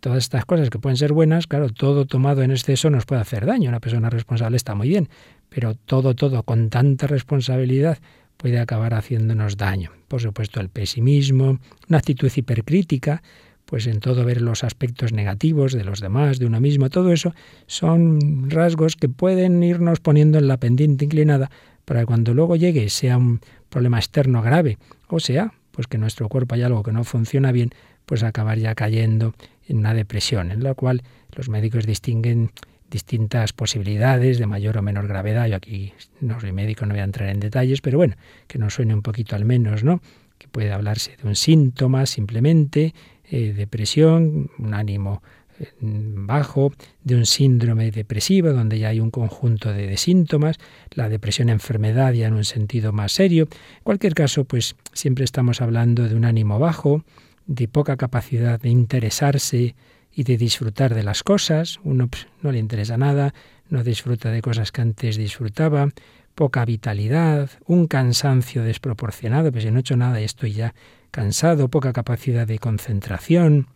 todas 0.00 0.18
estas 0.18 0.44
cosas 0.44 0.68
que 0.68 0.78
pueden 0.78 0.98
ser 0.98 1.14
buenas, 1.14 1.46
claro, 1.46 1.70
todo 1.70 2.04
tomado 2.04 2.42
en 2.42 2.50
exceso 2.50 2.90
nos 2.90 3.06
puede 3.06 3.22
hacer 3.22 3.46
daño. 3.46 3.70
Una 3.70 3.80
persona 3.80 4.10
responsable 4.10 4.58
está 4.58 4.74
muy 4.74 4.90
bien, 4.90 5.08
pero 5.48 5.74
todo, 5.74 6.14
todo 6.14 6.42
con 6.42 6.68
tanta 6.68 7.06
responsabilidad 7.06 7.96
puede 8.36 8.60
acabar 8.60 8.92
haciéndonos 8.92 9.56
daño. 9.56 9.90
Por 10.08 10.20
supuesto, 10.20 10.60
el 10.60 10.68
pesimismo, 10.68 11.60
una 11.88 11.96
actitud 11.96 12.30
hipercrítica, 12.36 13.22
pues 13.64 13.86
en 13.86 14.00
todo 14.00 14.24
ver 14.24 14.42
los 14.42 14.64
aspectos 14.64 15.12
negativos 15.12 15.72
de 15.72 15.84
los 15.84 16.00
demás, 16.00 16.38
de 16.38 16.46
uno 16.46 16.60
mismo, 16.60 16.90
todo 16.90 17.12
eso 17.12 17.34
son 17.66 18.50
rasgos 18.50 18.96
que 18.96 19.08
pueden 19.08 19.62
irnos 19.62 20.00
poniendo 20.00 20.38
en 20.38 20.48
la 20.48 20.58
pendiente 20.58 21.04
inclinada 21.04 21.50
para 21.84 22.00
que 22.00 22.06
cuando 22.06 22.34
luego 22.34 22.56
llegue 22.56 22.88
sea 22.90 23.18
un 23.18 23.40
problema 23.68 23.98
externo 23.98 24.42
grave, 24.42 24.78
o 25.08 25.20
sea, 25.20 25.52
pues 25.70 25.86
que 25.86 25.98
nuestro 25.98 26.28
cuerpo 26.28 26.54
hay 26.54 26.62
algo 26.62 26.82
que 26.82 26.92
no 26.92 27.04
funciona 27.04 27.50
bien, 27.52 27.70
pues 28.06 28.22
acabar 28.22 28.58
ya 28.58 28.74
cayendo 28.74 29.34
en 29.66 29.78
una 29.78 29.94
depresión, 29.94 30.50
en 30.50 30.62
la 30.62 30.74
cual 30.74 31.02
los 31.34 31.48
médicos 31.48 31.86
distinguen 31.86 32.50
distintas 32.90 33.54
posibilidades 33.54 34.38
de 34.38 34.46
mayor 34.46 34.76
o 34.76 34.82
menor 34.82 35.08
gravedad. 35.08 35.46
Yo 35.46 35.56
aquí 35.56 35.94
no 36.20 36.38
soy 36.38 36.52
médico, 36.52 36.84
no 36.84 36.92
voy 36.92 37.00
a 37.00 37.04
entrar 37.04 37.30
en 37.30 37.40
detalles, 37.40 37.80
pero 37.80 37.96
bueno, 37.96 38.16
que 38.46 38.58
nos 38.58 38.74
suene 38.74 38.94
un 38.94 39.02
poquito 39.02 39.34
al 39.34 39.46
menos, 39.46 39.82
¿no? 39.82 40.02
Que 40.38 40.46
puede 40.46 40.72
hablarse 40.72 41.16
de 41.16 41.26
un 41.26 41.34
síntoma 41.34 42.04
simplemente, 42.04 42.94
eh, 43.30 43.52
depresión, 43.52 44.50
un 44.58 44.74
ánimo 44.74 45.22
eh, 45.58 45.68
bajo, 45.80 46.72
de 47.04 47.14
un 47.14 47.26
síndrome 47.26 47.90
depresivo, 47.90 48.52
donde 48.52 48.78
ya 48.78 48.88
hay 48.88 49.00
un 49.00 49.10
conjunto 49.10 49.72
de, 49.72 49.96
síntomas, 49.96 50.58
la 50.90 51.08
depresión 51.08 51.48
enfermedad 51.48 52.12
ya 52.12 52.26
en 52.26 52.34
un 52.34 52.44
sentido 52.44 52.92
más 52.92 53.12
serio. 53.12 53.48
En 53.50 53.84
cualquier 53.84 54.14
caso, 54.14 54.44
pues 54.44 54.76
siempre 54.92 55.24
estamos 55.24 55.60
hablando 55.60 56.08
de 56.08 56.14
un 56.14 56.24
ánimo 56.24 56.58
bajo, 56.58 57.04
de 57.46 57.68
poca 57.68 57.96
capacidad 57.96 58.60
de 58.60 58.68
interesarse 58.68 59.74
y 60.14 60.24
de 60.24 60.36
disfrutar 60.36 60.94
de 60.94 61.02
las 61.02 61.22
cosas. 61.22 61.80
Uno 61.84 62.08
pues, 62.08 62.26
no 62.42 62.52
le 62.52 62.58
interesa 62.58 62.96
nada, 62.96 63.34
no 63.68 63.82
disfruta 63.82 64.30
de 64.30 64.42
cosas 64.42 64.72
que 64.72 64.82
antes 64.82 65.16
disfrutaba, 65.16 65.88
poca 66.34 66.64
vitalidad, 66.64 67.50
un 67.66 67.86
cansancio 67.86 68.62
desproporcionado, 68.62 69.52
pues 69.52 69.64
si 69.64 69.70
no 69.70 69.78
he 69.78 69.80
hecho 69.80 69.96
nada 69.96 70.20
y 70.20 70.24
estoy 70.24 70.52
ya 70.52 70.74
cansado, 71.12 71.68
poca 71.68 71.92
capacidad 71.92 72.46
de 72.46 72.58
concentración, 72.58 73.68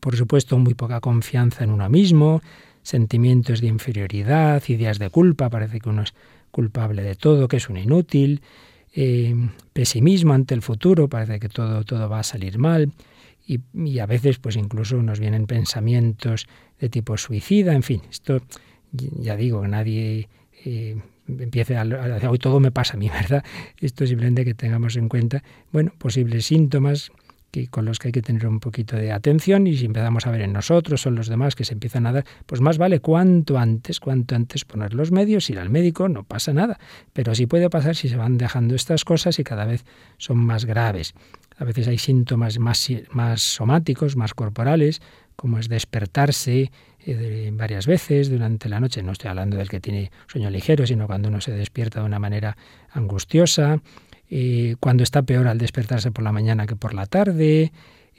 por 0.00 0.16
supuesto 0.16 0.58
muy 0.58 0.74
poca 0.74 1.00
confianza 1.00 1.62
en 1.62 1.70
uno 1.70 1.88
mismo, 1.88 2.42
sentimientos 2.82 3.60
de 3.60 3.68
inferioridad, 3.68 4.62
ideas 4.66 4.98
de 4.98 5.10
culpa, 5.10 5.50
parece 5.50 5.78
que 5.78 5.88
uno 5.88 6.02
es 6.02 6.14
culpable 6.50 7.02
de 7.02 7.14
todo, 7.14 7.46
que 7.46 7.58
es 7.58 7.68
un 7.68 7.76
inútil, 7.76 8.42
eh, 8.94 9.34
pesimismo 9.72 10.32
ante 10.32 10.54
el 10.54 10.62
futuro, 10.62 11.08
parece 11.08 11.38
que 11.38 11.48
todo, 11.48 11.84
todo 11.84 12.08
va 12.08 12.20
a 12.20 12.24
salir 12.24 12.58
mal. 12.58 12.92
Y, 13.44 13.98
a 13.98 14.06
veces, 14.06 14.38
pues 14.38 14.56
incluso 14.56 15.02
nos 15.02 15.20
vienen 15.20 15.46
pensamientos 15.46 16.46
de 16.80 16.88
tipo 16.88 17.16
suicida, 17.16 17.74
en 17.74 17.82
fin, 17.82 18.00
esto 18.08 18.40
ya 18.92 19.36
digo, 19.36 19.66
nadie 19.66 20.28
eh, 20.64 20.96
empiece 21.26 21.76
a, 21.76 21.82
a, 21.82 22.30
hoy 22.30 22.38
todo 22.38 22.60
me 22.60 22.70
pasa 22.70 22.94
a 22.94 22.96
mí, 22.96 23.08
¿verdad? 23.22 23.44
Esto 23.80 24.06
simplemente 24.06 24.44
que 24.44 24.54
tengamos 24.54 24.96
en 24.96 25.08
cuenta, 25.08 25.42
bueno, 25.72 25.92
posibles 25.98 26.46
síntomas 26.46 27.12
que, 27.52 27.68
con 27.68 27.84
los 27.84 27.98
que 27.98 28.08
hay 28.08 28.12
que 28.12 28.22
tener 28.22 28.46
un 28.46 28.58
poquito 28.58 28.96
de 28.96 29.12
atención 29.12 29.66
y 29.66 29.76
si 29.76 29.84
empezamos 29.84 30.26
a 30.26 30.30
ver 30.30 30.40
en 30.40 30.52
nosotros 30.52 31.04
o 31.04 31.10
en 31.10 31.16
los 31.16 31.28
demás 31.28 31.54
que 31.54 31.64
se 31.64 31.74
empiezan 31.74 32.06
a 32.06 32.12
dar, 32.12 32.24
pues 32.46 32.60
más 32.60 32.78
vale 32.78 33.00
cuanto 33.00 33.58
antes, 33.58 34.00
cuanto 34.00 34.34
antes 34.34 34.64
poner 34.64 34.94
los 34.94 35.12
medios, 35.12 35.48
ir 35.50 35.58
al 35.58 35.70
médico, 35.70 36.08
no 36.08 36.24
pasa 36.24 36.52
nada. 36.52 36.80
Pero 37.12 37.34
sí 37.34 37.46
puede 37.46 37.68
pasar 37.70 37.94
si 37.94 38.08
se 38.08 38.16
van 38.16 38.38
dejando 38.38 38.74
estas 38.74 39.04
cosas 39.04 39.38
y 39.38 39.44
cada 39.44 39.66
vez 39.66 39.84
son 40.16 40.38
más 40.38 40.64
graves. 40.64 41.14
A 41.58 41.64
veces 41.64 41.86
hay 41.86 41.98
síntomas 41.98 42.58
más, 42.58 42.88
más 43.10 43.42
somáticos, 43.42 44.16
más 44.16 44.32
corporales, 44.32 45.02
como 45.36 45.58
es 45.58 45.68
despertarse 45.68 46.72
eh, 47.04 47.50
varias 47.52 47.86
veces 47.86 48.30
durante 48.30 48.68
la 48.68 48.78
noche. 48.78 49.02
No 49.02 49.12
estoy 49.12 49.28
hablando 49.30 49.56
del 49.56 49.68
que 49.68 49.80
tiene 49.80 50.10
sueño 50.28 50.50
ligero, 50.50 50.86
sino 50.86 51.06
cuando 51.06 51.28
uno 51.28 51.40
se 51.40 51.52
despierta 51.52 52.00
de 52.00 52.06
una 52.06 52.18
manera 52.18 52.56
angustiosa, 52.90 53.80
eh, 54.30 54.76
cuando 54.78 55.02
está 55.02 55.22
peor 55.22 55.48
al 55.48 55.58
despertarse 55.58 56.12
por 56.12 56.22
la 56.22 56.32
mañana 56.32 56.66
que 56.66 56.76
por 56.76 56.94
la 56.94 57.06
tarde, 57.06 57.72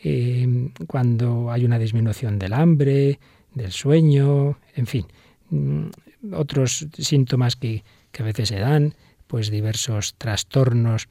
eh, 0.03 0.69
cuando 0.87 1.51
hay 1.51 1.63
una 1.63 1.79
disminución 1.79 2.37
del 2.39 2.53
hambre, 2.53 3.19
del 3.53 3.71
sueño, 3.71 4.59
en 4.75 4.85
fin, 4.85 5.05
mm, 5.49 5.87
otros 6.33 6.87
síntomas 6.97 7.55
que, 7.55 7.83
a 8.19 8.23
veces 8.23 8.49
se 8.49 8.59
dan, 8.59 8.95
pues 9.27 9.49
diversos 9.49 10.15
trastornos, 10.17 11.07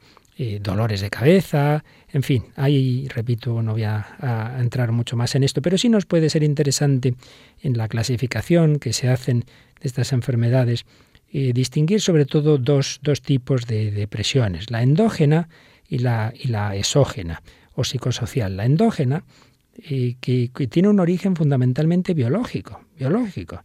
dolores 0.61 0.99
de 1.01 1.11
cabeza, 1.11 1.83
en 2.13 2.21
fin, 2.21 2.45
ahí, 2.55 3.07
repito, 3.07 3.63
no 3.63 3.73
voy 3.73 3.83
a, 3.83 4.55
entrar 4.59 4.91
mucho 4.91 5.17
más 5.17 5.33
en 5.33 5.43
esto, 5.43 5.63
pero 5.63 5.79
sí 5.79 5.89
nos 5.89 6.05
puede 6.05 6.29
ser 6.29 6.43
interesante 6.43 7.15
en 7.63 7.77
la 7.77 7.87
clasificación 7.87 8.77
que 8.77 8.93
se 8.93 9.09
hacen 9.09 9.39
de 9.39 9.87
estas 9.87 10.13
enfermedades 10.13 10.85
eh, 11.31 11.51
distinguir 11.53 11.99
sobre 11.99 12.25
todo 12.25 12.59
dos, 12.59 12.99
dos 13.01 13.23
tipos 13.23 13.65
de 13.65 13.89
depresiones, 13.89 14.69
la 14.69 14.83
endógena 14.83 15.49
y 15.87 15.97
la, 15.97 16.31
y 16.39 16.49
la 16.49 16.75
exógena 16.75 17.41
o 17.73 17.83
psicosocial. 17.83 18.55
La 18.55 18.65
endógena, 18.65 19.23
eh, 19.77 20.15
que, 20.21 20.51
que 20.53 20.67
tiene 20.67 20.89
un 20.89 20.99
origen 20.99 21.35
fundamentalmente 21.35 22.13
biológico, 22.13 22.81
biológico. 22.99 23.63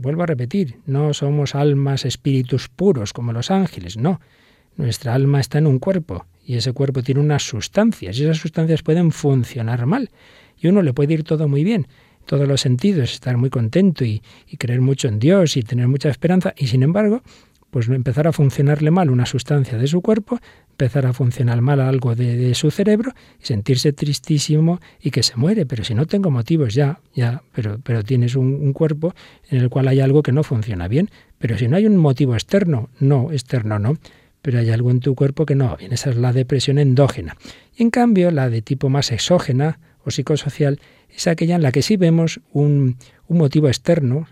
Vuelvo 0.00 0.22
a 0.22 0.26
repetir, 0.26 0.78
no 0.86 1.12
somos 1.12 1.54
almas, 1.54 2.06
espíritus 2.06 2.70
puros 2.70 3.12
como 3.12 3.34
los 3.34 3.50
ángeles, 3.50 3.98
no. 3.98 4.20
Nuestra 4.76 5.12
alma 5.14 5.38
está 5.40 5.58
en 5.58 5.66
un 5.66 5.78
cuerpo 5.78 6.24
y 6.46 6.56
ese 6.56 6.72
cuerpo 6.72 7.02
tiene 7.02 7.20
unas 7.20 7.42
sustancias 7.42 8.18
y 8.18 8.24
esas 8.24 8.38
sustancias 8.38 8.82
pueden 8.82 9.12
funcionar 9.12 9.84
mal 9.84 10.10
y 10.58 10.68
uno 10.68 10.80
le 10.80 10.94
puede 10.94 11.12
ir 11.12 11.24
todo 11.24 11.46
muy 11.46 11.62
bien, 11.62 11.88
todos 12.26 12.48
los 12.48 12.60
sentidos, 12.60 13.12
estar 13.12 13.36
muy 13.36 13.50
contento 13.50 14.04
y, 14.04 14.22
creer 14.58 14.80
mucho 14.80 15.08
en 15.08 15.18
Dios 15.18 15.56
y 15.56 15.62
tener 15.62 15.88
mucha 15.88 16.08
esperanza 16.08 16.54
y 16.56 16.66
sin 16.68 16.82
embargo 16.82 17.22
pues 17.70 17.88
empezar 17.88 18.28
a 18.28 18.32
funcionarle 18.32 18.90
mal 18.90 19.08
una 19.08 19.24
sustancia 19.24 19.78
de 19.78 19.86
su 19.86 20.02
cuerpo, 20.02 20.38
empezar 20.72 21.06
a 21.06 21.14
funcionar 21.14 21.62
mal 21.62 21.80
algo 21.80 22.14
de, 22.14 22.54
su 22.54 22.70
cerebro 22.70 23.12
y 23.42 23.46
sentirse 23.46 23.94
tristísimo 23.94 24.78
y 25.00 25.10
que 25.10 25.22
se 25.22 25.36
muere. 25.36 25.64
Pero 25.64 25.82
si 25.82 25.94
no 25.94 26.04
tengo 26.04 26.30
motivos 26.30 26.74
ya, 26.74 27.00
ya, 27.14 27.42
pero, 27.54 27.78
pero 27.82 28.04
tienes 28.04 28.36
un, 28.36 28.52
un, 28.56 28.74
cuerpo 28.74 29.14
en 29.48 29.58
el 29.58 29.70
cual 29.70 29.88
hay 29.88 30.00
algo 30.00 30.22
que 30.22 30.32
no 30.32 30.42
funciona 30.42 30.86
bien. 30.86 31.08
Pero 31.38 31.56
si 31.56 31.66
no 31.66 31.76
hay 31.76 31.86
un 31.86 31.96
motivo 31.96 32.34
externo, 32.34 32.90
no, 33.00 33.32
externo 33.32 33.78
no, 33.78 33.96
pero 34.42 34.58
hay 34.58 34.70
algo 34.70 34.90
en 34.90 35.00
tu 35.00 35.14
cuerpo 35.14 35.46
que 35.46 35.54
no 35.54 35.68
va 35.68 35.76
bien. 35.76 35.94
Esa 35.94 36.10
es 36.10 36.16
la 36.16 36.34
depresión 36.34 36.78
endógena. 36.78 37.36
Y 37.74 37.84
en 37.84 37.90
cambio, 37.90 38.30
la 38.30 38.50
de 38.50 38.60
tipo 38.60 38.90
más 38.90 39.12
exógena 39.12 39.78
o 40.04 40.10
psicosocial 40.10 40.80
es 41.14 41.26
aquella 41.26 41.56
en 41.56 41.62
la 41.62 41.72
que 41.72 41.82
sí 41.82 41.96
vemos 41.96 42.40
un, 42.52 42.96
un 43.28 43.38
motivo 43.38 43.68
externo, 43.68 44.26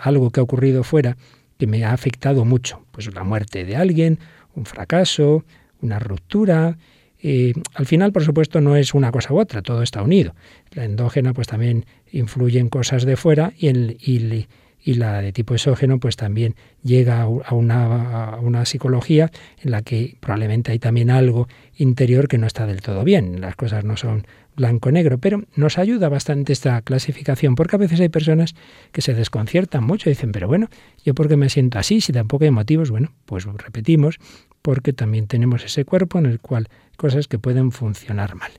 algo 0.00 0.30
que 0.30 0.40
ha 0.40 0.42
ocurrido 0.42 0.84
fuera, 0.84 1.16
que 1.58 1.66
me 1.66 1.84
ha 1.84 1.92
afectado 1.92 2.44
mucho. 2.44 2.84
Pues 2.90 3.12
la 3.14 3.24
muerte 3.24 3.64
de 3.64 3.76
alguien, 3.76 4.18
un 4.54 4.66
fracaso, 4.66 5.44
una 5.80 5.98
ruptura. 5.98 6.78
Eh, 7.20 7.52
al 7.74 7.86
final, 7.86 8.12
por 8.12 8.24
supuesto, 8.24 8.60
no 8.60 8.76
es 8.76 8.94
una 8.94 9.10
cosa 9.12 9.32
u 9.32 9.38
otra, 9.38 9.62
todo 9.62 9.82
está 9.82 10.02
unido. 10.02 10.34
La 10.72 10.84
endógena 10.84 11.32
pues 11.32 11.46
también 11.46 11.86
influye 12.10 12.58
en 12.58 12.68
cosas 12.68 13.04
de 13.04 13.16
fuera 13.16 13.52
y, 13.56 13.68
el, 13.68 13.96
y, 14.00 14.46
y 14.84 14.94
la 14.94 15.22
de 15.22 15.32
tipo 15.32 15.54
exógeno 15.54 15.98
pues 15.98 16.16
también 16.16 16.54
llega 16.82 17.22
a 17.22 17.54
una, 17.54 18.30
a 18.34 18.40
una, 18.40 18.64
psicología 18.66 19.30
en 19.62 19.70
la 19.70 19.82
que 19.82 20.16
probablemente 20.20 20.72
hay 20.72 20.78
también 20.78 21.10
algo 21.10 21.48
interior 21.76 22.28
que 22.28 22.38
no 22.38 22.46
está 22.46 22.66
del 22.66 22.82
todo 22.82 23.04
bien. 23.04 23.40
Las 23.40 23.56
cosas 23.56 23.84
no 23.84 23.96
son 23.96 24.26
blanco-negro, 24.56 25.18
pero 25.18 25.42
nos 25.56 25.78
ayuda 25.78 26.08
bastante 26.08 26.52
esta 26.52 26.80
clasificación, 26.82 27.54
porque 27.54 27.76
a 27.76 27.78
veces 27.78 28.00
hay 28.00 28.08
personas 28.08 28.54
que 28.92 29.02
se 29.02 29.14
desconciertan 29.14 29.84
mucho 29.84 30.08
y 30.08 30.12
dicen, 30.12 30.32
pero 30.32 30.48
bueno, 30.48 30.68
¿yo 31.04 31.14
por 31.14 31.28
qué 31.28 31.36
me 31.36 31.48
siento 31.48 31.78
así? 31.78 32.00
Si 32.00 32.12
tampoco 32.12 32.44
hay 32.44 32.50
motivos, 32.50 32.90
bueno, 32.90 33.12
pues 33.26 33.44
repetimos, 33.44 34.18
porque 34.62 34.92
también 34.92 35.26
tenemos 35.26 35.64
ese 35.64 35.84
cuerpo 35.84 36.18
en 36.18 36.26
el 36.26 36.40
cual 36.40 36.68
cosas 36.96 37.28
que 37.28 37.38
pueden 37.38 37.72
funcionar 37.72 38.34
mal. 38.34 38.52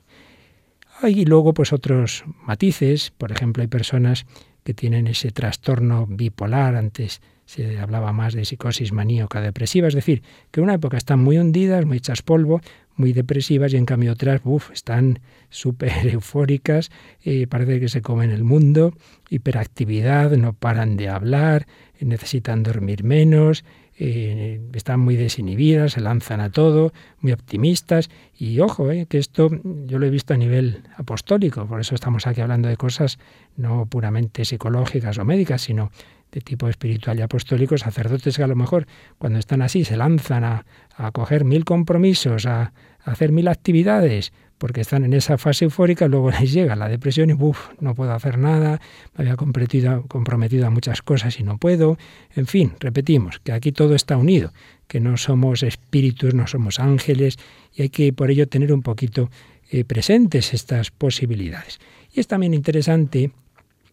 Hay 1.02 1.24
luego 1.24 1.52
pues 1.52 1.72
otros 1.72 2.24
matices, 2.46 3.12
por 3.16 3.32
ejemplo, 3.32 3.62
hay 3.62 3.68
personas 3.68 4.24
que 4.64 4.74
tienen 4.74 5.06
ese 5.06 5.30
trastorno 5.30 6.06
bipolar, 6.06 6.74
antes 6.74 7.20
se 7.46 7.78
hablaba 7.78 8.12
más 8.12 8.34
de 8.34 8.44
psicosis 8.44 8.92
maníaca 8.92 9.40
depresiva, 9.40 9.88
es 9.88 9.94
decir, 9.94 10.22
que 10.50 10.60
en 10.60 10.64
una 10.64 10.74
época 10.74 10.96
están 10.98 11.20
muy 11.20 11.38
hundidas, 11.38 11.86
muy 11.86 11.96
hechas 11.96 12.22
polvo, 12.22 12.60
muy 12.96 13.12
depresivas 13.12 13.72
y 13.72 13.76
en 13.76 13.86
cambio 13.86 14.12
otras, 14.12 14.40
uff, 14.44 14.70
están 14.72 15.20
súper 15.48 16.06
eufóricas, 16.12 16.90
eh, 17.24 17.46
parece 17.46 17.80
que 17.80 17.88
se 17.88 18.02
comen 18.02 18.30
el 18.30 18.44
mundo, 18.44 18.92
hiperactividad, 19.30 20.32
no 20.32 20.52
paran 20.52 20.96
de 20.96 21.08
hablar, 21.08 21.66
necesitan 22.00 22.62
dormir 22.62 23.04
menos, 23.04 23.64
eh, 23.98 24.60
están 24.74 25.00
muy 25.00 25.16
desinhibidas, 25.16 25.92
se 25.92 26.02
lanzan 26.02 26.40
a 26.40 26.50
todo, 26.50 26.92
muy 27.20 27.32
optimistas. 27.32 28.10
Y 28.38 28.60
ojo, 28.60 28.90
eh, 28.90 29.06
que 29.08 29.16
esto 29.16 29.48
yo 29.86 29.98
lo 29.98 30.06
he 30.06 30.10
visto 30.10 30.34
a 30.34 30.36
nivel 30.36 30.82
apostólico, 30.96 31.66
por 31.66 31.80
eso 31.80 31.94
estamos 31.94 32.26
aquí 32.26 32.42
hablando 32.42 32.68
de 32.68 32.76
cosas 32.76 33.18
no 33.56 33.86
puramente 33.86 34.44
psicológicas 34.44 35.16
o 35.16 35.24
médicas, 35.24 35.62
sino 35.62 35.90
de 36.36 36.42
tipo 36.42 36.68
espiritual 36.68 37.18
y 37.18 37.22
apostólico, 37.22 37.78
sacerdotes 37.78 38.36
que 38.36 38.42
a 38.42 38.46
lo 38.46 38.56
mejor 38.56 38.86
cuando 39.16 39.38
están 39.38 39.62
así 39.62 39.86
se 39.86 39.96
lanzan 39.96 40.44
a, 40.44 40.66
a 40.94 41.10
coger 41.10 41.46
mil 41.46 41.64
compromisos, 41.64 42.44
a, 42.44 42.60
a, 42.60 43.10
hacer 43.10 43.32
mil 43.32 43.48
actividades, 43.48 44.34
porque 44.58 44.82
están 44.82 45.06
en 45.06 45.14
esa 45.14 45.38
fase 45.38 45.64
eufórica, 45.64 46.08
luego 46.08 46.30
les 46.38 46.52
llega 46.52 46.76
la 46.76 46.90
depresión 46.90 47.30
y 47.30 47.32
uff, 47.32 47.70
no 47.80 47.94
puedo 47.94 48.12
hacer 48.12 48.36
nada, 48.36 48.82
me 49.16 49.22
había 49.22 49.36
comprometido, 49.36 50.66
a 50.66 50.70
muchas 50.70 51.00
cosas 51.00 51.40
y 51.40 51.42
no 51.42 51.56
puedo. 51.56 51.96
En 52.34 52.46
fin, 52.46 52.74
repetimos 52.80 53.38
que 53.38 53.52
aquí 53.52 53.72
todo 53.72 53.94
está 53.94 54.18
unido, 54.18 54.52
que 54.88 55.00
no 55.00 55.16
somos 55.16 55.62
espíritus, 55.62 56.34
no 56.34 56.46
somos 56.46 56.80
ángeles 56.80 57.38
y 57.72 57.80
hay 57.80 57.88
que 57.88 58.12
por 58.12 58.30
ello 58.30 58.46
tener 58.46 58.74
un 58.74 58.82
poquito 58.82 59.30
eh, 59.70 59.84
presentes 59.84 60.52
estas 60.52 60.90
posibilidades. 60.90 61.78
Y 62.12 62.20
es 62.20 62.26
también 62.26 62.52
interesante 62.52 63.30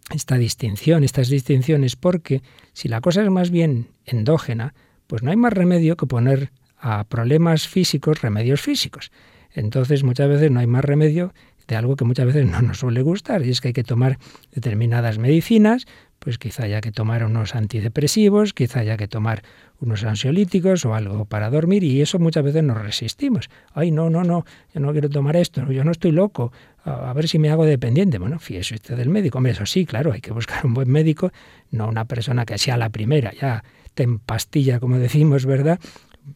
esta 0.09 0.37
distinción, 0.37 1.03
estas 1.03 1.29
distinciones, 1.29 1.95
porque 1.95 2.41
si 2.73 2.87
la 2.87 3.01
cosa 3.01 3.23
es 3.23 3.29
más 3.29 3.49
bien 3.49 3.87
endógena, 4.05 4.73
pues 5.07 5.23
no 5.23 5.31
hay 5.31 5.37
más 5.37 5.53
remedio 5.53 5.97
que 5.97 6.05
poner 6.05 6.51
a 6.77 7.05
problemas 7.05 7.67
físicos 7.67 8.21
remedios 8.21 8.61
físicos. 8.61 9.11
Entonces 9.53 10.03
muchas 10.03 10.27
veces 10.27 10.51
no 10.51 10.59
hay 10.59 10.67
más 10.67 10.83
remedio 10.83 11.33
de 11.67 11.75
algo 11.75 11.95
que 11.95 12.03
muchas 12.03 12.25
veces 12.25 12.45
no 12.45 12.61
nos 12.61 12.79
suele 12.79 13.01
gustar, 13.01 13.45
y 13.45 13.49
es 13.49 13.61
que 13.61 13.69
hay 13.69 13.73
que 13.73 13.83
tomar 13.83 14.17
determinadas 14.51 15.17
medicinas, 15.17 15.85
pues 16.23 16.37
quizá 16.37 16.63
haya 16.63 16.79
que 16.79 16.93
tomar 16.93 17.25
unos 17.25 17.53
antidepresivos, 17.53 18.53
quizá 18.53 18.79
haya 18.79 18.95
que 18.95 19.09
tomar 19.09 19.43
unos 19.81 20.05
ansiolíticos 20.05 20.85
o 20.85 20.95
algo 20.95 21.25
para 21.25 21.49
dormir, 21.49 21.83
y 21.83 22.01
eso 22.01 22.17
muchas 22.17 22.45
veces 22.45 22.63
nos 22.63 22.81
resistimos. 22.81 23.49
Ay, 23.73 23.91
no, 23.91 24.09
no, 24.09 24.23
no, 24.23 24.45
yo 24.73 24.79
no 24.79 24.93
quiero 24.93 25.09
tomar 25.09 25.35
esto, 25.35 25.69
yo 25.69 25.83
no 25.83 25.91
estoy 25.91 26.13
loco, 26.13 26.53
a, 26.85 27.11
ver 27.11 27.27
si 27.27 27.39
me 27.39 27.49
hago 27.49 27.65
dependiente. 27.65 28.19
Bueno, 28.19 28.39
fíjese 28.39 28.75
usted 28.75 28.95
del 28.95 29.09
médico. 29.09 29.37
Hombre, 29.37 29.51
eso 29.51 29.65
sí, 29.65 29.85
claro, 29.85 30.13
hay 30.13 30.21
que 30.21 30.31
buscar 30.31 30.65
un 30.65 30.73
buen 30.73 30.89
médico, 30.89 31.33
no 31.71 31.89
una 31.89 32.05
persona 32.05 32.45
que 32.45 32.57
sea 32.57 32.77
la 32.77 32.89
primera, 32.89 33.33
ya 33.33 33.65
te 33.93 34.03
empastilla, 34.03 34.79
como 34.79 34.97
decimos, 34.99 35.45
¿verdad? 35.45 35.77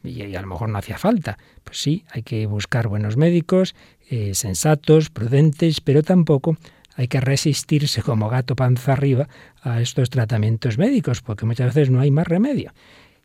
Y, 0.04 0.36
a 0.36 0.42
lo 0.42 0.48
mejor 0.48 0.68
no 0.68 0.78
hacía 0.78 0.98
falta. 0.98 1.38
Pues 1.64 1.82
sí, 1.82 2.04
hay 2.12 2.24
que 2.24 2.46
buscar 2.46 2.90
buenos 2.90 3.16
médicos, 3.16 3.74
eh, 4.10 4.34
sensatos, 4.34 5.10
prudentes, 5.10 5.80
pero 5.80 6.04
tampoco 6.04 6.58
hay 6.98 7.08
que 7.08 7.22
resistirse 7.22 8.02
como 8.02 8.28
gato 8.28 8.56
panza 8.56 8.94
arriba 8.94 9.30
a 9.62 9.82
estos 9.82 10.10
tratamientos 10.10 10.78
médicos, 10.80 11.22
porque 11.22 11.46
muchas 11.46 11.74
veces 11.74 11.92
no 11.92 12.00
hay 12.00 12.10
más 12.10 12.28
remedio. 12.28 12.74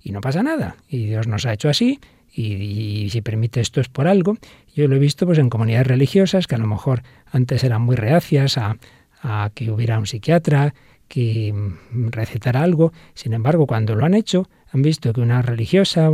Y 0.02 0.12
no 0.12 0.20
pasa 0.20 0.42
nada. 0.42 0.76
Y 0.88 1.06
Dios 1.06 1.26
nos 1.26 1.46
ha 1.46 1.54
hecho 1.54 1.70
así, 1.70 1.98
y, 2.35 3.08
si 3.11 3.22
permite 3.22 3.61
esto 3.61 3.80
es 3.80 3.88
por 3.88 4.06
algo. 4.06 4.37
Yo 4.74 4.88
lo 4.88 4.96
he 4.96 4.98
visto 4.98 5.26
pues 5.26 5.38
en 5.38 5.48
comunidades 5.50 5.87
religiosas 5.87 6.46
que 6.46 6.54
a 6.54 6.58
lo 6.58 6.66
mejor 6.66 7.02
antes 7.30 7.64
eran 7.64 7.82
muy 7.82 7.96
reacias 7.96 8.58
a, 8.58 8.76
que 9.54 9.70
hubiera 9.70 9.98
un 9.98 10.06
psiquiatra 10.06 10.74
que 11.08 11.54
recetara 11.92 12.62
algo. 12.62 12.92
Sin 13.14 13.32
embargo, 13.35 13.66
cuando 13.66 13.94
lo 13.94 14.04
han 14.04 14.14
hecho, 14.14 14.48
han 14.72 14.82
visto 14.82 15.12
que 15.12 15.20
una 15.20 15.40
religiosa 15.40 16.11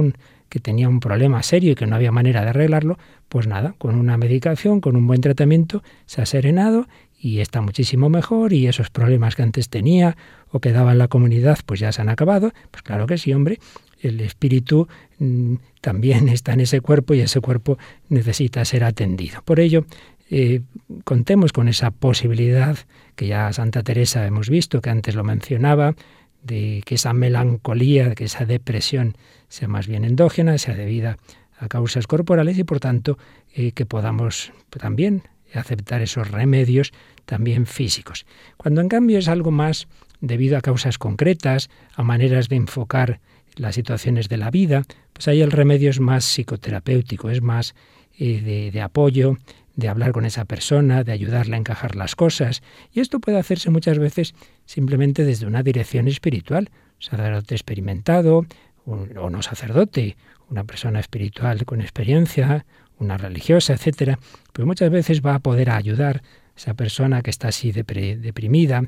que 0.48 0.60
tenía 0.60 0.88
un 0.88 1.00
problema 1.00 1.42
serio 1.42 1.72
y 1.72 1.74
que 1.74 1.86
no 1.86 1.96
había 1.96 2.12
manera 2.12 2.42
de 2.42 2.50
arreglarlo, 2.50 2.98
pues 3.28 3.46
nada, 3.46 3.74
con 3.78 3.94
una 3.94 4.16
medicación, 4.16 4.80
con 4.80 4.96
un 4.96 5.06
buen 5.06 5.20
tratamiento, 5.20 5.82
se 6.06 6.22
ha 6.22 6.26
serenado 6.26 6.86
y 7.20 7.40
está 7.40 7.60
muchísimo 7.60 8.08
mejor 8.08 8.52
y 8.52 8.68
esos 8.68 8.90
problemas 8.90 9.34
que 9.34 9.42
antes 9.42 9.68
tenía 9.68 10.16
o 10.50 10.60
que 10.60 10.72
daba 10.72 10.92
en 10.92 10.98
la 10.98 11.08
comunidad 11.08 11.58
pues 11.66 11.80
ya 11.80 11.92
se 11.92 12.00
han 12.00 12.08
acabado. 12.08 12.52
Pues 12.70 12.82
claro 12.82 13.06
que 13.06 13.18
sí, 13.18 13.32
hombre, 13.32 13.58
el 14.00 14.20
espíritu 14.20 14.88
mm, 15.18 15.54
también 15.80 16.28
está 16.28 16.52
en 16.52 16.60
ese 16.60 16.80
cuerpo 16.80 17.14
y 17.14 17.20
ese 17.20 17.40
cuerpo 17.40 17.78
necesita 18.08 18.64
ser 18.64 18.84
atendido. 18.84 19.42
Por 19.42 19.60
ello, 19.60 19.84
eh, 20.30 20.62
contemos 21.04 21.52
con 21.52 21.68
esa 21.68 21.90
posibilidad 21.90 22.76
que 23.16 23.26
ya 23.26 23.52
Santa 23.52 23.82
Teresa 23.82 24.26
hemos 24.26 24.48
visto, 24.48 24.80
que 24.80 24.90
antes 24.90 25.14
lo 25.14 25.24
mencionaba, 25.24 25.94
de 26.42 26.82
que 26.84 26.94
esa 26.94 27.12
melancolía, 27.14 28.14
que 28.14 28.24
esa 28.24 28.44
depresión 28.44 29.16
sea 29.48 29.68
más 29.68 29.86
bien 29.88 30.04
endógena, 30.04 30.56
sea 30.58 30.74
debida 30.74 31.18
a 31.58 31.68
causas 31.68 32.06
corporales 32.06 32.56
y 32.58 32.64
por 32.64 32.78
tanto 32.78 33.18
eh, 33.52 33.72
que 33.72 33.86
podamos 33.86 34.52
también 34.70 35.22
aceptar 35.54 36.02
esos 36.02 36.30
remedios 36.30 36.92
también 37.24 37.66
físicos. 37.66 38.26
Cuando 38.56 38.80
en 38.80 38.88
cambio 38.88 39.18
es 39.18 39.28
algo 39.28 39.50
más 39.50 39.88
debido 40.20 40.56
a 40.56 40.60
causas 40.60 40.98
concretas, 40.98 41.70
a 41.94 42.02
maneras 42.02 42.48
de 42.48 42.56
enfocar 42.56 43.20
las 43.56 43.74
situaciones 43.74 44.28
de 44.28 44.36
la 44.36 44.50
vida, 44.50 44.84
pues 45.12 45.28
ahí 45.28 45.40
el 45.40 45.50
remedio 45.50 45.90
es 45.90 46.00
más 46.00 46.24
psicoterapéutico, 46.24 47.30
es 47.30 47.42
más 47.42 47.74
eh, 48.18 48.70
de, 48.72 48.80
apoyo, 48.80 49.36
de 49.76 49.88
hablar 49.88 50.12
con 50.12 50.24
esa 50.24 50.44
persona, 50.44 51.04
de 51.04 51.12
ayudarle 51.12 51.56
a 51.56 51.58
encajar 51.58 51.96
las 51.96 52.14
cosas. 52.14 52.62
Y 52.92 53.00
esto 53.00 53.20
puede 53.20 53.38
hacerse 53.38 53.70
muchas 53.70 53.98
veces 53.98 54.34
simplemente 54.64 55.24
desde 55.24 55.46
una 55.46 55.62
dirección 55.62 56.08
espiritual, 56.08 56.70
sacerdote 56.98 57.54
experimentado 57.54 58.46
o 58.86 59.28
no 59.28 59.42
sacerdote, 59.42 60.16
una 60.48 60.64
persona 60.64 60.98
espiritual 60.98 61.64
con 61.66 61.80
experiencia, 61.80 62.64
una 62.98 63.16
religiosa, 63.16 63.72
etcétera, 63.72 64.18
pues 64.52 64.66
muchas 64.66 64.90
veces 64.90 65.22
va 65.22 65.34
a 65.34 65.38
poder 65.38 65.70
ayudar 65.70 66.18
a 66.18 66.58
esa 66.58 66.74
persona 66.74 67.22
que 67.22 67.30
está 67.30 67.48
así 67.48 67.72
deprimida, 67.72 68.82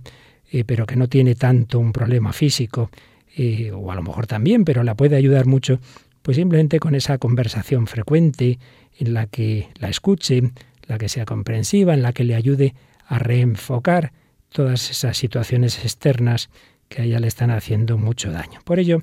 eh, 0.50 0.64
pero 0.64 0.86
que 0.86 0.96
no 0.96 1.08
tiene 1.08 1.34
tanto 1.34 1.78
un 1.78 1.92
problema 1.92 2.32
físico, 2.32 2.90
eh, 3.36 3.70
o 3.72 3.92
a 3.92 3.94
lo 3.94 4.02
mejor 4.02 4.26
también, 4.26 4.64
pero 4.64 4.82
la 4.82 4.94
puede 4.94 5.16
ayudar 5.16 5.46
mucho, 5.46 5.78
pues 6.22 6.36
simplemente 6.36 6.80
con 6.80 6.94
esa 6.94 7.18
conversación 7.18 7.86
frecuente 7.86 8.58
en 8.98 9.14
la 9.14 9.26
que 9.26 9.68
la 9.78 9.88
escuche, 9.88 10.42
la 10.86 10.98
que 10.98 11.08
sea 11.08 11.24
comprensiva, 11.24 11.94
en 11.94 12.02
la 12.02 12.12
que 12.12 12.24
le 12.24 12.34
ayude 12.34 12.74
a 13.06 13.18
reenfocar 13.18 14.12
todas 14.52 14.90
esas 14.90 15.16
situaciones 15.16 15.78
externas 15.84 16.50
que 16.88 17.02
a 17.02 17.04
ella 17.04 17.20
le 17.20 17.28
están 17.28 17.50
haciendo 17.50 17.96
mucho 17.96 18.32
daño. 18.32 18.60
Por 18.64 18.80
ello, 18.80 19.02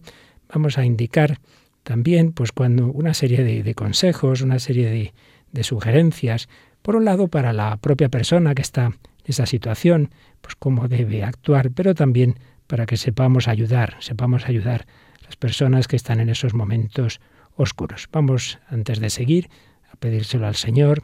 vamos 0.54 0.78
a 0.78 0.86
indicar 0.86 1.40
también, 1.88 2.34
pues 2.34 2.52
cuando 2.52 2.88
una 2.88 3.14
serie 3.14 3.46
de, 3.46 3.74
consejos, 3.74 4.42
una 4.42 4.60
serie 4.60 5.14
de 5.54 5.64
sugerencias, 5.64 6.50
por 6.82 6.98
un 6.98 7.06
lado 7.06 7.30
para 7.30 7.54
la 7.54 7.78
propia 7.78 8.10
persona 8.10 8.54
que 8.54 8.62
está 8.62 8.88
en 8.88 8.96
esa 9.24 9.46
situación, 9.46 10.10
pues 10.42 10.56
cómo 10.56 10.90
debe 10.90 11.24
actuar, 11.24 11.72
pero 11.72 11.96
también 11.96 12.36
para 12.68 12.86
que 12.86 12.98
sepamos 12.98 13.48
ayudar, 13.48 13.96
sepamos 14.02 14.50
ayudar 14.50 14.86
a 15.22 15.28
las 15.28 15.38
personas 15.38 15.88
que 15.88 15.96
están 15.96 16.20
en 16.20 16.28
esos 16.28 16.54
momentos 16.54 17.22
oscuros. 17.56 18.10
Vamos, 18.12 18.60
antes 18.68 19.00
de 19.00 19.10
seguir, 19.10 19.50
a 19.90 19.96
pedírselo 19.96 20.46
al 20.46 20.56
Señor, 20.56 21.04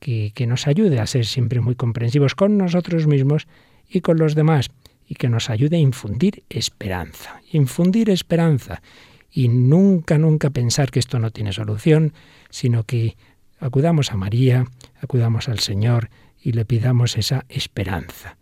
que, 0.00 0.32
que 0.34 0.46
nos 0.46 0.66
ayude 0.66 0.98
a 0.98 1.06
ser 1.06 1.26
siempre 1.26 1.60
muy 1.60 1.74
comprensivos 1.74 2.34
con 2.34 2.56
nosotros 2.56 3.06
mismos 3.06 3.48
y 3.86 4.00
con 4.00 4.16
los 4.16 4.34
demás, 4.34 4.70
y 5.06 5.14
que 5.14 5.28
nos 5.28 5.50
ayude 5.50 5.76
a 5.76 5.80
infundir 5.80 6.42
esperanza, 6.48 7.42
infundir 7.52 8.08
esperanza, 8.08 8.80
y 9.32 9.48
nunca, 9.48 10.18
nunca 10.18 10.50
pensar 10.50 10.90
que 10.90 10.98
esto 10.98 11.18
no 11.18 11.30
tiene 11.30 11.52
solución, 11.52 12.12
sino 12.50 12.84
que 12.84 13.16
acudamos 13.58 14.12
a 14.12 14.16
María, 14.16 14.66
acudamos 15.00 15.48
al 15.48 15.60
Señor 15.60 16.10
y 16.40 16.52
le 16.52 16.64
pidamos 16.64 17.16
esa 17.16 17.46
esperanza, 17.48 18.36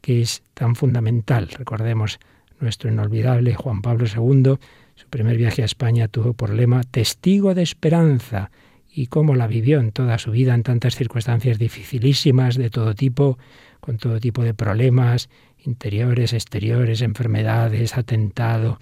que 0.00 0.20
es 0.20 0.42
tan 0.54 0.76
fundamental. 0.76 1.48
Recordemos 1.48 2.20
nuestro 2.60 2.90
inolvidable 2.90 3.54
Juan 3.54 3.82
Pablo 3.82 4.06
II, 4.06 4.56
su 4.94 5.08
primer 5.08 5.36
viaje 5.36 5.62
a 5.62 5.66
España 5.66 6.08
tuvo 6.08 6.32
por 6.32 6.50
lema 6.50 6.82
Testigo 6.84 7.54
de 7.54 7.62
esperanza, 7.62 8.50
y 8.96 9.08
cómo 9.08 9.34
la 9.34 9.46
vivió 9.46 9.78
en 9.78 9.92
toda 9.92 10.16
su 10.16 10.30
vida 10.30 10.54
en 10.54 10.62
tantas 10.62 10.94
circunstancias 10.94 11.58
dificilísimas 11.58 12.56
de 12.56 12.70
todo 12.70 12.94
tipo, 12.94 13.38
con 13.80 13.98
todo 13.98 14.20
tipo 14.20 14.42
de 14.42 14.54
problemas 14.54 15.28
interiores, 15.66 16.32
exteriores, 16.32 17.02
enfermedades, 17.02 17.98
atentado, 17.98 18.78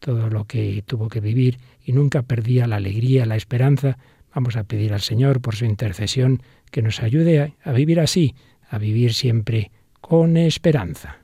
todo 0.00 0.30
lo 0.30 0.46
que 0.46 0.82
tuvo 0.84 1.08
que 1.08 1.20
vivir 1.20 1.58
y 1.84 1.92
nunca 1.92 2.22
perdía 2.22 2.66
la 2.66 2.76
alegría, 2.76 3.26
la 3.26 3.36
esperanza. 3.36 3.98
Vamos 4.34 4.56
a 4.56 4.64
pedir 4.64 4.92
al 4.92 5.00
Señor 5.00 5.40
por 5.40 5.54
su 5.54 5.64
intercesión 5.64 6.42
que 6.70 6.82
nos 6.82 7.00
ayude 7.00 7.54
a, 7.62 7.72
vivir 7.72 8.00
así, 8.00 8.34
a 8.68 8.78
vivir 8.78 9.14
siempre 9.14 9.70
con 10.00 10.36
esperanza. 10.36 11.18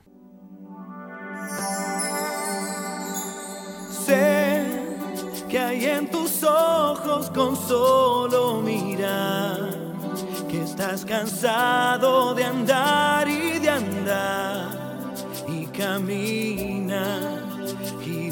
Sé 4.05 4.63
que 5.49 5.59
hay 5.59 5.85
en 5.85 6.09
tus 6.09 6.43
ojos 6.43 7.29
con 7.31 7.55
solo 7.55 8.61
mirar, 8.61 9.71
que 10.49 10.61
estás 10.61 11.03
cansado 11.03 12.35
de 12.35 12.43
andar 12.43 13.27
y 13.27 13.59
de 13.59 13.69
andar 13.69 14.87
y 15.47 15.65
camina 15.67 17.36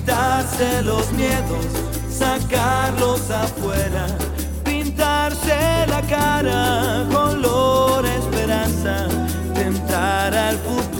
quitarse 0.00 0.82
los 0.82 1.12
miedos, 1.12 1.66
sacarlos 2.10 3.30
afuera, 3.30 4.06
pintarse 4.64 5.86
la 5.88 6.00
cara, 6.02 7.06
color 7.12 8.06
esperanza, 8.06 9.08
tentar 9.54 10.34
al 10.34 10.56
futuro 10.58 10.99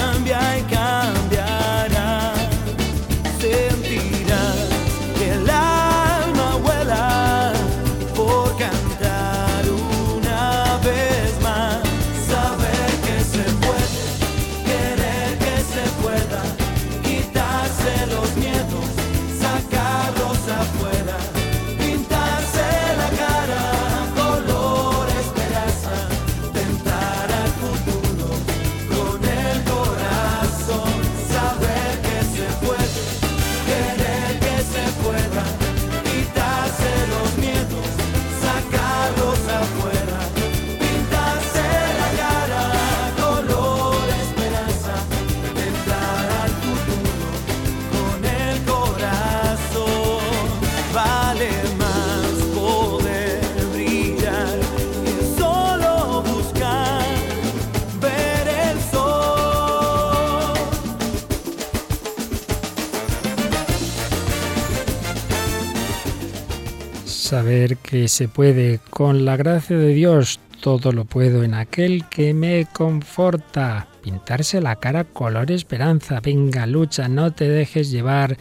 Que 67.81 68.07
se 68.07 68.27
puede, 68.27 68.79
con 68.89 69.25
la 69.25 69.37
gracia 69.37 69.77
de 69.77 69.93
Dios, 69.93 70.39
todo 70.61 70.91
lo 70.91 71.05
puedo 71.05 71.43
en 71.43 71.53
aquel 71.53 72.05
que 72.09 72.33
me 72.33 72.67
conforta. 72.71 73.87
Pintarse 74.03 74.61
la 74.61 74.75
cara 74.77 75.03
color 75.03 75.51
esperanza. 75.51 76.19
Venga, 76.19 76.65
lucha, 76.65 77.07
no 77.07 77.31
te 77.31 77.49
dejes 77.49 77.91
llevar. 77.91 78.37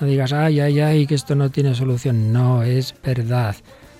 No 0.00 0.06
digas, 0.06 0.32
ay, 0.32 0.60
ay, 0.60 0.80
ay, 0.80 1.06
que 1.06 1.14
esto 1.14 1.34
no 1.34 1.50
tiene 1.50 1.74
solución. 1.74 2.32
No, 2.32 2.62
es 2.62 2.94
verdad. 3.02 3.56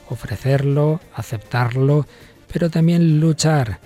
Ofrecerlo, 0.09 1.01
aceptarlo, 1.15 2.07
pero 2.53 2.71
también 2.71 3.21
luchar. 3.21 3.81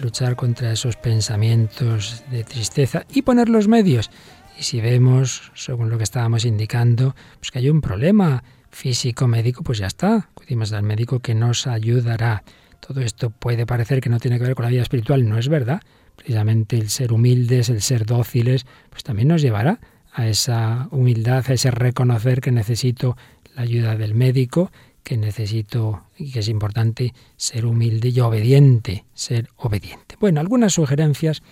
Luchar 0.00 0.36
contra 0.36 0.72
esos 0.72 0.96
pensamientos 0.96 2.24
de 2.30 2.44
tristeza 2.44 3.04
y 3.12 3.22
poner 3.22 3.48
los 3.48 3.68
medios. 3.68 4.10
Y 4.58 4.62
si 4.62 4.80
vemos, 4.80 5.52
según 5.54 5.90
lo 5.90 5.98
que 5.98 6.04
estábamos 6.04 6.44
indicando, 6.44 7.14
pues 7.38 7.50
que 7.50 7.58
hay 7.58 7.70
un 7.70 7.80
problema 7.80 8.42
físico 8.74 9.26
médico, 9.28 9.62
pues 9.62 9.78
ya 9.78 9.86
está. 9.86 10.28
Acudimos 10.32 10.72
al 10.72 10.82
médico 10.82 11.20
que 11.20 11.34
nos 11.34 11.66
ayudará. 11.66 12.44
Todo 12.86 13.00
esto 13.00 13.30
puede 13.30 13.66
parecer 13.66 14.00
que 14.00 14.10
no 14.10 14.18
tiene 14.18 14.38
que 14.38 14.44
ver 14.44 14.54
con 14.54 14.64
la 14.64 14.70
vida 14.70 14.82
espiritual, 14.82 15.26
no 15.28 15.38
es 15.38 15.48
verdad. 15.48 15.80
Precisamente 16.16 16.76
el 16.76 16.90
ser 16.90 17.12
humildes, 17.12 17.70
el 17.70 17.80
ser 17.80 18.04
dóciles, 18.04 18.66
pues 18.90 19.02
también 19.02 19.28
nos 19.28 19.42
llevará 19.42 19.80
a 20.12 20.28
esa 20.28 20.88
humildad, 20.90 21.44
a 21.48 21.54
ese 21.54 21.70
reconocer 21.70 22.40
que 22.40 22.52
necesito 22.52 23.16
la 23.56 23.62
ayuda 23.62 23.96
del 23.96 24.14
médico, 24.14 24.70
que 25.02 25.16
necesito 25.16 26.04
y 26.16 26.32
que 26.32 26.40
es 26.40 26.48
importante 26.48 27.14
ser 27.36 27.66
humilde 27.66 28.08
y 28.08 28.20
obediente, 28.20 29.04
ser 29.14 29.48
obediente. 29.56 30.16
Bueno, 30.20 30.40
algunas 30.40 30.74
sugerencias, 30.74 31.42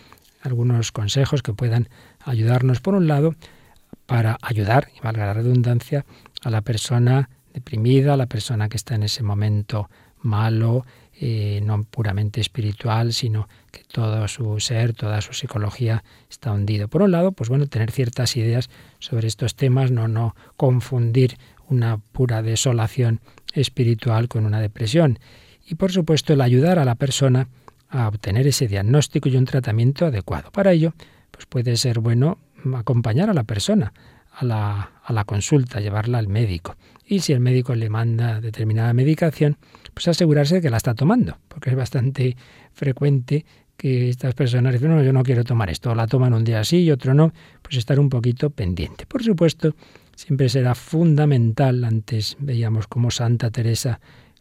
algunos 0.42 0.92
consejos 0.92 1.42
que 1.42 1.52
puedan 1.52 1.88
ayudarnos, 2.24 2.80
por 2.80 2.94
un 2.94 3.08
lado, 3.08 3.34
para 4.06 4.38
ayudar, 4.42 4.88
y 4.96 5.00
valga 5.00 5.26
la 5.26 5.34
redundancia, 5.34 6.04
a 6.44 6.50
la 6.50 6.62
persona 6.62 7.28
deprimida, 7.52 8.14
a 8.14 8.16
la 8.16 8.26
persona 8.26 8.68
que 8.68 8.76
está 8.76 8.94
en 8.94 9.02
ese 9.02 9.22
momento 9.22 9.88
malo, 10.20 10.84
eh, 11.20 11.60
no 11.62 11.84
puramente 11.84 12.40
espiritual, 12.40 13.12
sino 13.12 13.48
que 13.70 13.84
todo 13.84 14.26
su 14.28 14.58
ser, 14.60 14.94
toda 14.94 15.20
su 15.20 15.32
psicología 15.34 16.04
está 16.30 16.52
hundido. 16.52 16.88
Por 16.88 17.02
un 17.02 17.10
lado, 17.10 17.32
pues 17.32 17.48
bueno, 17.48 17.66
tener 17.66 17.90
ciertas 17.90 18.36
ideas 18.36 18.70
sobre 18.98 19.28
estos 19.28 19.54
temas, 19.54 19.90
no, 19.90 20.08
no 20.08 20.34
confundir 20.56 21.36
una 21.68 21.98
pura 21.98 22.42
desolación 22.42 23.20
espiritual 23.54 24.28
con 24.28 24.46
una 24.46 24.60
depresión. 24.60 25.18
Y 25.66 25.74
por 25.74 25.92
supuesto, 25.92 26.32
el 26.32 26.40
ayudar 26.40 26.78
a 26.78 26.84
la 26.84 26.94
persona 26.94 27.48
a 27.88 28.08
obtener 28.08 28.46
ese 28.46 28.66
diagnóstico 28.66 29.28
y 29.28 29.36
un 29.36 29.44
tratamiento 29.44 30.06
adecuado. 30.06 30.50
Para 30.50 30.72
ello, 30.72 30.94
pues 31.30 31.46
puede 31.46 31.76
ser 31.76 32.00
bueno 32.00 32.38
acompañar 32.74 33.28
a 33.28 33.34
la 33.34 33.44
persona 33.44 33.92
a 34.50 35.12
la, 35.12 35.24
consulta, 35.24 35.80
llevarla 35.80 36.18
al 36.18 36.28
médico. 36.28 36.76
Y 37.06 37.20
si 37.20 37.32
el 37.32 37.40
médico 37.40 37.74
le 37.74 37.88
manda 37.88 38.40
determinada 38.40 38.92
medicación, 38.92 39.56
pues 39.94 40.08
asegurarse 40.08 40.56
de 40.56 40.60
que 40.62 40.70
la 40.70 40.76
está 40.76 40.94
tomando, 40.94 41.38
porque 41.48 41.70
es 41.70 41.76
bastante 41.76 42.36
frecuente 42.72 43.44
que 43.76 44.08
estas 44.08 44.34
personas 44.34 44.72
dicen, 44.72 44.90
no, 44.90 45.02
yo 45.02 45.12
no 45.12 45.22
quiero 45.22 45.44
tomar 45.44 45.70
esto, 45.70 45.94
la 45.94 46.06
toman 46.06 46.34
un 46.34 46.44
día 46.44 46.62
sí 46.64 46.84
y 46.84 46.90
otro 46.90 47.14
no, 47.14 47.32
pues 47.62 47.76
estar 47.76 47.98
un 47.98 48.08
poquito 48.08 48.50
pendiente. 48.50 49.06
Por 49.06 49.22
supuesto, 49.22 49.74
siempre 50.14 50.48
será 50.48 50.74
fundamental, 50.74 51.84
antes 51.84 52.36
veíamos 52.38 52.86
como 52.86 53.10
Santa 53.10 53.50
Teresa 53.50 54.00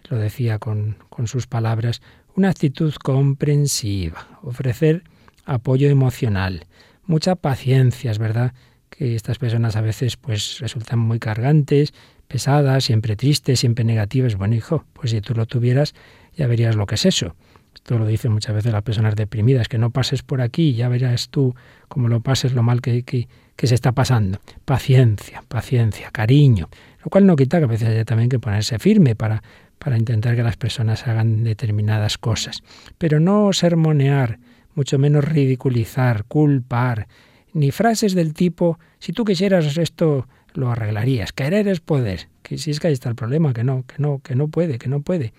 lo 0.09 0.17
decía 0.17 0.59
con, 0.59 0.97
con 1.09 1.27
sus 1.27 1.47
palabras, 1.47 2.01
una 2.35 2.49
actitud 2.49 2.93
comprensiva, 2.95 4.39
ofrecer 4.41 5.03
apoyo 5.45 5.89
emocional, 5.89 6.65
mucha 7.05 7.35
paciencia, 7.35 8.11
es 8.11 8.19
verdad 8.19 8.53
que 8.91 9.15
estas 9.15 9.39
personas 9.39 9.75
a 9.75 9.81
veces 9.81 10.17
pues 10.17 10.59
resultan 10.59 10.99
muy 10.99 11.17
cargantes, 11.17 11.93
pesadas, 12.27 12.83
siempre 12.83 13.15
tristes, 13.15 13.59
siempre 13.59 13.83
negativas. 13.83 14.35
Bueno, 14.35 14.55
hijo, 14.55 14.85
pues 14.93 15.11
si 15.11 15.21
tú 15.21 15.33
lo 15.33 15.47
tuvieras, 15.47 15.95
ya 16.35 16.45
verías 16.47 16.75
lo 16.75 16.85
que 16.85 16.95
es 16.95 17.05
eso. 17.05 17.35
Esto 17.73 17.97
lo 17.97 18.05
dicen 18.05 18.31
muchas 18.33 18.53
veces 18.53 18.73
las 18.73 18.83
personas 18.83 19.15
deprimidas, 19.15 19.67
que 19.67 19.77
no 19.77 19.91
pases 19.91 20.23
por 20.23 20.41
aquí, 20.41 20.73
ya 20.73 20.89
verás 20.89 21.29
tú 21.29 21.55
cómo 21.87 22.09
lo 22.09 22.19
pases, 22.19 22.53
lo 22.53 22.63
mal 22.63 22.81
que, 22.81 23.03
que, 23.03 23.27
que 23.55 23.67
se 23.67 23.75
está 23.75 23.93
pasando. 23.93 24.39
Paciencia, 24.65 25.43
paciencia, 25.47 26.11
cariño. 26.11 26.69
Lo 27.03 27.09
cual 27.09 27.25
no 27.25 27.35
quita 27.35 27.59
que 27.59 27.63
a 27.63 27.67
veces 27.67 27.87
haya 27.87 28.05
también 28.05 28.29
que 28.29 28.39
ponerse 28.39 28.77
firme 28.77 29.15
para, 29.15 29.41
para 29.79 29.97
intentar 29.97 30.35
que 30.35 30.43
las 30.43 30.57
personas 30.57 31.07
hagan 31.07 31.43
determinadas 31.43 32.17
cosas. 32.17 32.61
Pero 32.97 33.19
no 33.19 33.53
sermonear, 33.53 34.39
mucho 34.75 34.99
menos 34.99 35.23
ridiculizar, 35.23 36.25
culpar, 36.25 37.07
ni 37.53 37.71
frases 37.71 38.13
del 38.13 38.33
tipo, 38.33 38.79
si 38.99 39.13
tú 39.13 39.25
quisieras 39.25 39.77
esto, 39.77 40.27
lo 40.53 40.71
arreglarías. 40.71 41.33
Querer 41.33 41.67
es 41.67 41.79
poder. 41.79 42.27
Que 42.41 42.57
si 42.57 42.71
es 42.71 42.79
que 42.79 42.87
ahí 42.87 42.93
está 42.93 43.09
el 43.09 43.15
problema, 43.15 43.53
que 43.53 43.63
no, 43.63 43.83
que 43.85 43.95
no, 43.99 44.19
que 44.19 44.35
no 44.35 44.47
puede, 44.47 44.77
que 44.77 44.89
no 44.89 45.01
puede. 45.01 45.33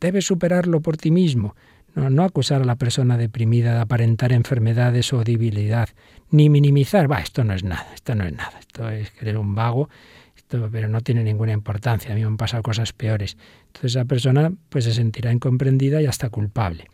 Debes 0.00 0.26
superarlo 0.26 0.80
por 0.80 0.96
ti 0.96 1.10
mismo. 1.10 1.54
No, 1.94 2.10
no 2.10 2.24
acusar 2.24 2.62
a 2.62 2.64
la 2.64 2.76
persona 2.76 3.16
deprimida 3.16 3.74
de 3.74 3.80
aparentar 3.80 4.32
enfermedades 4.32 5.12
o 5.12 5.22
debilidad, 5.22 5.88
ni 6.30 6.50
minimizar, 6.50 7.10
va, 7.10 7.20
esto 7.20 7.44
no 7.44 7.54
es 7.54 7.62
nada, 7.62 7.86
esto 7.94 8.16
no 8.16 8.24
es 8.24 8.32
nada, 8.32 8.58
esto 8.58 8.90
es 8.90 9.12
querer 9.12 9.38
un 9.38 9.54
vago, 9.54 9.88
esto, 10.36 10.68
pero 10.72 10.88
no 10.88 11.02
tiene 11.02 11.22
ninguna 11.22 11.52
importancia, 11.52 12.10
a 12.10 12.16
mí 12.16 12.22
me 12.22 12.26
han 12.26 12.36
pasado 12.36 12.64
cosas 12.64 12.92
peores. 12.92 13.36
Entonces 13.66 13.92
esa 13.92 14.06
persona 14.06 14.52
pues 14.70 14.86
se 14.86 14.92
sentirá 14.92 15.30
incomprendida 15.30 16.02
y 16.02 16.06
hasta 16.06 16.30
culpable 16.30 16.88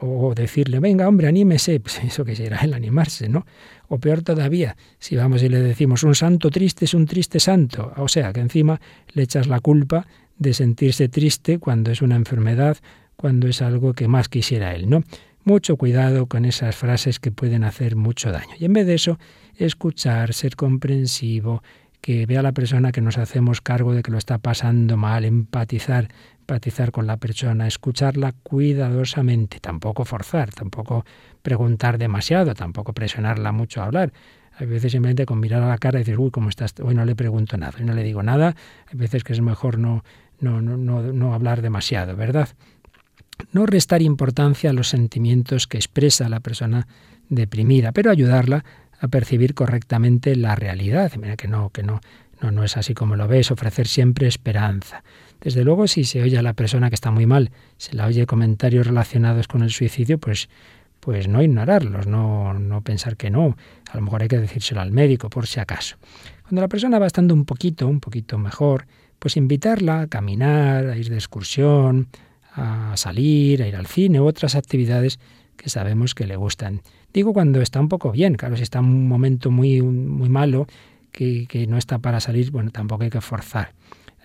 o 0.00 0.32
decirle, 0.34 0.78
venga, 0.78 1.08
hombre, 1.08 1.26
anímese, 1.26 1.80
pues 1.80 1.98
eso 2.04 2.24
que 2.24 2.36
será 2.36 2.58
el 2.60 2.74
animarse, 2.74 3.28
¿no? 3.28 3.46
O 3.88 3.98
peor 3.98 4.22
todavía, 4.22 4.76
si 4.98 5.16
vamos 5.16 5.42
y 5.42 5.48
le 5.48 5.60
decimos, 5.60 6.02
un 6.04 6.14
santo 6.14 6.50
triste 6.50 6.84
es 6.84 6.94
un 6.94 7.06
triste 7.06 7.40
santo, 7.40 7.92
o 7.96 8.06
sea, 8.06 8.32
que 8.32 8.40
encima 8.40 8.80
le 9.12 9.22
echas 9.22 9.48
la 9.48 9.60
culpa 9.60 10.06
de 10.38 10.54
sentirse 10.54 11.08
triste 11.08 11.58
cuando 11.58 11.90
es 11.90 12.00
una 12.00 12.14
enfermedad, 12.14 12.76
cuando 13.16 13.48
es 13.48 13.60
algo 13.60 13.92
que 13.92 14.06
más 14.06 14.28
quisiera 14.28 14.74
él, 14.74 14.88
¿no? 14.88 15.02
Mucho 15.42 15.76
cuidado 15.76 16.26
con 16.26 16.44
esas 16.44 16.76
frases 16.76 17.18
que 17.18 17.32
pueden 17.32 17.64
hacer 17.64 17.96
mucho 17.96 18.30
daño. 18.30 18.54
Y 18.58 18.66
en 18.66 18.74
vez 18.74 18.86
de 18.86 18.94
eso, 18.94 19.18
escuchar, 19.56 20.34
ser 20.34 20.54
comprensivo, 20.54 21.62
que 22.00 22.26
vea 22.26 22.40
a 22.40 22.42
la 22.42 22.52
persona 22.52 22.92
que 22.92 23.00
nos 23.00 23.18
hacemos 23.18 23.60
cargo 23.60 23.94
de 23.94 24.02
que 24.02 24.12
lo 24.12 24.18
está 24.18 24.38
pasando 24.38 24.96
mal, 24.96 25.24
empatizar, 25.24 26.08
empatizar 26.48 26.92
con 26.92 27.06
la 27.06 27.18
persona, 27.18 27.66
escucharla 27.66 28.32
cuidadosamente, 28.42 29.60
tampoco 29.60 30.06
forzar, 30.06 30.50
tampoco 30.50 31.04
preguntar 31.42 31.98
demasiado, 31.98 32.54
tampoco 32.54 32.94
presionarla 32.94 33.52
mucho 33.52 33.82
a 33.82 33.84
hablar. 33.84 34.14
Hay 34.56 34.66
veces 34.66 34.92
simplemente 34.92 35.26
con 35.26 35.40
mirar 35.40 35.62
a 35.62 35.68
la 35.68 35.76
cara 35.76 35.98
y 35.98 36.04
decir, 36.04 36.18
uy, 36.18 36.30
¿cómo 36.30 36.48
estás? 36.48 36.74
Hoy 36.82 36.94
no 36.94 37.04
le 37.04 37.14
pregunto 37.14 37.58
nada, 37.58 37.74
hoy 37.78 37.84
no 37.84 37.92
le 37.92 38.02
digo 38.02 38.22
nada. 38.22 38.56
Hay 38.90 38.98
veces 38.98 39.24
que 39.24 39.34
es 39.34 39.42
mejor 39.42 39.78
no, 39.78 40.04
no, 40.40 40.62
no, 40.62 40.78
no, 40.78 41.02
no 41.12 41.34
hablar 41.34 41.60
demasiado, 41.60 42.16
¿verdad? 42.16 42.48
No 43.52 43.66
restar 43.66 44.00
importancia 44.00 44.70
a 44.70 44.72
los 44.72 44.88
sentimientos 44.88 45.66
que 45.66 45.76
expresa 45.76 46.30
la 46.30 46.40
persona 46.40 46.88
deprimida, 47.28 47.92
pero 47.92 48.10
ayudarla 48.10 48.64
a 48.98 49.08
percibir 49.08 49.52
correctamente 49.52 50.34
la 50.34 50.54
realidad. 50.54 51.12
Mira 51.20 51.36
que 51.36 51.46
no, 51.46 51.68
que 51.68 51.82
no, 51.82 52.00
no, 52.40 52.50
no 52.50 52.64
es 52.64 52.78
así 52.78 52.94
como 52.94 53.16
lo 53.16 53.28
ves, 53.28 53.50
ofrecer 53.50 53.86
siempre 53.86 54.26
esperanza. 54.26 55.04
Desde 55.40 55.64
luego, 55.64 55.86
si 55.86 56.04
se 56.04 56.22
oye 56.22 56.38
a 56.38 56.42
la 56.42 56.54
persona 56.54 56.88
que 56.88 56.94
está 56.94 57.10
muy 57.10 57.26
mal, 57.26 57.50
se 57.76 57.94
la 57.94 58.06
oye 58.06 58.26
comentarios 58.26 58.86
relacionados 58.86 59.46
con 59.46 59.62
el 59.62 59.70
suicidio, 59.70 60.18
pues, 60.18 60.48
pues 61.00 61.28
no 61.28 61.42
ignorarlos, 61.42 62.06
no, 62.06 62.54
no 62.54 62.82
pensar 62.82 63.16
que 63.16 63.30
no. 63.30 63.56
A 63.90 63.96
lo 63.96 64.02
mejor 64.02 64.22
hay 64.22 64.28
que 64.28 64.38
decírselo 64.38 64.80
al 64.80 64.90
médico, 64.90 65.30
por 65.30 65.46
si 65.46 65.60
acaso. 65.60 65.96
Cuando 66.42 66.60
la 66.60 66.68
persona 66.68 66.98
va 66.98 67.06
estando 67.06 67.34
un 67.34 67.44
poquito, 67.44 67.86
un 67.86 68.00
poquito 68.00 68.36
mejor, 68.38 68.86
pues 69.18 69.36
invitarla 69.36 70.02
a 70.02 70.06
caminar, 70.06 70.86
a 70.86 70.96
ir 70.96 71.08
de 71.08 71.16
excursión, 71.16 72.08
a 72.52 72.96
salir, 72.96 73.62
a 73.62 73.68
ir 73.68 73.76
al 73.76 73.86
cine 73.86 74.20
u 74.20 74.26
otras 74.26 74.54
actividades 74.54 75.20
que 75.56 75.68
sabemos 75.68 76.14
que 76.14 76.26
le 76.26 76.36
gustan. 76.36 76.82
Digo 77.12 77.32
cuando 77.32 77.60
está 77.60 77.80
un 77.80 77.88
poco 77.88 78.12
bien, 78.12 78.34
claro, 78.34 78.56
si 78.56 78.62
está 78.62 78.78
en 78.78 78.86
un 78.86 79.08
momento 79.08 79.50
muy, 79.50 79.82
muy 79.82 80.28
malo, 80.28 80.66
que, 81.12 81.46
que 81.46 81.66
no 81.66 81.78
está 81.78 81.98
para 81.98 82.20
salir, 82.20 82.50
bueno, 82.50 82.70
tampoco 82.70 83.04
hay 83.04 83.10
que 83.10 83.20
forzar. 83.20 83.72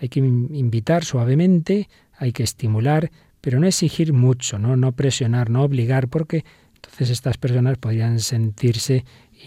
Hay 0.00 0.08
que 0.08 0.20
invitar 0.20 1.04
suavemente, 1.04 1.88
hay 2.16 2.32
que 2.32 2.42
estimular, 2.42 3.10
pero 3.40 3.60
no 3.60 3.66
exigir 3.66 4.12
mucho, 4.12 4.58
no, 4.58 4.76
no 4.76 4.92
presionar, 4.92 5.50
no 5.50 5.62
obligar, 5.62 6.08
porque 6.08 6.44
entonces 6.76 7.10
estas 7.10 7.38
personas 7.38 7.78
podrían 7.78 8.20
sentirse 8.20 9.04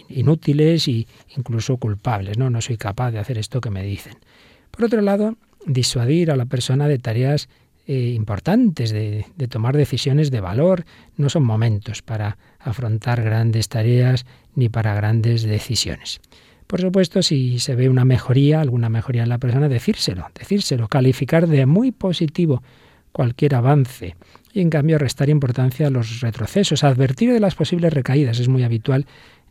inútiles 0.10 0.88
e 0.88 1.08
incluso 1.36 1.78
culpables. 1.78 2.38
No, 2.38 2.50
no 2.50 2.62
soy 2.62 2.78
capaz 2.78 3.12
de 3.12 3.20
hacer 3.20 3.38
esto 3.38 3.62
que 3.62 3.70
me 3.70 3.84
dicen. 3.84 4.14
Por 4.72 4.86
otro 4.86 5.02
lado, 5.02 5.38
disuadir 5.66 6.32
a 6.32 6.36
la 6.36 6.45
persona 6.45 6.88
de 6.88 7.00
tareas 7.00 7.50
eh, 7.88 8.14
importantes, 8.16 8.91
de, 8.91 9.26
de, 9.36 9.48
tomar 9.48 9.78
decisiones 9.78 10.30
de 10.30 10.41
valor. 10.41 10.86
No 11.16 11.30
son 11.30 11.43
momentos 11.43 12.02
para 12.02 12.38
afrontar 12.60 13.24
grandes 13.24 13.70
tareas 13.70 14.26
ni 14.56 14.70
para 14.70 14.93
grandes 14.93 15.43
decisiones. 15.43 16.20
Por 16.68 16.82
supuesto, 16.82 17.24
si 17.24 17.59
se 17.59 17.76
ve 17.76 17.89
una 17.89 18.03
mejoría, 18.03 18.59
alguna 18.59 18.89
mejoría 18.89 19.24
en 19.24 19.30
la 19.30 19.38
persona, 19.38 19.70
decírselo, 19.70 20.28
decírselo, 20.38 20.89
calificar 20.89 21.47
de 21.47 21.65
muy 21.65 21.93
positivo 21.93 22.61
cualquier 23.13 23.55
avance 23.55 24.15
y 24.51 24.59
en 24.59 24.70
cambio 24.70 24.97
restar 24.97 25.30
importancia 25.30 25.88
a 25.88 25.89
los 25.89 26.20
retrocesos, 26.20 26.84
advertir 26.84 27.32
de 27.32 27.39
las 27.39 27.55
posibles 27.55 27.93
recaídas. 27.93 28.39
Es 28.39 28.49
muy 28.49 28.63
habitual 28.63 29.05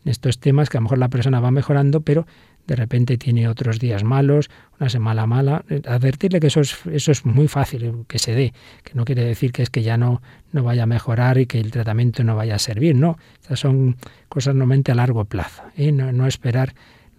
en 0.05 0.11
estos 0.11 0.39
temas 0.39 0.69
que 0.69 0.77
a 0.77 0.79
lo 0.79 0.83
mejor 0.83 0.99
la 0.99 1.09
persona 1.09 1.39
va 1.39 1.49
mejorando, 1.49 2.01
pero 2.01 2.27
de 2.67 2.75
repente 2.75 3.17
tiene 3.17 3.47
otros 3.47 3.79
días 3.79 4.03
malos, 4.03 4.49
una 4.79 4.89
semana 4.89 5.25
mala, 5.25 5.63
advertirle 5.87 6.39
que 6.39 6.47
eso 6.47 6.59
es, 6.59 6.77
eso 6.91 7.11
es 7.11 7.25
muy 7.25 7.47
fácil 7.47 8.05
que 8.07 8.19
se 8.19 8.35
dé, 8.35 8.53
que 8.83 8.93
no 8.93 9.05
quiere 9.05 9.23
decir 9.23 9.51
que 9.53 9.63
es 9.63 9.69
que 9.69 9.81
ya 9.81 9.97
no, 9.97 10.21
no 10.51 10.63
vaya 10.63 10.83
a 10.83 10.85
mejorar 10.85 11.37
y 11.39 11.45
que 11.45 11.59
el 11.59 11.71
tratamiento 11.71 12.23
no 12.23 12.35
vaya 12.35 12.55
a 12.55 12.59
servir, 12.59 12.95
no, 12.95 13.17
estas 13.41 13.61
son 13.61 13.95
cosas 14.29 14.53
normalmente 14.53 14.91
a 14.91 14.95
largo 14.95 15.25
plazo, 15.25 15.63
¿eh? 15.77 15.91
no, 15.91 16.11
no 16.11 16.27
esperar 16.27 16.75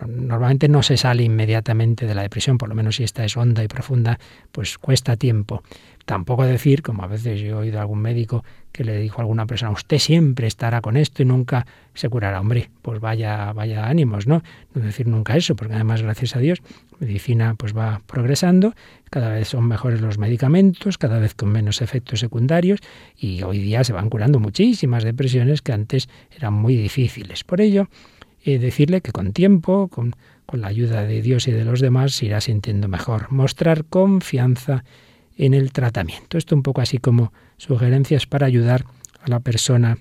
Normalmente 0.07 0.69
no 0.69 0.83
se 0.83 0.97
sale 0.97 1.25
inmediatamente 1.25 2.07
de 2.07 2.15
la 2.15 2.23
depresión, 2.23 2.59
por 2.59 2.69
lo 2.69 2.75
menos 2.75 2.97
si 2.97 3.05
esta 3.05 3.25
es 3.25 3.37
honda 3.37 3.65
y 3.65 3.69
profunda, 3.69 4.19
pues 4.53 4.79
cuesta 4.79 5.17
tiempo. 5.17 5.63
Tampoco 6.05 6.45
decir, 6.45 6.83
como 6.83 7.03
a 7.03 7.07
veces 7.07 7.41
yo 7.41 7.49
he 7.49 7.55
oído 7.55 7.79
a 7.79 7.83
algún 7.83 8.01
médico 8.01 8.43
que 8.73 8.83
le 8.83 8.97
dijo 8.99 9.19
a 9.19 9.23
alguna 9.23 9.45
persona, 9.45 9.73
usted 9.73 9.99
siempre 9.99 10.47
estará 10.47 10.81
con 10.81 10.97
esto 10.97 11.23
y 11.23 11.27
nunca 11.27 11.67
se 11.93 12.09
curará. 12.09 12.41
Hombre, 12.41 12.71
pues 12.81 13.01
vaya, 13.01 13.53
vaya 13.53 13.87
ánimos, 13.87 14.27
¿no? 14.27 14.43
No 14.73 14.83
decir 14.83 15.07
nunca 15.07 15.37
eso, 15.37 15.55
porque 15.55 15.75
además, 15.75 16.01
gracias 16.01 16.37
a 16.37 16.39
Dios, 16.39 16.63
medicina 16.99 17.57
pues 17.59 17.77
va 17.77 18.01
progresando, 18.07 18.75
cada 19.11 19.31
vez 19.31 19.49
son 19.49 19.69
mejores 19.69 20.01
los 20.01 20.17
medicamentos, 20.17 20.97
cada 20.97 21.19
vez 21.19 21.35
con 21.35 21.51
menos 21.51 21.83
efectos 21.83 22.21
secundarios, 22.21 22.81
y 23.17 23.43
hoy 23.43 23.59
día 23.59 23.85
se 23.85 23.93
van 23.93 24.09
curando 24.09 24.39
muchísimas 24.39 25.05
depresiones 25.05 25.61
que 25.61 25.73
antes 25.73 26.09
eran 26.35 26.55
muy 26.55 26.75
difíciles. 26.77 27.45
Por 27.45 27.61
ello, 27.61 27.89
decirle 28.45 29.01
que 29.01 29.13
con 29.13 29.33
tiempo, 29.33 29.89
con, 29.89 30.15
con 30.47 30.61
la 30.61 30.69
ayuda 30.69 31.05
de 31.05 31.21
Dios 31.23 31.49
y 31.49 31.53
de 31.53 31.65
los 31.65 31.81
demás, 31.81 32.13
se 32.13 32.27
irá 32.27 32.41
sintiendo 32.41 32.89
mejor. 32.89 33.31
Mostrar 33.31 33.85
confianza 33.85 34.85
en 35.37 35.55
el 35.55 35.73
tratamiento. 35.73 36.39
Esto 36.39 36.55
un 36.55 36.63
poco 36.63 36.81
así 36.81 36.99
como 36.99 37.33
sugerencias 37.57 38.27
para 38.27 38.47
ayudar 38.47 38.85
a 39.21 39.29
la 39.29 39.41
persona 39.41 39.99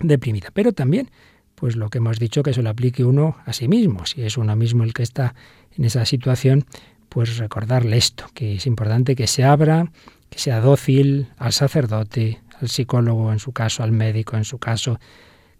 deprimida. 0.00 0.48
Pero 0.52 0.72
también, 0.72 1.10
pues 1.54 1.76
lo 1.76 1.90
que 1.90 1.98
hemos 1.98 2.18
dicho, 2.18 2.42
que 2.42 2.52
se 2.52 2.62
lo 2.62 2.70
aplique 2.70 3.04
uno 3.04 3.36
a 3.46 3.52
sí 3.52 3.68
mismo. 3.68 4.06
Si 4.06 4.22
es 4.22 4.36
uno 4.36 4.56
mismo 4.56 4.84
el 4.84 4.92
que 4.92 5.02
está 5.02 5.34
en 5.76 5.84
esa 5.84 6.04
situación, 6.04 6.64
pues 7.08 7.38
recordarle 7.38 7.96
esto, 7.96 8.26
que 8.34 8.56
es 8.56 8.66
importante 8.66 9.14
que 9.14 9.26
se 9.26 9.44
abra, 9.44 9.92
que 10.30 10.38
sea 10.38 10.60
dócil 10.60 11.28
al 11.36 11.52
sacerdote, 11.52 12.40
al 12.60 12.68
psicólogo 12.68 13.32
en 13.32 13.38
su 13.38 13.52
caso, 13.52 13.82
al 13.82 13.92
médico 13.92 14.36
en 14.36 14.44
su 14.44 14.58
caso, 14.58 14.98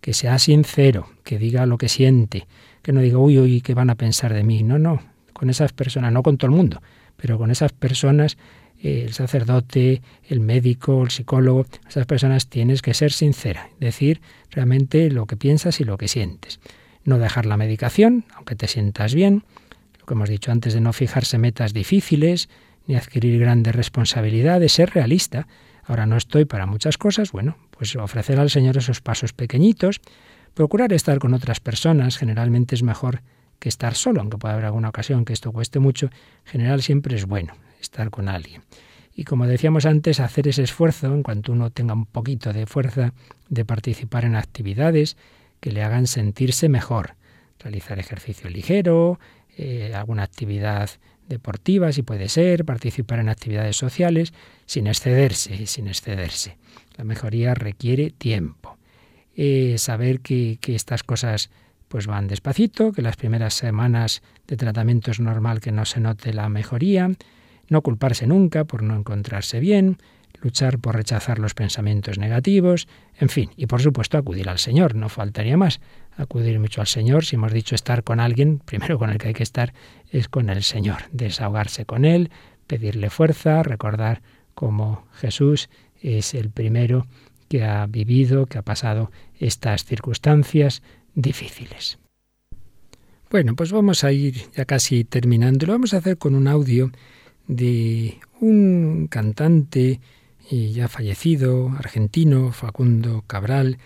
que 0.05 0.13
sea 0.13 0.39
sincero, 0.39 1.09
que 1.25 1.39
diga 1.39 1.65
lo 1.65 1.79
que 1.79 1.89
siente, 1.89 2.47
que 2.83 2.93
no 2.93 3.01
diga, 3.01 3.17
uy, 3.17 3.39
uy, 3.39 3.63
¿qué 3.63 3.73
van 3.73 3.89
a 3.89 3.95
pensar 3.95 4.35
de 4.35 4.45
mí? 4.45 4.63
No, 4.63 4.79
no, 4.79 5.01
con 5.33 5.49
esas 5.49 5.73
personas, 5.73 6.13
no 6.13 6.23
con 6.23 6.37
todo 6.37 6.51
el 6.51 6.55
mundo, 6.55 6.83
pero 7.17 7.39
con 7.39 7.51
esas 7.51 7.73
personas, 7.73 8.37
eh, 8.83 9.05
el 9.07 9.15
sacerdote, 9.15 10.03
el 10.29 10.41
médico, 10.41 11.03
el 11.03 11.11
psicólogo, 11.11 11.65
esas 11.89 12.05
personas 12.05 12.49
tienes 12.49 12.83
que 12.83 12.93
ser 12.93 13.13
sincera, 13.13 13.71
decir 13.81 14.21
realmente 14.51 15.11
lo 15.11 15.25
que 15.25 15.39
piensas 15.39 15.81
y 15.81 15.85
lo 15.85 15.97
que 15.97 16.09
sientes. 16.09 16.61
No 17.05 17.17
dejar 17.19 17.47
la 17.47 17.57
medicación, 17.57 18.27
aunque 18.35 18.57
te 18.57 18.69
sientas 18.69 19.15
bien, 19.15 19.45
lo 19.99 20.05
que 20.05 20.13
hemos 20.13 20.29
dicho 20.29 20.53
antes 20.53 20.75
de 20.75 20.83
no 20.83 20.93
fijarse 20.93 21.39
metas 21.39 21.73
difíciles, 21.73 22.51
ni 22.87 22.97
adquirir 22.97 23.41
grandes 23.41 23.75
responsabilidades, 23.75 24.71
ser 24.71 24.91
realista. 24.91 25.47
Ahora 25.83 26.05
no 26.05 26.19
estoy 26.19 26.45
para 26.45 26.67
muchas 26.67 26.99
cosas, 26.99 27.33
bueno, 27.33 27.57
pues 27.77 27.95
ofrecer 27.97 28.39
al 28.39 28.51
Señor 28.51 28.77
esos 28.77 29.01
pasos 29.01 29.33
pequeñitos, 29.33 30.01
procurar 30.55 30.93
estar 30.93 31.19
con 31.19 31.35
otras 31.35 31.61
personas, 31.61 32.17
generalmente 32.17 32.75
es 32.75 32.83
mejor 32.83 33.23
que 33.59 33.69
estar 33.69 33.95
solo, 33.95 34.21
aunque 34.21 34.39
pueda 34.39 34.55
haber 34.55 34.67
alguna 34.67 34.89
ocasión 34.89 35.25
que 35.25 35.33
esto 35.33 35.53
cueste 35.53 35.79
mucho, 35.79 36.07
en 36.47 36.53
general 36.53 36.83
siempre 36.83 37.17
es 37.17 37.27
bueno 37.27 37.55
estar 37.81 38.11
con 38.11 38.29
alguien. 38.29 38.63
Y 39.15 39.25
como 39.25 39.47
decíamos 39.47 39.87
antes, 39.87 40.19
hacer 40.19 40.49
ese 40.49 40.63
esfuerzo, 40.63 41.07
en 41.07 41.23
cuanto 41.23 41.53
uno 41.53 41.71
tenga 41.71 41.95
un 41.95 42.07
poquito 42.07 42.53
de 42.53 42.67
fuerza, 42.67 43.13
de 43.49 43.65
participar 43.65 44.25
en 44.25 44.35
actividades 44.35 45.17
que 45.61 45.71
le 45.71 45.83
hagan 45.83 46.07
sentirse 46.07 46.69
mejor. 46.69 47.15
Realizar 47.61 47.99
ejercicio 47.99 48.51
ligero, 48.51 49.21
eh, 49.57 49.93
alguna 49.95 50.25
actividad 50.25 50.91
deportiva, 51.29 51.93
si 51.93 52.03
puede 52.03 52.29
ser, 52.29 52.65
participar 52.65 53.21
en 53.21 53.29
actividades 53.29 53.77
sociales, 53.77 54.35
sin 54.67 54.87
excederse, 54.87 55.67
sin 55.67 55.89
excederse. 55.89 56.59
La 56.97 57.05
mejoría 57.05 57.55
requiere 57.55 58.11
tiempo. 58.11 58.77
Eh, 59.37 59.77
saber 59.79 60.21
que, 60.21 60.59
que, 60.61 60.75
estas 60.75 61.03
cosas 61.03 61.51
pues 61.89 62.07
van 62.07 62.29
despacito, 62.29 62.93
que 62.93 63.03
las 63.03 63.17
primeras 63.17 63.55
semanas 63.55 64.23
de 64.47 64.57
tratamiento 64.57 65.11
es 65.11 65.21
normal 65.21 65.61
que 65.61 65.73
no 65.73 65.85
se 65.85 66.01
note 66.01 66.33
la 66.33 66.49
mejoría, 66.49 67.11
no 67.69 67.83
culparse 67.83 68.27
nunca 68.27 68.65
por 68.65 68.83
no 68.83 68.97
encontrarse 68.97 69.61
bien, 69.61 69.99
luchar 70.41 70.79
por 70.79 70.95
rechazar 70.95 71.39
los 71.39 71.55
pensamientos 71.55 72.19
negativos, 72.19 72.87
en 73.19 73.29
fin, 73.29 73.51
y 73.57 73.67
por 73.67 73.81
supuesto 73.81 74.19
acudir 74.19 74.49
al 74.49 74.59
Señor, 74.59 74.95
no 74.95 75.09
faltaría 75.09 75.57
más, 75.57 75.81
acudir 76.17 76.59
mucho 76.61 76.81
al 76.81 76.87
Señor, 76.87 77.25
si 77.25 77.37
hemos 77.37 77.53
dicho 77.53 77.75
estar 77.75 78.05
con 78.05 78.21
alguien, 78.21 78.59
primero 78.65 78.99
con 78.99 79.11
el 79.11 79.19
que 79.19 79.29
hay 79.29 79.35
que 79.35 79.43
estar 79.43 79.73
es 80.11 80.29
con 80.29 80.51
el 80.51 80.63
Señor, 80.63 81.05
desahogarse 81.13 81.87
con 81.87 82.05
Él, 82.05 82.31
pedirle 82.67 83.11
fuerza, 83.11 83.63
recordar 83.63 84.23
cómo 84.55 85.07
Jesús 85.15 85.69
es 86.05 86.35
el 86.35 86.51
primero 86.51 87.07
que 87.49 87.65
ha 87.65 87.87
vivido, 87.87 88.47
que 88.47 88.59
ha 88.59 88.63
pasado 88.63 89.11
estas 89.39 89.85
circunstancias 89.85 90.83
difíciles. 91.15 91.99
Bueno, 93.31 93.57
pues 93.57 93.73
vamos 93.73 94.05
a 94.05 94.13
ir 94.13 94.35
ya 94.55 94.65
casi 94.65 95.05
terminando. 95.05 95.67
Lo 95.67 95.73
vamos 95.73 95.95
a 95.95 95.99
hacer 95.99 96.19
con 96.19 96.35
un 96.35 96.47
audio 96.47 96.93
de 97.49 98.19
un 98.41 99.09
cantante 99.11 100.01
y 100.51 100.73
ya 100.73 100.89
fallecido, 100.89 101.71
argentino, 101.79 102.53
Facundo 102.53 103.25
Cabral, 103.27 103.79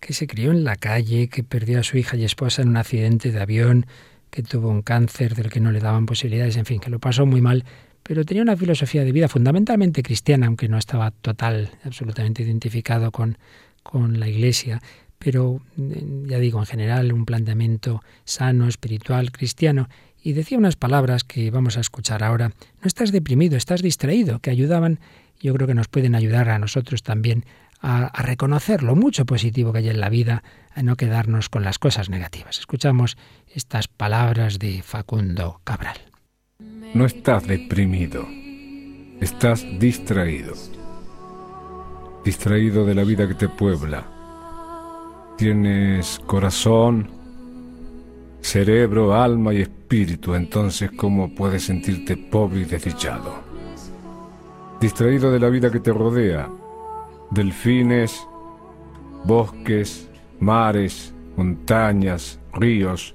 que 0.00 0.14
se 0.14 0.26
crió 0.26 0.50
en 0.50 0.64
la 0.64 0.76
calle, 0.76 1.28
que 1.28 1.44
perdió 1.44 1.80
a 1.80 1.82
su 1.82 1.98
hija 1.98 2.16
y 2.16 2.24
esposa 2.24 2.62
en 2.62 2.68
un 2.68 2.76
accidente 2.78 3.30
de 3.30 3.40
avión, 3.40 3.86
que 4.30 4.42
tuvo 4.42 4.68
un 4.68 4.82
cáncer 4.82 5.34
del 5.34 5.50
que 5.50 5.60
no 5.60 5.70
le 5.70 5.80
daban 5.80 6.06
posibilidades, 6.06 6.56
en 6.56 6.64
fin, 6.64 6.80
que 6.80 6.90
lo 6.90 6.98
pasó 6.98 7.26
muy 7.26 7.40
mal, 7.40 7.64
pero 8.08 8.24
tenía 8.24 8.42
una 8.42 8.56
filosofía 8.56 9.04
de 9.04 9.12
vida 9.12 9.28
fundamentalmente 9.28 10.02
cristiana, 10.02 10.46
aunque 10.46 10.66
no 10.66 10.78
estaba 10.78 11.10
total, 11.10 11.70
absolutamente 11.84 12.42
identificado 12.42 13.12
con, 13.12 13.36
con 13.82 14.18
la 14.18 14.28
Iglesia, 14.28 14.80
pero 15.18 15.60
ya 15.76 16.38
digo, 16.38 16.58
en 16.58 16.64
general, 16.64 17.12
un 17.12 17.26
planteamiento 17.26 18.02
sano, 18.24 18.66
espiritual, 18.66 19.30
cristiano, 19.30 19.90
y 20.22 20.32
decía 20.32 20.56
unas 20.56 20.76
palabras 20.76 21.22
que 21.22 21.50
vamos 21.50 21.76
a 21.76 21.80
escuchar 21.80 22.24
ahora. 22.24 22.48
No 22.48 22.86
estás 22.86 23.12
deprimido, 23.12 23.58
estás 23.58 23.82
distraído, 23.82 24.38
que 24.38 24.50
ayudaban 24.50 25.00
yo 25.38 25.52
creo 25.54 25.66
que 25.66 25.74
nos 25.74 25.88
pueden 25.88 26.14
ayudar 26.14 26.48
a 26.48 26.58
nosotros 26.58 27.02
también 27.02 27.44
a, 27.80 28.10
reconocer 28.22 28.82
lo 28.82 28.96
mucho 28.96 29.26
positivo 29.26 29.72
que 29.72 29.80
hay 29.80 29.88
en 29.90 30.00
la 30.00 30.08
vida, 30.08 30.42
a 30.74 30.82
no 30.82 30.96
quedarnos 30.96 31.50
con 31.50 31.62
las 31.62 31.78
cosas 31.78 32.08
negativas. 32.08 32.58
Escuchamos 32.58 33.18
estas 33.54 33.86
palabras 33.86 34.58
de 34.58 34.82
Facundo 34.82 35.60
Cabral. 35.62 36.07
No 36.94 37.06
estás 37.06 37.46
deprimido, 37.46 38.26
estás 39.20 39.66
distraído. 39.78 40.54
Distraído 42.24 42.84
de 42.84 42.94
la 42.94 43.04
vida 43.04 43.26
que 43.28 43.34
te 43.34 43.48
puebla. 43.48 44.04
Tienes 45.36 46.20
corazón, 46.26 47.08
cerebro, 48.40 49.14
alma 49.14 49.54
y 49.54 49.62
espíritu, 49.62 50.34
entonces 50.34 50.90
¿cómo 50.92 51.34
puedes 51.34 51.64
sentirte 51.64 52.16
pobre 52.16 52.60
y 52.60 52.64
desdichado? 52.64 53.48
distraído 54.80 55.32
de 55.32 55.40
la 55.40 55.48
vida 55.48 55.70
que 55.70 55.80
te 55.80 55.92
rodea, 55.92 56.48
delfines, 57.30 58.26
bosques, 59.24 60.08
mares, 60.38 61.12
montañas, 61.36 62.38
ríos. 62.52 63.14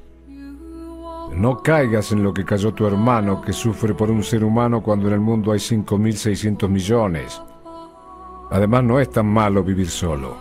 No 1.36 1.64
caigas 1.64 2.12
en 2.12 2.24
lo 2.24 2.34
que 2.34 2.46
cayó 2.46 2.74
tu 2.74 2.86
hermano 2.86 3.42
que 3.42 3.54
sufre 3.54 3.94
por 3.94 4.12
un 4.12 4.24
ser 4.24 4.44
humano 4.44 4.84
cuando 4.84 5.08
en 5.08 5.14
el 5.14 5.20
mundo 5.20 5.52
hay 5.52 5.60
5.600 5.60 6.70
millones. 6.70 7.42
Además 8.52 8.84
no 8.84 9.00
es 9.00 9.10
tan 9.10 9.26
malo 9.26 9.64
vivir 9.64 9.90
solo. 9.90 10.38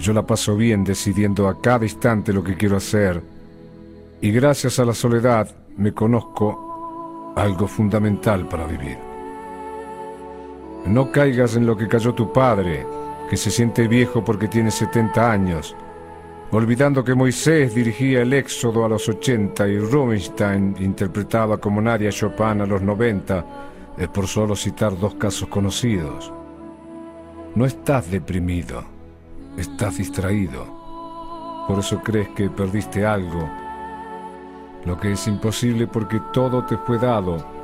Yo 0.00 0.12
la 0.12 0.26
paso 0.26 0.56
bien 0.56 0.84
decidiendo 0.84 1.48
a 1.48 1.60
cada 1.60 1.84
instante 1.84 2.32
lo 2.32 2.42
que 2.42 2.56
quiero 2.56 2.76
hacer 2.76 3.22
y 4.20 4.30
gracias 4.30 4.78
a 4.78 4.84
la 4.84 4.94
soledad 4.94 5.48
me 5.76 5.92
conozco 5.92 7.32
algo 7.36 7.66
fundamental 7.66 8.46
para 8.48 8.66
vivir. 8.66 8.98
No 10.86 11.10
caigas 11.10 11.56
en 11.56 11.66
lo 11.66 11.76
que 11.76 11.88
cayó 11.88 12.14
tu 12.14 12.32
padre, 12.32 12.86
que 13.28 13.36
se 13.36 13.50
siente 13.50 13.86
viejo 13.88 14.24
porque 14.24 14.48
tiene 14.48 14.70
70 14.70 15.30
años, 15.30 15.76
olvidando 16.52 17.04
que 17.04 17.14
Moisés 17.14 17.74
dirigía 17.74 18.22
el 18.22 18.32
éxodo 18.32 18.84
a 18.84 18.88
los 18.88 19.08
80 19.08 19.68
y 19.68 19.78
Rubinstein 19.78 20.74
interpretaba 20.80 21.58
como 21.58 21.80
Nadia 21.80 22.10
Chopin 22.10 22.60
a 22.60 22.66
los 22.66 22.82
90, 22.82 23.46
es 23.96 24.08
por 24.08 24.26
solo 24.26 24.56
citar 24.56 24.98
dos 24.98 25.14
casos 25.14 25.48
conocidos. 25.48 26.32
No 27.54 27.64
estás 27.64 28.10
deprimido, 28.10 28.84
estás 29.56 29.98
distraído. 29.98 30.66
Por 31.66 31.78
eso 31.78 32.00
crees 32.02 32.28
que 32.30 32.50
perdiste 32.50 33.06
algo, 33.06 33.48
lo 34.84 34.98
que 34.98 35.12
es 35.12 35.26
imposible 35.28 35.86
porque 35.86 36.20
todo 36.32 36.64
te 36.64 36.76
fue 36.76 36.98
dado 36.98 37.60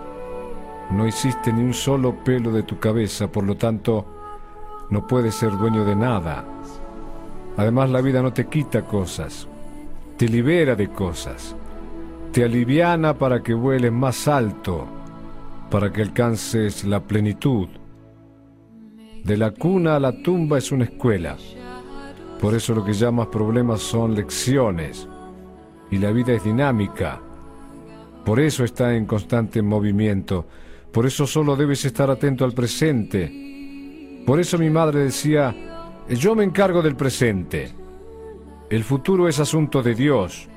no 0.91 1.07
hiciste 1.07 1.53
ni 1.53 1.63
un 1.63 1.75
solo 1.75 2.15
pelo 2.15 2.53
de 2.53 2.63
tu 2.63 2.79
cabeza, 2.79 3.27
por 3.27 3.45
lo 3.45 3.57
tanto, 3.57 4.07
no 4.91 5.07
puedes 5.07 5.35
ser 5.35 5.51
dueño 5.59 5.85
de 5.85 5.97
nada. 5.97 6.45
Además, 7.57 7.91
la 7.91 8.01
vida 8.01 8.23
no 8.23 8.33
te 8.33 8.47
quita 8.47 8.83
cosas, 8.83 9.49
te 10.17 10.29
libera 10.29 10.75
de 10.75 10.89
cosas, 10.89 11.57
te 12.33 12.45
aliviana 12.45 13.15
para 13.15 13.43
que 13.43 13.55
vueles 13.55 13.93
más 13.93 14.29
alto, 14.29 14.87
para 15.71 15.93
que 15.93 16.03
alcances 16.03 16.85
la 16.85 17.01
plenitud. 17.01 17.69
De 19.25 19.37
la 19.37 19.51
cuna 19.51 19.97
a 19.97 20.01
la 20.01 20.23
tumba 20.23 20.59
es 20.59 20.71
una 20.71 20.85
escuela. 20.85 21.37
Por 22.41 22.55
eso 22.55 22.75
lo 22.75 22.85
que 22.85 22.93
llamas 22.93 23.29
problemas 23.29 23.81
son 23.81 24.15
lecciones. 24.15 25.09
Y 25.91 25.99
la 25.99 26.13
vida 26.13 26.33
es 26.33 26.45
dinámica. 26.45 27.21
Por 28.25 28.39
eso 28.39 28.65
está 28.65 28.95
en 28.95 29.07
constante 29.07 29.63
movimiento 29.63 30.47
por 30.97 31.05
eso 31.05 31.27
solo 31.27 31.57
debes 31.57 31.85
estar 31.85 32.11
atento 32.11 32.43
al 32.43 32.55
presente. 32.55 34.23
Por 34.25 34.41
eso 34.41 34.57
mi 34.57 34.71
madre 34.71 35.01
decía, 35.01 35.55
yo 36.15 36.35
me 36.35 36.45
encargo 36.45 36.83
del 36.83 36.97
presente. 36.97 37.73
El 38.71 38.85
futuro 38.85 39.29
es 39.29 39.41
asunto 39.41 39.83
de 39.83 39.95
Dios. 39.95 40.49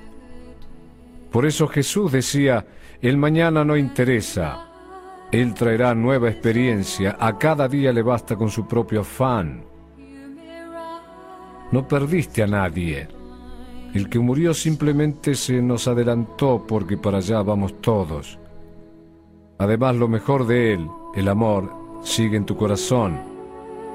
Por 1.31 1.45
eso 1.45 1.67
Jesús 1.67 2.11
decía, 2.11 2.65
el 3.01 3.17
mañana 3.17 3.63
no 3.63 3.77
interesa. 3.77 4.65
Él 5.31 5.53
traerá 5.53 5.93
nueva 5.93 6.29
experiencia, 6.29 7.15
a 7.19 7.37
cada 7.37 7.67
día 7.67 7.93
le 7.93 8.01
basta 8.01 8.35
con 8.35 8.49
su 8.49 8.67
propio 8.67 9.01
afán. 9.01 9.63
No 11.71 11.87
perdiste 11.87 12.41
a 12.41 12.47
nadie. 12.47 13.07
El 13.93 14.09
que 14.09 14.19
murió 14.19 14.53
simplemente 14.53 15.35
se 15.35 15.61
nos 15.61 15.87
adelantó 15.87 16.65
porque 16.67 16.97
para 16.97 17.19
allá 17.19 17.41
vamos 17.43 17.79
todos. 17.79 18.39
Además, 19.59 19.95
lo 19.95 20.07
mejor 20.07 20.47
de 20.47 20.73
Él, 20.73 20.87
el 21.15 21.27
amor, 21.27 21.71
sigue 22.01 22.37
en 22.37 22.45
tu 22.45 22.55
corazón. 22.55 23.28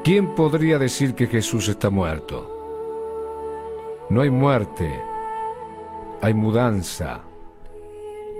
¿Quién 0.05 0.35
podría 0.35 0.79
decir 0.79 1.15
que 1.15 1.27
Jesús 1.27 1.67
está 1.67 1.89
muerto? 1.89 2.47
No 4.11 4.21
hay 4.21 4.29
muerte, 4.29 5.01
hay 6.21 6.35
mudanza. 6.35 7.21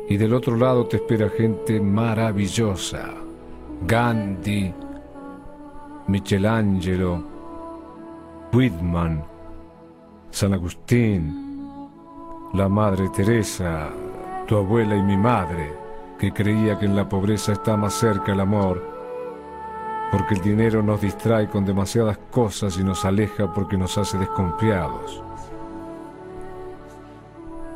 Y 0.07 0.19
del 0.19 0.35
otro 0.35 0.57
lado 0.57 0.85
te 0.87 0.97
espera 0.97 1.31
gente 1.31 1.81
maravillosa. 1.81 3.15
Gandhi, 3.87 4.75
Michelangelo, 6.07 7.25
Whitman, 8.53 9.25
San 10.31 10.53
Agustín, 10.53 11.81
la 12.53 12.69
Madre 12.69 13.09
Teresa, 13.09 13.89
tu 14.47 14.59
abuela 14.59 14.97
y 14.97 15.03
mi 15.03 15.17
madre, 15.17 15.73
que 16.19 16.31
creía 16.31 16.79
que 16.79 16.85
en 16.85 16.95
la 16.95 17.09
pobreza 17.09 17.53
está 17.53 17.75
más 17.75 17.95
cerca 17.95 18.35
el 18.35 18.41
amor, 18.41 18.93
porque 20.17 20.35
el 20.35 20.43
dinero 20.43 20.81
nos 20.81 21.01
distrae 21.01 21.49
con 21.49 21.65
demasiadas 21.65 22.19
cosas 22.31 22.79
y 22.79 22.85
nos 22.85 23.05
aleja 23.05 23.53
porque 23.53 23.77
nos 23.77 23.99
hace 23.99 24.17
desconfiados. 24.17 25.21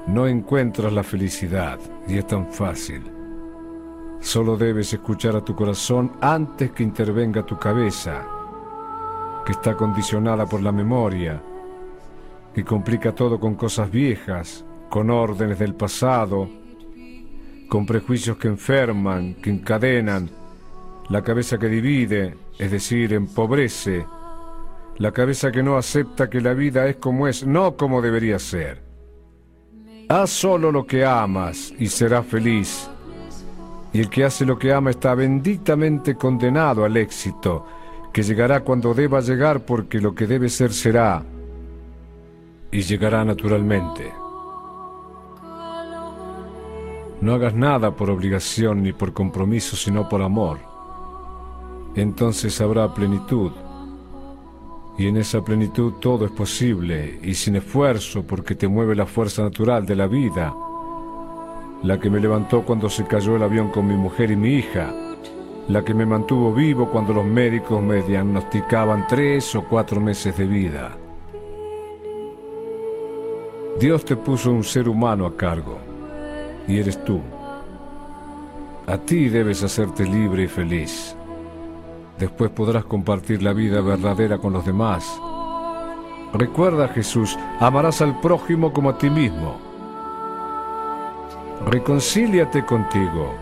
No 0.06 0.28
encuentras 0.28 0.92
la 0.92 1.02
felicidad 1.02 1.80
y 2.06 2.16
es 2.16 2.28
tan 2.28 2.46
fácil. 2.46 3.02
Solo 4.20 4.56
debes 4.56 4.92
escuchar 4.92 5.34
a 5.34 5.44
tu 5.44 5.56
corazón 5.56 6.12
antes 6.20 6.70
que 6.70 6.84
intervenga 6.84 7.44
tu 7.44 7.58
cabeza, 7.58 8.24
que 9.44 9.50
está 9.50 9.74
condicionada 9.74 10.46
por 10.46 10.62
la 10.62 10.70
memoria, 10.70 11.42
que 12.54 12.64
complica 12.64 13.16
todo 13.16 13.40
con 13.40 13.56
cosas 13.56 13.90
viejas, 13.90 14.64
con 14.88 15.10
órdenes 15.10 15.58
del 15.58 15.74
pasado, 15.74 16.48
con 17.68 17.84
prejuicios 17.84 18.36
que 18.36 18.46
enferman, 18.46 19.34
que 19.42 19.50
encadenan, 19.50 20.37
la 21.08 21.22
cabeza 21.22 21.58
que 21.58 21.68
divide, 21.68 22.36
es 22.58 22.70
decir, 22.70 23.12
empobrece, 23.14 24.06
la 24.98 25.12
cabeza 25.12 25.50
que 25.50 25.62
no 25.62 25.76
acepta 25.76 26.28
que 26.28 26.40
la 26.40 26.54
vida 26.54 26.86
es 26.86 26.96
como 26.96 27.28
es, 27.28 27.46
no 27.46 27.76
como 27.76 28.02
debería 28.02 28.38
ser. 28.38 28.82
Haz 30.08 30.30
solo 30.30 30.72
lo 30.72 30.86
que 30.86 31.04
amas 31.04 31.72
y 31.78 31.86
serás 31.86 32.26
feliz. 32.26 32.90
Y 33.92 34.00
el 34.00 34.10
que 34.10 34.24
hace 34.24 34.44
lo 34.44 34.58
que 34.58 34.72
ama 34.72 34.90
está 34.90 35.14
benditamente 35.14 36.14
condenado 36.14 36.84
al 36.84 36.96
éxito, 36.96 37.64
que 38.12 38.22
llegará 38.22 38.60
cuando 38.60 38.92
deba 38.92 39.20
llegar 39.20 39.64
porque 39.64 40.00
lo 40.00 40.14
que 40.14 40.26
debe 40.26 40.48
ser 40.48 40.72
será, 40.72 41.22
y 42.70 42.82
llegará 42.82 43.24
naturalmente. 43.24 44.12
No 47.20 47.34
hagas 47.34 47.54
nada 47.54 47.90
por 47.92 48.10
obligación 48.10 48.82
ni 48.82 48.92
por 48.92 49.12
compromiso, 49.12 49.76
sino 49.76 50.08
por 50.08 50.22
amor. 50.22 50.67
Entonces 51.94 52.60
habrá 52.60 52.92
plenitud. 52.94 53.52
Y 54.98 55.06
en 55.06 55.16
esa 55.16 55.44
plenitud 55.44 55.94
todo 56.00 56.24
es 56.24 56.32
posible 56.32 57.20
y 57.22 57.34
sin 57.34 57.56
esfuerzo 57.56 58.24
porque 58.24 58.54
te 58.54 58.66
mueve 58.66 58.96
la 58.96 59.06
fuerza 59.06 59.42
natural 59.42 59.86
de 59.86 59.94
la 59.94 60.08
vida, 60.08 60.52
la 61.82 62.00
que 62.00 62.10
me 62.10 62.18
levantó 62.18 62.62
cuando 62.62 62.90
se 62.90 63.06
cayó 63.06 63.36
el 63.36 63.42
avión 63.44 63.70
con 63.70 63.86
mi 63.86 63.94
mujer 63.94 64.32
y 64.32 64.36
mi 64.36 64.54
hija, 64.54 64.92
la 65.68 65.84
que 65.84 65.94
me 65.94 66.04
mantuvo 66.04 66.52
vivo 66.52 66.90
cuando 66.90 67.12
los 67.12 67.24
médicos 67.24 67.80
me 67.82 68.02
diagnosticaban 68.02 69.06
tres 69.06 69.54
o 69.54 69.62
cuatro 69.62 70.00
meses 70.00 70.36
de 70.36 70.46
vida. 70.46 70.96
Dios 73.78 74.04
te 74.04 74.16
puso 74.16 74.50
un 74.50 74.64
ser 74.64 74.88
humano 74.88 75.26
a 75.26 75.36
cargo 75.36 75.78
y 76.66 76.78
eres 76.78 77.04
tú. 77.04 77.20
A 78.88 78.98
ti 78.98 79.28
debes 79.28 79.62
hacerte 79.62 80.04
libre 80.04 80.44
y 80.44 80.48
feliz. 80.48 81.14
Después 82.18 82.50
podrás 82.50 82.84
compartir 82.84 83.42
la 83.42 83.52
vida 83.52 83.80
verdadera 83.80 84.38
con 84.38 84.52
los 84.52 84.64
demás. 84.64 85.20
Recuerda, 86.32 86.88
Jesús, 86.88 87.38
amarás 87.60 88.02
al 88.02 88.20
prójimo 88.20 88.72
como 88.72 88.90
a 88.90 88.98
ti 88.98 89.08
mismo. 89.08 89.58
Reconcíliate 91.66 92.64
contigo. 92.64 93.34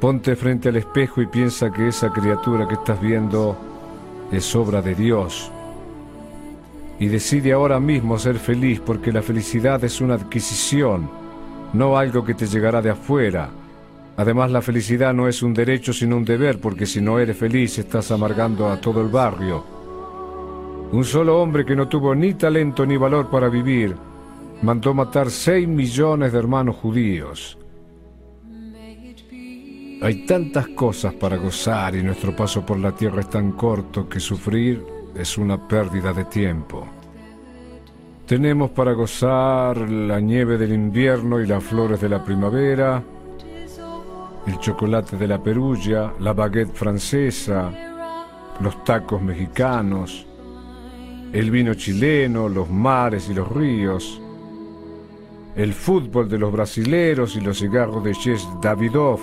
Ponte 0.00 0.34
frente 0.36 0.68
al 0.70 0.76
espejo 0.76 1.20
y 1.20 1.26
piensa 1.26 1.70
que 1.70 1.88
esa 1.88 2.10
criatura 2.10 2.66
que 2.66 2.74
estás 2.74 3.00
viendo 3.00 3.56
es 4.32 4.54
obra 4.56 4.82
de 4.82 4.94
Dios. 4.94 5.50
Y 6.98 7.08
decide 7.08 7.52
ahora 7.52 7.80
mismo 7.80 8.18
ser 8.18 8.38
feliz 8.38 8.80
porque 8.80 9.12
la 9.12 9.22
felicidad 9.22 9.82
es 9.84 10.00
una 10.00 10.14
adquisición 10.14 11.20
no 11.72 11.96
algo 11.96 12.24
que 12.24 12.34
te 12.34 12.46
llegará 12.46 12.82
de 12.82 12.90
afuera. 12.90 13.50
Además, 14.20 14.50
la 14.50 14.60
felicidad 14.60 15.14
no 15.14 15.28
es 15.28 15.42
un 15.42 15.54
derecho 15.54 15.94
sino 15.94 16.14
un 16.18 16.26
deber, 16.26 16.60
porque 16.60 16.84
si 16.84 17.00
no 17.00 17.18
eres 17.18 17.38
feliz 17.38 17.78
estás 17.78 18.10
amargando 18.10 18.68
a 18.68 18.78
todo 18.78 19.00
el 19.00 19.08
barrio. 19.08 19.64
Un 20.92 21.04
solo 21.04 21.40
hombre 21.40 21.64
que 21.64 21.74
no 21.74 21.88
tuvo 21.88 22.14
ni 22.14 22.34
talento 22.34 22.84
ni 22.84 22.98
valor 22.98 23.30
para 23.30 23.48
vivir, 23.48 23.96
mandó 24.60 24.92
matar 24.92 25.30
seis 25.30 25.66
millones 25.66 26.34
de 26.34 26.38
hermanos 26.38 26.76
judíos. 26.76 27.56
Hay 30.02 30.26
tantas 30.26 30.68
cosas 30.68 31.14
para 31.14 31.38
gozar 31.38 31.96
y 31.96 32.02
nuestro 32.02 32.36
paso 32.36 32.60
por 32.66 32.78
la 32.78 32.92
tierra 32.94 33.20
es 33.22 33.30
tan 33.30 33.52
corto 33.52 34.06
que 34.06 34.20
sufrir 34.20 34.84
es 35.16 35.38
una 35.38 35.66
pérdida 35.66 36.12
de 36.12 36.26
tiempo. 36.26 36.86
Tenemos 38.26 38.70
para 38.72 38.92
gozar 38.92 39.78
la 39.78 40.20
nieve 40.20 40.58
del 40.58 40.74
invierno 40.74 41.40
y 41.40 41.46
las 41.46 41.64
flores 41.64 42.02
de 42.02 42.10
la 42.10 42.22
primavera, 42.22 43.02
el 44.46 44.58
chocolate 44.58 45.16
de 45.16 45.26
la 45.26 45.42
perulla, 45.42 46.12
la 46.18 46.32
baguette 46.32 46.74
francesa, 46.74 47.70
los 48.60 48.84
tacos 48.84 49.20
mexicanos, 49.20 50.26
el 51.32 51.50
vino 51.50 51.74
chileno, 51.74 52.48
los 52.48 52.68
mares 52.68 53.28
y 53.28 53.34
los 53.34 53.50
ríos, 53.50 54.20
el 55.56 55.72
fútbol 55.72 56.28
de 56.28 56.38
los 56.38 56.52
brasileros 56.52 57.36
y 57.36 57.40
los 57.40 57.58
cigarros 57.58 58.02
de 58.02 58.12
Ches 58.12 58.48
Davidoff, 58.60 59.20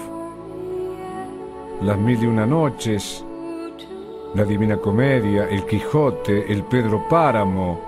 las 1.82 1.98
mil 1.98 2.22
y 2.22 2.26
una 2.26 2.46
noches, 2.46 3.24
la 4.36 4.44
Divina 4.44 4.78
Comedia, 4.78 5.48
el 5.50 5.66
Quijote, 5.66 6.52
el 6.52 6.64
Pedro 6.64 7.08
Páramo, 7.10 7.80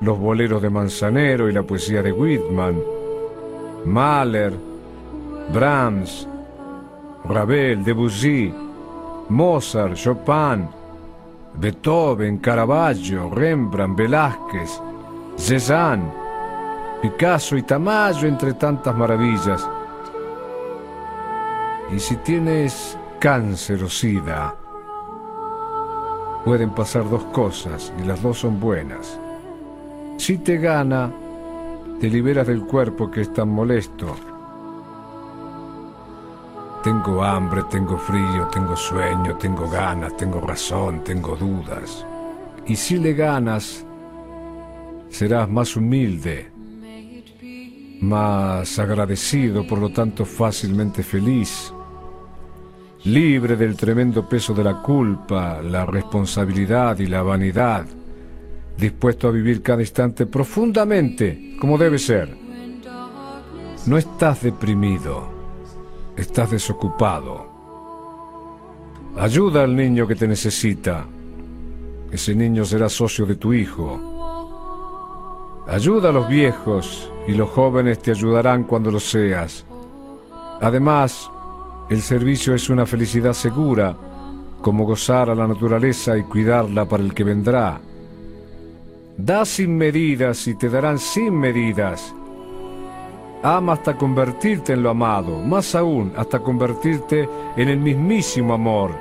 los 0.00 0.18
boleros 0.18 0.62
de 0.62 0.70
Manzanero 0.70 1.48
y 1.48 1.52
la 1.52 1.62
poesía 1.62 2.02
de 2.02 2.12
Whitman, 2.12 2.80
Mahler, 3.84 4.73
Brahms, 5.52 6.26
Ravel, 7.24 7.82
Debussy, 7.82 8.52
Mozart, 9.28 9.94
Chopin, 9.94 10.68
Beethoven, 11.54 12.38
Caravaggio, 12.38 13.30
Rembrandt, 13.30 13.96
Velázquez, 13.96 14.80
Cézanne, 15.36 16.12
Picasso 17.00 17.56
y 17.56 17.62
Tamayo, 17.62 18.26
entre 18.26 18.54
tantas 18.54 18.94
maravillas. 18.96 19.68
Y 21.94 21.98
si 21.98 22.16
tienes 22.16 22.98
cáncer 23.20 23.82
o 23.84 23.88
sida, 23.88 24.54
pueden 26.44 26.70
pasar 26.70 27.08
dos 27.08 27.24
cosas 27.24 27.92
y 28.00 28.04
las 28.04 28.22
dos 28.22 28.38
son 28.38 28.58
buenas. 28.58 29.18
Si 30.16 30.38
te 30.38 30.58
gana, 30.58 31.10
te 32.00 32.08
liberas 32.08 32.46
del 32.46 32.62
cuerpo 32.66 33.10
que 33.10 33.22
es 33.22 33.32
tan 33.32 33.48
molesto. 33.48 34.33
Tengo 36.84 37.24
hambre, 37.24 37.62
tengo 37.70 37.96
frío, 37.96 38.46
tengo 38.52 38.76
sueño, 38.76 39.36
tengo 39.38 39.70
ganas, 39.70 40.14
tengo 40.18 40.38
razón, 40.38 41.02
tengo 41.02 41.34
dudas. 41.34 42.04
Y 42.66 42.76
si 42.76 42.98
le 42.98 43.14
ganas, 43.14 43.86
serás 45.08 45.48
más 45.48 45.74
humilde, 45.76 46.50
más 48.02 48.78
agradecido, 48.78 49.66
por 49.66 49.78
lo 49.78 49.88
tanto 49.88 50.26
fácilmente 50.26 51.02
feliz, 51.02 51.72
libre 53.04 53.56
del 53.56 53.76
tremendo 53.76 54.28
peso 54.28 54.52
de 54.52 54.64
la 54.64 54.82
culpa, 54.82 55.62
la 55.62 55.86
responsabilidad 55.86 56.98
y 56.98 57.06
la 57.06 57.22
vanidad 57.22 57.86
dispuesto 58.76 59.28
a 59.28 59.30
vivir 59.30 59.62
cada 59.62 59.80
instante 59.80 60.26
profundamente 60.26 61.56
como 61.58 61.78
debe 61.78 61.98
ser. 61.98 62.36
No 63.86 63.96
estás 63.96 64.42
deprimido, 64.42 65.33
estás 66.16 66.50
desocupado. 66.50 67.46
Ayuda 69.16 69.62
al 69.62 69.76
niño 69.76 70.06
que 70.06 70.16
te 70.16 70.26
necesita. 70.26 71.06
Ese 72.10 72.34
niño 72.34 72.64
será 72.64 72.88
socio 72.88 73.26
de 73.26 73.36
tu 73.36 73.52
hijo. 73.52 74.00
Ayuda 75.66 76.10
a 76.10 76.12
los 76.12 76.28
viejos 76.28 77.10
y 77.26 77.32
los 77.32 77.48
jóvenes 77.50 78.00
te 78.00 78.10
ayudarán 78.10 78.64
cuando 78.64 78.90
lo 78.90 79.00
seas. 79.00 79.64
Además, 80.60 81.30
el 81.88 82.02
servicio 82.02 82.54
es 82.54 82.68
una 82.70 82.86
felicidad 82.86 83.32
segura, 83.32 83.96
como 84.60 84.84
gozar 84.84 85.30
a 85.30 85.34
la 85.34 85.46
naturaleza 85.46 86.16
y 86.16 86.22
cuidarla 86.22 86.86
para 86.86 87.02
el 87.02 87.14
que 87.14 87.24
vendrá. 87.24 87.80
Da 89.16 89.44
sin 89.44 89.76
medidas 89.76 90.46
y 90.48 90.54
te 90.56 90.68
darán 90.68 90.98
sin 90.98 91.38
medidas. 91.38 92.14
Ama 93.46 93.74
hasta 93.74 93.94
convertirte 93.94 94.72
en 94.72 94.82
lo 94.82 94.88
amado, 94.88 95.38
más 95.38 95.74
aún 95.74 96.14
hasta 96.16 96.38
convertirte 96.38 97.28
en 97.58 97.68
el 97.68 97.76
mismísimo 97.76 98.54
amor. 98.54 98.92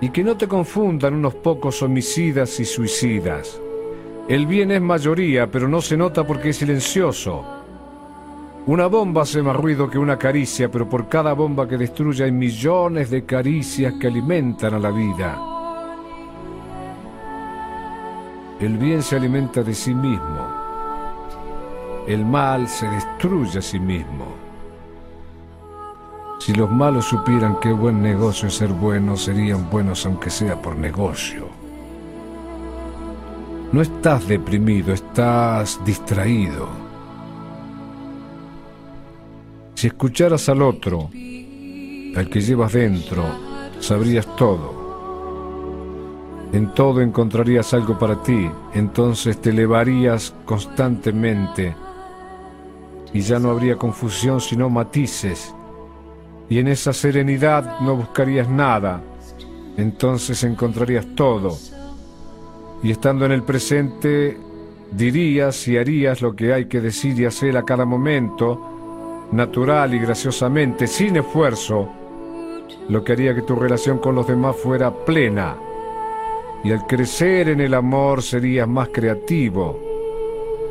Y 0.00 0.08
que 0.08 0.24
no 0.24 0.36
te 0.36 0.48
confundan 0.48 1.14
unos 1.14 1.36
pocos 1.36 1.80
homicidas 1.80 2.58
y 2.58 2.64
suicidas. 2.64 3.62
El 4.26 4.48
bien 4.48 4.72
es 4.72 4.80
mayoría, 4.80 5.48
pero 5.48 5.68
no 5.68 5.80
se 5.80 5.96
nota 5.96 6.26
porque 6.26 6.48
es 6.48 6.56
silencioso. 6.56 7.44
Una 8.66 8.88
bomba 8.88 9.22
hace 9.22 9.42
más 9.42 9.54
ruido 9.54 9.88
que 9.88 9.98
una 10.00 10.18
caricia, 10.18 10.68
pero 10.68 10.88
por 10.88 11.08
cada 11.08 11.34
bomba 11.34 11.68
que 11.68 11.78
destruye 11.78 12.24
hay 12.24 12.32
millones 12.32 13.10
de 13.10 13.24
caricias 13.24 13.94
que 14.00 14.08
alimentan 14.08 14.74
a 14.74 14.78
la 14.80 14.90
vida. 14.90 15.40
El 18.58 18.76
bien 18.76 19.04
se 19.04 19.14
alimenta 19.14 19.62
de 19.62 19.72
sí 19.72 19.94
mismo. 19.94 20.67
El 22.08 22.24
mal 22.24 22.68
se 22.68 22.88
destruye 22.88 23.58
a 23.58 23.60
sí 23.60 23.78
mismo. 23.78 24.24
Si 26.38 26.54
los 26.54 26.70
malos 26.70 27.04
supieran 27.04 27.60
qué 27.60 27.70
buen 27.70 28.02
negocio 28.02 28.48
es 28.48 28.54
ser 28.54 28.70
buenos, 28.70 29.24
serían 29.24 29.68
buenos 29.68 30.06
aunque 30.06 30.30
sea 30.30 30.56
por 30.56 30.74
negocio. 30.74 31.48
No 33.72 33.82
estás 33.82 34.26
deprimido, 34.26 34.94
estás 34.94 35.84
distraído. 35.84 36.70
Si 39.74 39.88
escucharas 39.88 40.48
al 40.48 40.62
otro, 40.62 41.10
al 41.12 42.30
que 42.30 42.40
llevas 42.40 42.72
dentro, 42.72 43.22
sabrías 43.80 44.34
todo. 44.34 44.78
En 46.54 46.72
todo 46.72 47.02
encontrarías 47.02 47.74
algo 47.74 47.98
para 47.98 48.22
ti, 48.22 48.50
entonces 48.72 49.38
te 49.42 49.50
elevarías 49.50 50.34
constantemente 50.46 51.76
y 53.12 53.20
ya 53.20 53.38
no 53.38 53.50
habría 53.50 53.76
confusión 53.76 54.40
sino 54.40 54.68
matices. 54.68 55.54
Y 56.48 56.58
en 56.58 56.68
esa 56.68 56.92
serenidad 56.92 57.80
no 57.80 57.96
buscarías 57.96 58.48
nada, 58.48 59.02
entonces 59.76 60.42
encontrarías 60.44 61.06
todo. 61.14 61.56
Y 62.82 62.90
estando 62.90 63.26
en 63.26 63.32
el 63.32 63.42
presente, 63.42 64.38
dirías 64.90 65.68
y 65.68 65.76
harías 65.76 66.22
lo 66.22 66.34
que 66.34 66.52
hay 66.52 66.66
que 66.66 66.80
decir 66.80 67.18
y 67.20 67.26
hacer 67.26 67.56
a 67.56 67.64
cada 67.64 67.84
momento, 67.84 69.28
natural 69.32 69.94
y 69.94 69.98
graciosamente, 69.98 70.86
sin 70.86 71.16
esfuerzo, 71.16 71.88
lo 72.88 73.04
que 73.04 73.12
haría 73.12 73.34
que 73.34 73.42
tu 73.42 73.54
relación 73.56 73.98
con 73.98 74.14
los 74.14 74.26
demás 74.26 74.56
fuera 74.56 74.90
plena. 74.90 75.56
Y 76.64 76.72
al 76.72 76.86
crecer 76.86 77.50
en 77.50 77.60
el 77.60 77.74
amor 77.74 78.22
serías 78.22 78.66
más 78.66 78.88
creativo, 78.88 79.87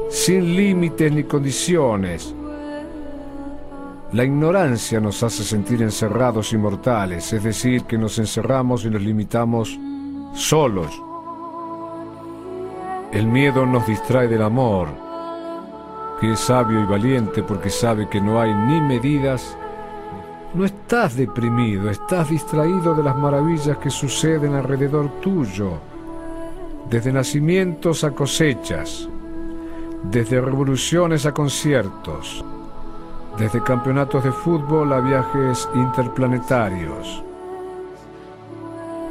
sin 0.10 0.56
límites 0.56 1.12
ni 1.12 1.24
condiciones. 1.24 2.34
La 4.14 4.24
ignorancia 4.24 5.00
nos 5.00 5.22
hace 5.24 5.44
sentir 5.44 5.82
encerrados 5.82 6.54
y 6.54 6.58
mortales, 6.58 7.34
es 7.34 7.44
decir, 7.44 7.84
que 7.84 7.98
nos 7.98 8.18
encerramos 8.20 8.86
y 8.86 8.90
nos 8.90 9.02
limitamos 9.02 9.78
solos. 10.34 10.92
El 13.12 13.28
miedo 13.28 13.66
nos 13.66 13.86
distrae 13.86 14.28
del 14.28 14.42
amor 14.42 15.08
que 16.20 16.32
es 16.32 16.40
sabio 16.40 16.80
y 16.82 16.86
valiente 16.86 17.44
porque 17.44 17.70
sabe 17.70 18.10
que 18.10 18.20
no 18.20 18.42
hay 18.42 18.54
ni 18.54 18.82
medidas, 18.82 19.56
no 20.54 20.66
estás 20.66 21.16
deprimido, 21.16 21.90
estás 21.90 22.30
distraído 22.30 22.96
de 22.96 23.04
las 23.04 23.16
maravillas 23.16 23.78
que 23.78 23.90
suceden 23.90 24.56
alrededor 24.56 25.10
tuyo, 25.22 25.74
desde 26.90 27.14
nacimientos 27.14 28.04
a 28.04 28.12
cosechas, 28.12 29.08
desde 30.04 30.42
revoluciones 30.42 31.26
a 31.26 31.34
conciertos, 31.34 32.44
desde 33.38 33.64
campeonatos 33.64 34.24
de 34.24 34.32
fútbol 34.32 34.94
a 34.94 35.00
viajes 35.00 35.68
interplanetarios. 35.76 37.24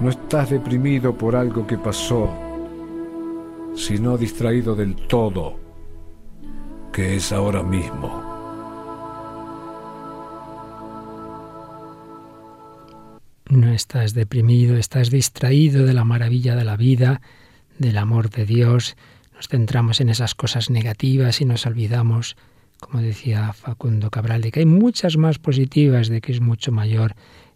No 0.01 0.11
estás 0.11 0.51
deprimido 0.51 1.15
por 1.15 1.37
algo 1.37 1.67
que 1.67 1.79
pasó, 1.79 2.29
sino 3.75 4.17
distraído 4.17 4.75
del 4.75 4.95
todo 4.95 5.67
que 6.97 7.17
es 7.17 7.31
ahora 7.31 7.63
mismo. 7.63 8.25
No 13.51 13.71
estás 13.71 14.15
deprimido, 14.15 14.79
estás 14.79 15.11
distraído 15.11 15.85
de 15.85 15.93
la 15.93 16.05
maravilla 16.05 16.57
de 16.57 16.65
la 16.65 16.79
vida, 16.79 17.21
del 17.79 17.99
amor 17.99 18.31
de 18.31 18.47
Dios. 18.47 18.97
Nos 19.37 19.49
centramos 19.49 20.01
en 20.01 20.09
esas 20.09 20.35
cosas 20.35 20.71
negativas 20.71 21.41
y 21.41 21.45
nos 21.45 21.67
olvidamos, 21.67 22.37
como 22.81 23.03
decía 23.03 23.53
Facundo 23.53 24.11
Cabral, 24.11 24.41
de 24.41 24.51
que 24.51 24.61
hay 24.61 24.67
muchas 24.67 25.17
más 25.17 25.39
positivas, 25.39 26.09
de 26.09 26.21
que 26.21 26.33
es 26.33 26.41
mucho 26.41 26.73
mayor 26.73 27.15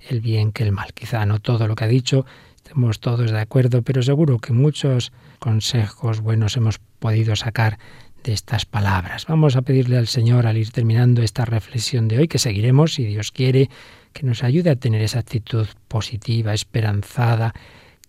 el 0.08 0.20
bien 0.20 0.52
que 0.52 0.62
el 0.62 0.72
mal. 0.72 0.92
Quizá 0.92 1.24
no 1.26 1.40
todo 1.40 1.66
lo 1.66 1.74
que 1.74 1.84
ha 1.84 1.88
dicho 1.88 2.26
estemos 2.70 3.00
todos 3.00 3.30
de 3.32 3.40
acuerdo, 3.40 3.82
pero 3.82 4.02
seguro 4.02 4.38
que 4.38 4.52
muchos 4.52 5.12
consejos 5.38 6.20
buenos 6.20 6.56
hemos 6.56 6.78
podido 7.00 7.34
sacar 7.34 7.78
de 8.22 8.32
estas 8.32 8.64
palabras. 8.64 9.26
Vamos 9.26 9.56
a 9.56 9.62
pedirle 9.62 9.96
al 9.96 10.06
Señor 10.06 10.46
al 10.46 10.56
ir 10.56 10.70
terminando 10.70 11.22
esta 11.22 11.44
reflexión 11.44 12.06
de 12.06 12.18
hoy, 12.18 12.28
que 12.28 12.38
seguiremos, 12.38 12.94
si 12.94 13.04
Dios 13.06 13.32
quiere, 13.32 13.70
que 14.12 14.24
nos 14.24 14.44
ayude 14.44 14.70
a 14.70 14.76
tener 14.76 15.00
esa 15.02 15.18
actitud 15.20 15.66
positiva, 15.88 16.54
esperanzada, 16.54 17.54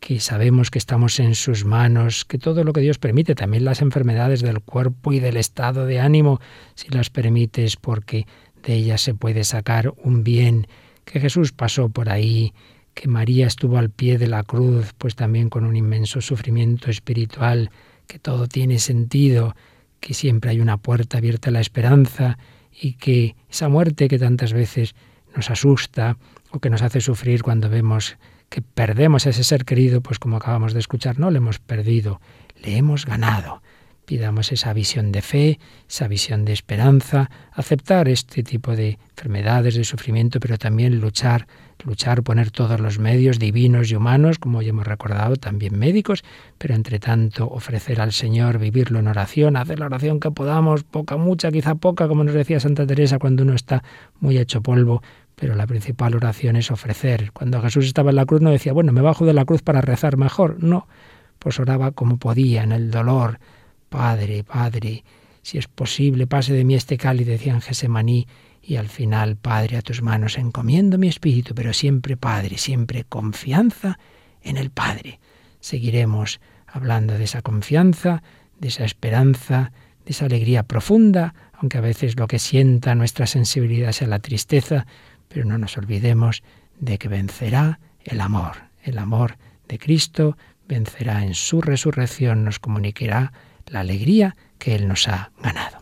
que 0.01 0.19
sabemos 0.19 0.71
que 0.71 0.79
estamos 0.79 1.19
en 1.19 1.35
sus 1.35 1.63
manos, 1.63 2.25
que 2.25 2.39
todo 2.39 2.63
lo 2.63 2.73
que 2.73 2.81
Dios 2.81 2.97
permite, 2.97 3.35
también 3.35 3.63
las 3.63 3.83
enfermedades 3.83 4.41
del 4.41 4.59
cuerpo 4.59 5.13
y 5.13 5.19
del 5.19 5.37
estado 5.37 5.85
de 5.85 5.99
ánimo, 5.99 6.41
si 6.73 6.89
las 6.89 7.11
permites, 7.11 7.77
porque 7.77 8.25
de 8.63 8.73
ellas 8.73 9.01
se 9.01 9.13
puede 9.13 9.43
sacar 9.43 9.93
un 10.03 10.23
bien, 10.23 10.65
que 11.05 11.19
Jesús 11.19 11.51
pasó 11.51 11.89
por 11.89 12.09
ahí, 12.09 12.51
que 12.95 13.07
María 13.07 13.45
estuvo 13.45 13.77
al 13.77 13.91
pie 13.91 14.17
de 14.17 14.25
la 14.25 14.41
cruz, 14.41 14.91
pues 14.97 15.15
también 15.15 15.49
con 15.49 15.65
un 15.65 15.75
inmenso 15.75 16.19
sufrimiento 16.19 16.89
espiritual, 16.89 17.69
que 18.07 18.17
todo 18.17 18.47
tiene 18.47 18.79
sentido, 18.79 19.55
que 19.99 20.15
siempre 20.15 20.49
hay 20.49 20.61
una 20.61 20.77
puerta 20.77 21.19
abierta 21.19 21.51
a 21.51 21.53
la 21.53 21.61
esperanza 21.61 22.39
y 22.71 22.93
que 22.93 23.35
esa 23.51 23.69
muerte 23.69 24.07
que 24.07 24.17
tantas 24.17 24.51
veces 24.51 24.95
nos 25.35 25.51
asusta 25.51 26.17
o 26.49 26.59
que 26.59 26.71
nos 26.71 26.81
hace 26.81 27.01
sufrir 27.01 27.43
cuando 27.43 27.69
vemos 27.69 28.17
que 28.51 28.61
perdemos 28.61 29.25
ese 29.25 29.45
ser 29.45 29.63
querido, 29.63 30.01
pues 30.01 30.19
como 30.19 30.35
acabamos 30.35 30.73
de 30.73 30.81
escuchar, 30.81 31.17
no 31.17 31.31
le 31.31 31.37
hemos 31.37 31.59
perdido, 31.59 32.19
le 32.61 32.75
hemos 32.75 33.05
ganado. 33.05 33.63
Pidamos 34.05 34.51
esa 34.51 34.73
visión 34.73 35.13
de 35.13 35.21
fe, 35.21 35.59
esa 35.89 36.09
visión 36.09 36.43
de 36.43 36.51
esperanza, 36.51 37.31
aceptar 37.53 38.09
este 38.09 38.43
tipo 38.43 38.75
de 38.75 38.99
enfermedades, 39.11 39.75
de 39.75 39.85
sufrimiento, 39.85 40.41
pero 40.41 40.57
también 40.57 40.99
luchar 40.99 41.47
luchar, 41.85 42.23
poner 42.23 42.51
todos 42.51 42.79
los 42.79 42.99
medios 42.99 43.39
divinos 43.39 43.91
y 43.91 43.95
humanos, 43.95 44.39
como 44.39 44.61
ya 44.61 44.69
hemos 44.69 44.87
recordado, 44.87 45.35
también 45.35 45.77
médicos, 45.77 46.23
pero 46.57 46.75
entre 46.75 46.99
tanto 46.99 47.47
ofrecer 47.47 48.01
al 48.01 48.11
Señor, 48.11 48.59
vivirlo 48.59 48.99
en 48.99 49.07
oración, 49.07 49.55
hacer 49.55 49.79
la 49.79 49.87
oración 49.87 50.19
que 50.19 50.31
podamos, 50.31 50.83
poca, 50.83 51.17
mucha, 51.17 51.51
quizá 51.51 51.75
poca, 51.75 52.07
como 52.07 52.23
nos 52.23 52.33
decía 52.33 52.59
Santa 52.59 52.85
Teresa 52.85 53.19
cuando 53.19 53.43
uno 53.43 53.53
está 53.53 53.83
muy 54.19 54.37
hecho 54.37 54.61
polvo, 54.61 55.01
pero 55.41 55.55
la 55.55 55.65
principal 55.65 56.13
oración 56.13 56.55
es 56.55 56.69
ofrecer. 56.69 57.31
Cuando 57.31 57.59
Jesús 57.63 57.87
estaba 57.87 58.11
en 58.11 58.17
la 58.17 58.27
cruz 58.27 58.41
no 58.41 58.51
decía, 58.51 58.73
bueno, 58.73 58.91
me 58.91 59.01
bajo 59.01 59.25
de 59.25 59.33
la 59.33 59.43
cruz 59.43 59.63
para 59.63 59.81
rezar 59.81 60.15
mejor, 60.15 60.61
no, 60.61 60.87
pues 61.39 61.59
oraba 61.59 61.93
como 61.93 62.17
podía, 62.17 62.61
en 62.61 62.71
el 62.71 62.91
dolor, 62.91 63.39
Padre, 63.89 64.43
Padre, 64.43 65.03
si 65.41 65.57
es 65.57 65.67
posible, 65.67 66.27
pase 66.27 66.53
de 66.53 66.63
mí 66.63 66.75
este 66.75 66.95
cáliz, 66.95 67.25
decía 67.25 67.53
en 67.53 67.61
Gesemaní, 67.61 68.27
y 68.61 68.75
al 68.75 68.87
final, 68.87 69.35
Padre, 69.35 69.77
a 69.77 69.81
tus 69.81 70.03
manos 70.03 70.37
encomiendo 70.37 70.99
mi 70.99 71.07
espíritu, 71.07 71.55
pero 71.55 71.73
siempre, 71.73 72.17
Padre, 72.17 72.59
siempre 72.59 73.03
confianza 73.03 73.97
en 74.43 74.57
el 74.57 74.69
Padre. 74.69 75.19
Seguiremos 75.59 76.39
hablando 76.67 77.17
de 77.17 77.23
esa 77.23 77.41
confianza, 77.41 78.21
de 78.59 78.67
esa 78.67 78.85
esperanza, 78.85 79.71
de 80.05 80.11
esa 80.11 80.25
alegría 80.25 80.61
profunda, 80.61 81.33
aunque 81.53 81.79
a 81.79 81.81
veces 81.81 82.15
lo 82.19 82.27
que 82.27 82.37
sienta 82.37 82.93
nuestra 82.93 83.25
sensibilidad 83.25 83.91
sea 83.91 84.07
la 84.07 84.19
tristeza, 84.19 84.85
pero 85.33 85.45
no 85.45 85.57
nos 85.57 85.77
olvidemos 85.77 86.43
de 86.79 86.97
que 86.97 87.07
vencerá 87.07 87.79
el 88.03 88.21
amor. 88.21 88.57
El 88.83 88.97
amor 88.97 89.37
de 89.67 89.77
Cristo 89.77 90.37
vencerá 90.67 91.23
en 91.23 91.33
su 91.33 91.61
resurrección, 91.61 92.43
nos 92.43 92.59
comunicará 92.59 93.33
la 93.67 93.81
alegría 93.81 94.35
que 94.57 94.75
Él 94.75 94.87
nos 94.87 95.07
ha 95.07 95.31
ganado. 95.41 95.81